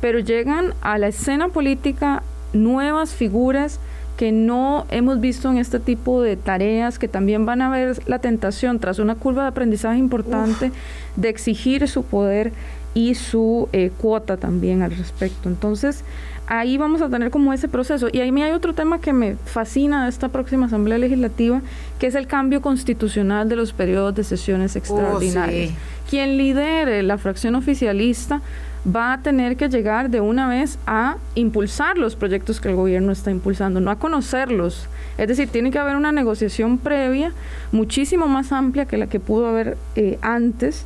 pero 0.00 0.18
llegan 0.18 0.74
a 0.82 0.98
la 0.98 1.08
escena 1.08 1.48
política 1.48 2.22
nuevas 2.52 3.14
figuras 3.14 3.80
que 4.16 4.30
no 4.30 4.86
hemos 4.90 5.20
visto 5.20 5.50
en 5.50 5.58
este 5.58 5.80
tipo 5.80 6.22
de 6.22 6.36
tareas, 6.36 6.98
que 6.98 7.08
también 7.08 7.46
van 7.46 7.62
a 7.62 7.70
ver 7.70 8.00
la 8.06 8.20
tentación 8.20 8.78
tras 8.78 9.00
una 9.00 9.16
curva 9.16 9.42
de 9.42 9.48
aprendizaje 9.48 9.98
importante 9.98 10.70
de 11.16 11.28
exigir 11.28 11.88
su 11.88 12.04
poder 12.04 12.52
y 12.94 13.16
su 13.16 13.68
eh, 13.72 13.90
cuota 13.98 14.36
también 14.36 14.82
al 14.82 14.92
respecto. 14.92 15.48
Entonces, 15.48 16.04
ahí 16.46 16.78
vamos 16.78 17.02
a 17.02 17.08
tener 17.08 17.30
como 17.30 17.52
ese 17.52 17.68
proceso. 17.68 18.08
Y 18.12 18.20
ahí 18.20 18.32
me 18.32 18.44
hay 18.44 18.52
otro 18.52 18.72
tema 18.72 19.00
que 19.00 19.12
me 19.12 19.36
fascina 19.36 20.04
de 20.04 20.10
esta 20.10 20.28
próxima 20.28 20.66
Asamblea 20.66 20.98
Legislativa, 20.98 21.60
que 21.98 22.06
es 22.06 22.14
el 22.14 22.26
cambio 22.26 22.62
constitucional 22.62 23.48
de 23.48 23.56
los 23.56 23.72
periodos 23.72 24.14
de 24.14 24.24
sesiones 24.24 24.74
oh, 24.74 24.78
extraordinarias. 24.78 25.72
Quien 26.08 26.36
lidere 26.36 27.02
la 27.02 27.18
fracción 27.18 27.54
oficialista 27.54 28.42
va 28.84 29.14
a 29.14 29.22
tener 29.22 29.56
que 29.56 29.68
llegar 29.68 30.10
de 30.10 30.20
una 30.20 30.46
vez 30.46 30.78
a 30.86 31.16
impulsar 31.34 31.96
los 31.96 32.16
proyectos 32.16 32.60
que 32.60 32.68
el 32.68 32.76
gobierno 32.76 33.12
está 33.12 33.30
impulsando, 33.30 33.80
no 33.80 33.90
a 33.90 33.98
conocerlos. 33.98 34.88
Es 35.16 35.28
decir, 35.28 35.48
tiene 35.48 35.70
que 35.70 35.78
haber 35.78 35.96
una 35.96 36.12
negociación 36.12 36.76
previa 36.76 37.32
muchísimo 37.72 38.26
más 38.26 38.52
amplia 38.52 38.84
que 38.84 38.98
la 38.98 39.06
que 39.06 39.20
pudo 39.20 39.48
haber 39.48 39.78
eh, 39.96 40.18
antes 40.20 40.84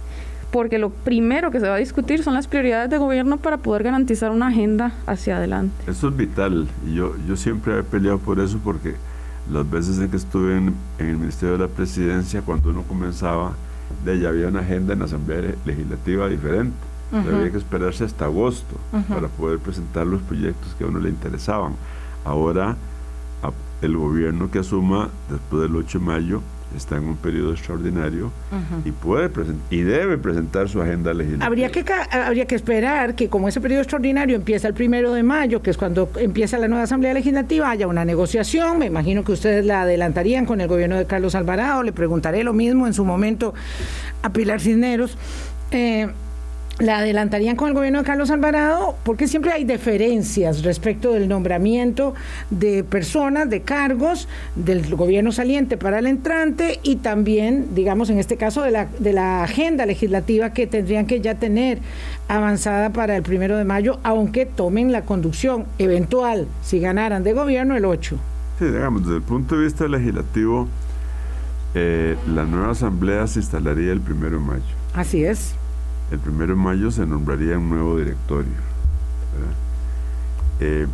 porque 0.51 0.79
lo 0.79 0.91
primero 0.91 1.51
que 1.51 1.61
se 1.61 1.69
va 1.69 1.75
a 1.75 1.79
discutir 1.79 2.23
son 2.23 2.35
las 2.35 2.47
prioridades 2.47 2.91
de 2.91 2.99
gobierno 2.99 3.37
para 3.37 3.59
poder 3.59 3.83
garantizar 3.83 4.31
una 4.31 4.49
agenda 4.49 4.93
hacia 5.07 5.37
adelante. 5.37 5.75
Eso 5.87 6.09
es 6.09 6.17
vital 6.17 6.69
yo, 6.95 7.15
yo 7.27 7.37
siempre 7.37 7.79
he 7.79 7.83
peleado 7.83 8.19
por 8.19 8.41
eso 8.41 8.59
porque 8.63 8.95
las 9.53 9.69
veces 9.71 9.99
en 9.99 10.11
que 10.11 10.17
estuve 10.17 10.57
en, 10.57 10.75
el 10.99 11.17
Ministerio 11.17 11.57
de 11.57 11.67
la 11.67 11.69
Presidencia, 11.69 12.43
cuando 12.43 12.71
uno 12.71 12.83
comenzaba, 12.83 13.53
de 14.05 14.19
ya 14.19 14.29
había 14.29 14.49
una 14.49 14.61
agenda 14.61 14.93
en 14.93 14.99
la 14.99 15.07
Asamblea 15.07 15.55
Legislativa 15.65 16.29
diferente. 16.29 16.77
Había 17.11 17.51
que 17.51 17.57
esperarse 17.57 18.05
hasta 18.05 18.27
agosto 18.27 18.77
para 19.09 19.29
poder 19.29 19.59
presentar 19.61 20.07
los 20.07 20.21
proyectos 20.21 20.75
que 20.77 20.85
a 20.85 20.89
uno 20.89 20.99
le 20.99 21.09
interesaban. 21.09 21.73
Ahora, 22.23 22.77
el 23.81 23.97
gobierno 23.97 24.51
que 24.51 24.59
asuma 24.59 25.09
después 25.31 25.63
del 25.63 25.77
8 25.77 25.99
de 25.99 26.05
mayo 26.05 26.43
está 26.77 26.97
en 26.97 27.05
un 27.05 27.17
periodo 27.17 27.53
extraordinario 27.53 28.31
y 28.85 28.93
puede 28.93 29.31
y 29.71 29.81
debe 29.83 30.19
presentar 30.19 30.69
su 30.69 30.81
agenda 30.81 31.13
legislativa. 31.15 31.47
Habría 31.47 31.71
que 31.71 31.85
habría 32.11 32.47
que 32.47 32.55
esperar 32.55 33.15
que 33.15 33.29
como 33.29 33.49
ese 33.49 33.61
periodo 33.61 33.83
extraordinario 33.83 34.37
empieza 34.37 34.69
el 34.69 34.75
primero 34.75 35.13
de 35.13 35.23
mayo, 35.23 35.63
que 35.63 35.71
es 35.71 35.77
cuando 35.77 36.11
empieza 36.17 36.59
la 36.59 36.69
nueva 36.69 36.85
Asamblea 36.85 37.15
Legislativa, 37.15 37.71
haya 37.71 37.87
una 37.87 38.05
negociación. 38.05 38.79
Me 38.79 38.87
imagino 38.87 39.25
que 39.25 39.33
ustedes 39.33 39.65
la 39.65 39.83
adelantarían 39.83 40.47
con 40.47 40.61
el 40.61 40.69
gobierno 40.69 40.97
de 40.97 41.07
Carlos 41.07 41.35
Alvarado. 41.35 41.83
Le 41.83 41.93
preguntaré 41.93 42.45
lo 42.45 42.53
mismo 42.53 42.87
en 42.87 42.95
su 42.95 43.05
momento 43.05 43.55
a 44.23 44.31
Pilar 44.31 44.61
Cisneros. 44.61 45.17
Eh, 45.71 46.09
la 46.79 46.99
adelantarían 46.99 47.57
con 47.57 47.69
el 47.69 47.75
gobierno 47.75 48.01
de 48.01 48.05
Carlos 48.05 48.31
Alvarado 48.31 48.95
porque 49.05 49.27
siempre 49.27 49.51
hay 49.51 49.65
diferencias 49.65 50.63
respecto 50.63 51.13
del 51.13 51.29
nombramiento 51.29 52.15
de 52.51 52.85
personas, 52.85 53.51
de 53.51 53.63
cargos 53.63 54.29
del 54.55 54.95
gobierno 54.95 55.33
saliente 55.33 55.77
para 55.77 55.99
el 55.99 56.07
entrante 56.07 56.79
y 56.83 56.97
también, 56.97 57.75
digamos, 57.75 58.11
en 58.11 58.19
este 58.19 58.37
caso 58.37 58.63
de 58.63 58.71
la, 58.71 58.87
de 58.99 59.13
la 59.13 59.43
agenda 59.43 59.87
legislativa 59.87 60.53
que 60.53 60.67
tendrían 60.67 61.07
que 61.07 61.21
ya 61.21 61.35
tener 61.35 61.81
avanzada 62.29 62.91
para 62.91 63.17
el 63.17 63.23
primero 63.23 63.57
de 63.57 63.65
mayo, 63.65 63.99
aunque 64.05 64.47
tomen 64.47 64.93
la 64.93 65.03
conducción 65.03 65.65
eventual, 65.79 66.47
si 66.63 66.79
ganaran 66.79 67.25
de 67.25 67.33
gobierno, 67.33 67.77
el 67.77 67.85
8. 67.85 68.17
Sí, 68.59 68.65
digamos, 68.67 69.03
desde 69.03 69.17
el 69.17 69.23
punto 69.23 69.57
de 69.57 69.65
vista 69.65 69.89
legislativo, 69.89 70.69
eh, 71.75 72.17
la 72.33 72.45
nueva 72.45 72.73
asamblea 72.73 73.27
se 73.27 73.41
instalaría 73.41 73.93
el 73.93 74.01
primero 74.01 74.39
de 74.39 74.45
mayo. 74.45 74.63
Así 74.95 75.25
es 75.25 75.55
el 76.11 76.19
primero 76.19 76.55
de 76.55 76.61
mayo 76.61 76.91
se 76.91 77.07
nombraría 77.07 77.59
un 77.59 77.69
nuevo 77.69 77.99
directorio. 77.99 78.53
Eh, 80.61 80.87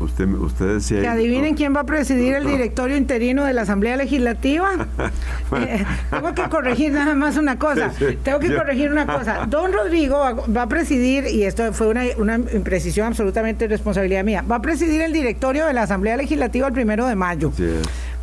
usted, 0.00 0.26
usted 0.28 0.74
decía... 0.74 1.00
Que 1.00 1.08
adivinen 1.08 1.54
quién 1.54 1.74
va 1.76 1.80
a 1.80 1.84
presidir 1.84 2.34
el 2.34 2.46
directorio 2.46 2.96
interino 2.96 3.44
de 3.44 3.52
la 3.52 3.62
Asamblea 3.62 3.96
Legislativa. 3.96 4.70
Eh, 5.54 5.84
tengo 6.10 6.34
que 6.34 6.48
corregir 6.48 6.92
nada 6.92 7.14
más 7.14 7.36
una 7.36 7.58
cosa. 7.58 7.92
tengo 8.22 8.38
que 8.38 8.54
corregir 8.54 8.90
una 8.90 9.06
cosa. 9.06 9.44
Don 9.50 9.70
Rodrigo 9.70 10.16
va, 10.16 10.62
a 10.62 10.66
presidir, 10.66 11.26
y 11.26 11.42
esto 11.42 11.74
fue 11.74 11.88
una, 11.88 12.04
una 12.16 12.36
imprecisión 12.36 13.08
absolutamente 13.08 13.68
responsabilidad 13.68 14.24
mía, 14.24 14.42
va 14.50 14.56
a 14.56 14.62
presidir 14.62 15.02
el 15.02 15.12
directorio 15.12 15.66
de 15.66 15.74
la 15.74 15.82
Asamblea 15.82 16.16
Legislativa 16.16 16.68
el 16.68 16.72
primero 16.72 17.06
de 17.06 17.16
mayo. 17.16 17.52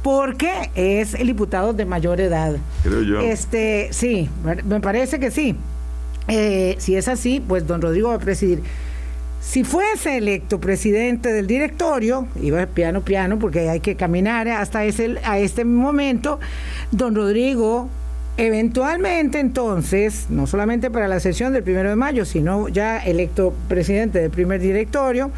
porque 0.02 0.72
es 0.74 1.14
el 1.14 1.28
diputado 1.28 1.74
de 1.74 1.86
mayor 1.86 2.20
edad. 2.20 2.56
Creo 2.82 3.04
yo. 3.04 3.20
Este, 3.20 3.89
sí, 3.91 4.28
me 4.43 4.80
parece 4.80 5.20
que 5.20 5.30
sí. 5.30 5.56
Eh, 6.30 6.76
si 6.78 6.96
es 6.96 7.08
así, 7.08 7.44
pues 7.46 7.68
don 7.68 7.82
Rodrigo 7.82 8.10
va 8.10 8.16
a 8.16 8.20
presidir. 8.20 8.62
Si 9.42 9.64
fuese 9.64 10.18
electo 10.18 10.60
presidente 10.60 11.34
del 11.34 11.48
directorio, 11.48 12.28
iba 12.42 12.66
piano 12.68 13.02
piano 13.02 13.40
porque 13.40 13.70
hay 13.70 13.80
que 13.80 13.96
caminar 13.96 14.48
hasta 14.48 14.86
ese, 14.86 15.16
a 15.24 15.40
este 15.40 15.66
momento, 15.66 16.40
don 16.92 17.16
Rodrigo 17.16 17.90
eventualmente 18.38 19.40
entonces, 19.40 20.28
no 20.30 20.48
solamente 20.48 20.90
para 20.90 21.08
la 21.08 21.20
sesión 21.20 21.52
del 21.52 21.64
primero 21.64 21.90
de 21.90 21.96
mayo, 21.96 22.24
sino 22.26 22.70
ya 22.70 22.98
electo 23.00 23.54
presidente 23.68 24.20
del 24.20 24.32
primer 24.32 24.62
directorio, 24.62 25.32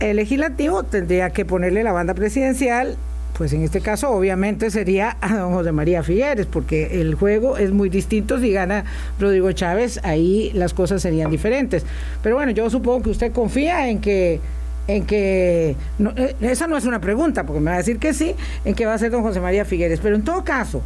el 0.00 0.16
legislativo 0.16 0.82
tendría 0.82 1.30
que 1.30 1.44
ponerle 1.44 1.82
la 1.84 1.92
banda 1.92 2.12
presidencial 2.12 2.96
pues 3.36 3.52
en 3.52 3.62
este 3.62 3.80
caso 3.80 4.10
obviamente 4.10 4.70
sería 4.70 5.16
a 5.20 5.36
don 5.36 5.52
José 5.52 5.72
María 5.72 6.02
Figueres, 6.02 6.46
porque 6.46 7.00
el 7.00 7.14
juego 7.14 7.58
es 7.58 7.72
muy 7.72 7.88
distinto. 7.88 8.38
Si 8.38 8.52
gana 8.52 8.84
Rodrigo 9.18 9.50
Chávez, 9.52 10.00
ahí 10.04 10.52
las 10.54 10.72
cosas 10.72 11.02
serían 11.02 11.30
diferentes. 11.30 11.84
Pero 12.22 12.36
bueno, 12.36 12.52
yo 12.52 12.70
supongo 12.70 13.02
que 13.02 13.10
usted 13.10 13.32
confía 13.32 13.88
en 13.88 14.00
que 14.00 14.40
en 14.86 15.06
que 15.06 15.76
eh, 16.16 16.36
esa 16.42 16.66
no 16.66 16.76
es 16.76 16.84
una 16.84 17.00
pregunta, 17.00 17.44
porque 17.44 17.60
me 17.60 17.70
va 17.70 17.76
a 17.76 17.78
decir 17.78 17.98
que 17.98 18.12
sí, 18.12 18.34
en 18.64 18.74
que 18.74 18.86
va 18.86 18.94
a 18.94 18.98
ser 18.98 19.10
don 19.10 19.22
José 19.22 19.40
María 19.40 19.64
Figueres. 19.64 19.98
Pero 20.00 20.14
en 20.14 20.22
todo 20.22 20.44
caso, 20.44 20.82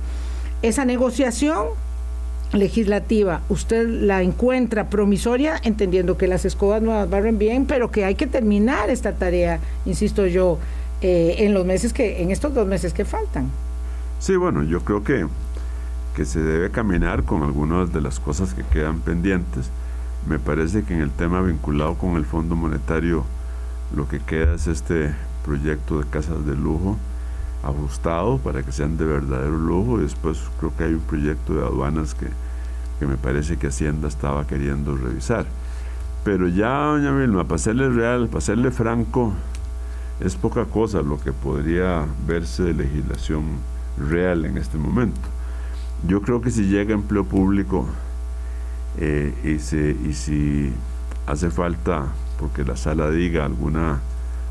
esa 0.62 0.84
negociación 0.84 1.66
legislativa, 2.52 3.42
usted 3.48 3.86
la 3.86 4.22
encuentra 4.22 4.88
promisoria, 4.88 5.60
entendiendo 5.64 6.16
que 6.16 6.28
las 6.28 6.44
escobas 6.44 6.80
no 6.80 6.94
las 6.94 7.10
barren 7.10 7.38
bien, 7.38 7.66
pero 7.66 7.90
que 7.90 8.04
hay 8.04 8.14
que 8.14 8.26
terminar 8.26 8.88
esta 8.88 9.12
tarea, 9.12 9.58
insisto 9.84 10.26
yo, 10.26 10.58
eh, 11.00 11.36
en 11.38 11.54
los 11.54 11.64
meses 11.64 11.92
que, 11.92 12.22
en 12.22 12.30
estos 12.30 12.54
dos 12.54 12.66
meses 12.66 12.92
que 12.92 13.04
faltan. 13.04 13.50
Sí, 14.18 14.36
bueno, 14.36 14.62
yo 14.62 14.80
creo 14.80 15.04
que, 15.04 15.26
que 16.16 16.24
se 16.24 16.40
debe 16.40 16.70
caminar 16.70 17.22
con 17.22 17.42
algunas 17.42 17.92
de 17.92 18.00
las 18.00 18.18
cosas 18.18 18.54
que 18.54 18.62
quedan 18.64 19.00
pendientes. 19.00 19.70
Me 20.28 20.38
parece 20.38 20.82
que 20.82 20.94
en 20.94 21.00
el 21.00 21.10
tema 21.10 21.40
vinculado 21.40 21.94
con 21.94 22.16
el 22.16 22.24
Fondo 22.24 22.56
Monetario, 22.56 23.24
lo 23.94 24.08
que 24.08 24.20
queda 24.20 24.54
es 24.54 24.66
este 24.66 25.14
proyecto 25.44 26.00
de 26.00 26.06
casas 26.08 26.44
de 26.44 26.54
lujo 26.54 26.96
ajustado 27.62 28.38
para 28.38 28.62
que 28.62 28.72
sean 28.72 28.96
de 28.96 29.04
verdadero 29.04 29.56
lujo. 29.56 29.98
Después 29.98 30.38
creo 30.58 30.76
que 30.76 30.84
hay 30.84 30.94
un 30.94 31.00
proyecto 31.00 31.54
de 31.54 31.62
aduanas 31.62 32.14
que, 32.14 32.26
que 32.98 33.06
me 33.06 33.16
parece 33.16 33.56
que 33.56 33.68
Hacienda 33.68 34.08
estaba 34.08 34.46
queriendo 34.46 34.96
revisar. 34.96 35.46
Pero 36.24 36.48
ya, 36.48 36.84
doña 36.84 37.12
Vilma, 37.12 37.44
para 37.44 37.58
serle 37.58 37.88
real, 37.88 38.28
para 38.28 38.40
serle 38.40 38.70
franco, 38.70 39.32
es 40.20 40.34
poca 40.34 40.64
cosa 40.64 41.02
lo 41.02 41.20
que 41.20 41.32
podría 41.32 42.06
verse 42.26 42.64
de 42.64 42.74
legislación 42.74 43.44
real 43.98 44.44
en 44.44 44.58
este 44.58 44.78
momento. 44.78 45.20
Yo 46.06 46.22
creo 46.22 46.40
que 46.40 46.50
si 46.50 46.64
llega 46.64 46.94
empleo 46.94 47.24
público 47.24 47.86
eh, 48.98 49.32
y, 49.44 49.58
si 49.58 50.72
hace 51.26 51.50
falta, 51.50 52.06
porque 52.38 52.64
la 52.64 52.76
sala 52.76 53.10
diga 53.10 53.44
alguna 53.44 54.00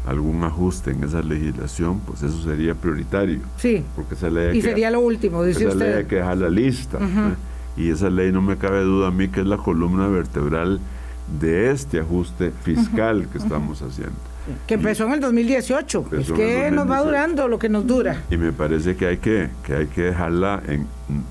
algún 0.05 0.41
ajuste 0.45 0.91
en 0.91 1.03
esa 1.03 1.21
legislación, 1.21 1.99
pues 1.99 2.23
eso 2.23 2.41
sería 2.41 2.73
prioritario. 2.75 3.41
Sí. 3.57 3.83
Porque 3.93 4.15
esa 4.15 4.29
ley 4.29 4.57
y 4.57 4.61
sería 4.61 4.89
lo 4.89 5.01
último, 5.01 5.43
dice 5.43 5.67
esa 5.67 5.75
ley 5.75 5.93
hay 5.93 6.05
que 6.05 6.15
dejar 6.15 6.37
la 6.37 6.49
lista. 6.49 6.97
Y 7.75 7.89
esa 7.89 8.09
ley 8.09 8.31
no 8.31 8.41
me 8.41 8.57
cabe 8.57 8.81
duda 8.83 9.09
a 9.09 9.11
mí 9.11 9.27
que 9.27 9.41
es 9.41 9.45
la 9.45 9.57
columna 9.57 10.07
vertebral 10.07 10.79
de 11.39 11.71
este 11.71 11.99
ajuste 11.99 12.51
fiscal 12.63 13.27
que 13.31 13.37
estamos 13.37 13.81
haciendo. 13.81 14.15
Que 14.65 14.75
empezó 14.75 15.05
en 15.05 15.13
el 15.13 15.19
2018. 15.19 16.05
Es 16.13 16.31
que 16.31 16.71
nos 16.71 16.89
va 16.89 17.01
durando 17.01 17.47
lo 17.47 17.59
que 17.59 17.69
nos 17.69 17.85
dura. 17.85 18.23
Y 18.29 18.37
me 18.37 18.51
parece 18.51 18.95
que 18.95 19.07
hay 19.07 19.17
que, 19.17 19.49
que 19.63 19.75
hay 19.75 19.87
que 19.87 20.03
dejarla 20.03 20.61
en 20.67 20.87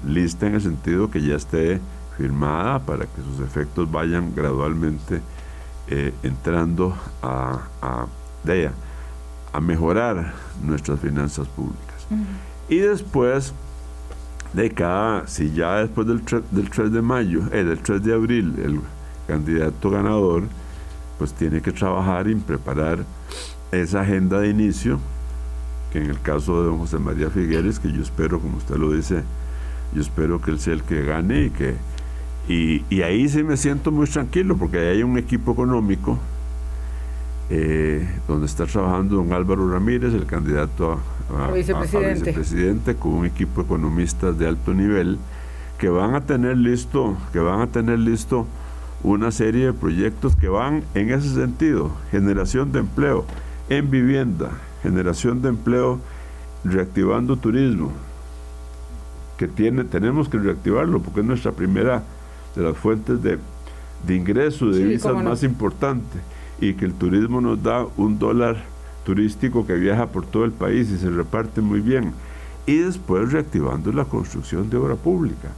lista 0.07 0.47
en 0.47 0.55
el 0.55 0.61
sentido 0.61 1.11
que 1.11 1.23
ya 1.23 1.37
esté 1.37 1.81
firmada 2.17 2.79
para 2.79 3.05
que 3.07 3.23
sus 3.23 3.47
efectos 3.47 3.91
vayan 3.91 4.35
gradualmente 4.35 5.21
eh, 5.89 6.13
entrando 6.23 6.97
a, 7.23 7.61
a, 7.83 8.07
de 8.45 8.71
a 9.53 9.61
mejorar 9.61 10.35
nuestras 10.63 11.01
finanzas 11.01 11.49
públicas. 11.49 12.07
Y 12.69 12.77
después 12.79 13.55
de 14.53 14.71
cada, 14.71 15.27
si 15.27 15.53
ya 15.53 15.77
después 15.77 16.07
del 16.07 16.23
3, 16.23 16.43
del 16.51 16.69
3 16.71 16.93
de 16.93 17.03
mayo, 17.03 17.41
eh, 17.53 17.65
del 17.65 17.79
3 17.79 18.03
de 18.03 18.15
abril, 18.15 18.55
el 18.63 18.81
candidato 19.27 19.91
ganador, 19.91 20.45
pues 21.19 21.33
tiene 21.33 21.61
que 21.61 21.73
trabajar 21.73 22.29
y 22.29 22.35
preparar 22.35 23.05
esa 23.73 24.01
agenda 24.01 24.41
de 24.41 24.49
inicio, 24.49 24.99
que 25.93 25.99
en 25.99 26.11
el 26.11 26.21
caso 26.21 26.61
de 26.61 26.69
don 26.69 26.79
José 26.79 26.99
María 26.99 27.31
Figueres, 27.31 27.79
que 27.79 27.93
yo 27.93 28.03
espero, 28.03 28.41
como 28.41 28.59
usted 28.59 28.77
lo 28.77 28.93
dice, 28.93 29.23
yo 29.95 30.03
espero 30.03 30.41
que 30.41 30.51
él 30.51 30.59
sea 30.59 30.75
el 30.75 30.83
que 30.83 31.05
gane 31.05 31.45
y 31.45 31.51
que 31.51 31.75
y, 32.49 33.03
ahí 33.03 33.29
sí 33.29 33.43
me 33.43 33.57
siento 33.57 33.91
muy 33.91 34.07
tranquilo 34.07 34.57
porque 34.57 34.79
hay 34.79 35.03
un 35.03 35.19
equipo 35.19 35.53
económico 35.53 36.17
eh, 37.51 38.09
donde 38.29 38.47
está 38.47 38.67
trabajando 38.67 39.17
don 39.17 39.33
Álvaro 39.33 39.69
Ramírez, 39.69 40.15
el 40.15 40.27
candidato 40.27 41.01
a, 41.37 41.51
vicepresidente. 41.51 42.95
con 42.95 43.15
un 43.15 43.27
equipo 43.27 43.63
de 43.63 43.67
economistas 43.67 44.39
de 44.39 44.47
alto 44.47 44.75
nivel 44.75 45.19
que 45.79 45.89
van 45.89 46.15
a 46.15 46.21
tener 46.21 46.57
listo, 46.57 47.17
que 47.33 47.41
van 47.41 47.61
a 47.61 47.67
tener 47.67 47.99
listo 47.99 48.47
una 49.03 49.31
serie 49.31 49.67
de 49.67 49.73
proyectos 49.73 50.37
que 50.37 50.49
van 50.49 50.83
en 50.95 51.11
ese 51.11 51.35
sentido, 51.35 51.91
generación 52.11 52.73
de 52.73 52.81
empleo 52.81 53.25
en 53.69 53.91
vivienda, 53.91 54.51
generación 54.83 55.43
de 55.43 55.51
empleo 55.51 56.01
reactivando 56.65 57.37
turismo, 57.37 57.93
que 59.37 59.49
tiene, 59.49 59.85
tenemos 59.85 60.29
que 60.29 60.39
reactivarlo 60.39 61.01
porque 61.01 61.21
es 61.21 61.27
nuestra 61.27 61.53
primera 61.53 62.03
de 62.55 62.63
las 62.63 62.77
fuentes 62.77 63.23
de, 63.23 63.39
de 64.07 64.15
ingreso, 64.15 64.71
de 64.71 64.79
divisas 64.79 65.15
más 65.23 65.43
importantes, 65.43 66.21
y 66.61 66.75
que 66.75 66.87
el 66.87 66.95
turismo 66.95 67.41
nos 67.41 67.63
da 67.63 67.87
un 67.97 68.19
dólar 68.19 68.57
turístico 69.05 69.67
que 69.67 69.75
viaja 69.75 70.07
por 70.07 70.27
todo 70.27 70.45
el 70.45 70.53
país 70.53 70.91
y 70.91 70.99
se 70.99 71.11
reparte 71.11 71.61
muy 71.61 71.81
bien. 71.81 72.13
Y 72.67 72.79
después 72.79 73.31
reactivando 73.31 73.93
la 73.93 74.05
construcción 74.05 74.69
de 74.69 74.77
obra 74.77 74.97
pública. 74.97 75.51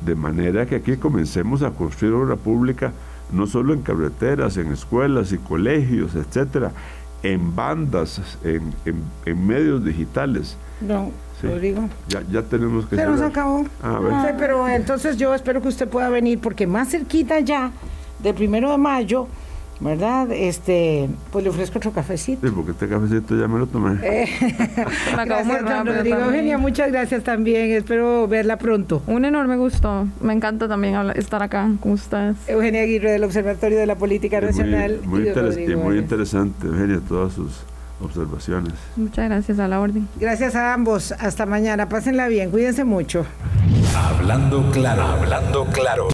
De 0.00 0.14
manera 0.14 0.66
que 0.66 0.76
aquí 0.76 0.96
comencemos 0.96 1.62
a 1.62 1.70
construir 1.70 2.14
obra 2.14 2.36
pública 2.36 2.92
no 3.32 3.46
solo 3.46 3.74
en 3.74 3.82
carreteras, 3.82 4.56
en 4.56 4.72
escuelas 4.72 5.32
y 5.32 5.38
colegios, 5.38 6.14
etcétera, 6.14 6.72
en 7.22 7.54
bandas, 7.54 8.20
en, 8.42 8.72
en 9.24 9.46
medios 9.46 9.84
digitales. 9.84 10.56
No 10.80 11.10
digo. 11.60 11.88
Ya, 12.08 12.22
ya 12.30 12.42
tenemos 12.42 12.86
que... 12.86 12.96
Se 12.96 13.06
nos 13.06 13.20
acabó. 13.20 13.64
Ah, 13.82 14.32
pero 14.38 14.68
entonces 14.68 15.16
yo 15.16 15.34
espero 15.34 15.62
que 15.62 15.68
usted 15.68 15.88
pueda 15.88 16.08
venir 16.08 16.38
porque 16.38 16.66
más 16.66 16.88
cerquita 16.88 17.40
ya 17.40 17.72
del 18.22 18.34
primero 18.34 18.70
de 18.70 18.78
mayo 18.78 19.26
¿verdad? 19.80 20.30
Este, 20.32 21.08
pues 21.32 21.44
le 21.44 21.50
ofrezco 21.50 21.78
otro 21.78 21.92
cafecito. 21.92 22.46
Sí, 22.46 22.52
porque 22.54 22.72
este 22.72 22.88
cafecito 22.88 23.38
ya 23.38 23.48
me 23.48 23.58
lo 23.58 23.66
tomé. 23.66 23.98
Eh, 24.02 24.28
gracias, 25.24 25.84
Rodrigo. 25.84 26.18
Eugenia, 26.18 26.58
muchas 26.58 26.90
gracias 26.90 27.24
también. 27.24 27.70
Espero 27.72 28.28
verla 28.28 28.58
pronto. 28.58 29.02
Un 29.06 29.24
enorme 29.24 29.56
gusto. 29.56 30.06
Me 30.20 30.32
encanta 30.32 30.68
también 30.68 30.96
estar 31.16 31.42
acá 31.42 31.68
con 31.80 31.92
ustedes. 31.92 32.36
Eugenia 32.46 32.82
Aguirre 32.82 33.12
del 33.12 33.24
Observatorio 33.24 33.78
de 33.78 33.86
la 33.86 33.96
Política 33.96 34.40
Nacional. 34.40 35.00
Muy, 35.04 35.28
y 35.28 35.76
muy 35.76 35.98
interesante, 35.98 36.66
Eugenia, 36.66 37.00
todas 37.08 37.32
sus 37.32 37.64
observaciones. 38.02 38.72
Muchas 38.96 39.28
gracias 39.28 39.58
a 39.58 39.68
la 39.68 39.80
orden. 39.80 40.08
Gracias 40.16 40.54
a 40.54 40.72
ambos. 40.72 41.12
Hasta 41.12 41.46
mañana. 41.46 41.88
Pásenla 41.88 42.28
bien. 42.28 42.50
Cuídense 42.50 42.84
mucho. 42.84 43.26
Hablando 43.94 44.70
claro, 44.70 45.02
hablando 45.02 45.66
claro. 45.66 46.06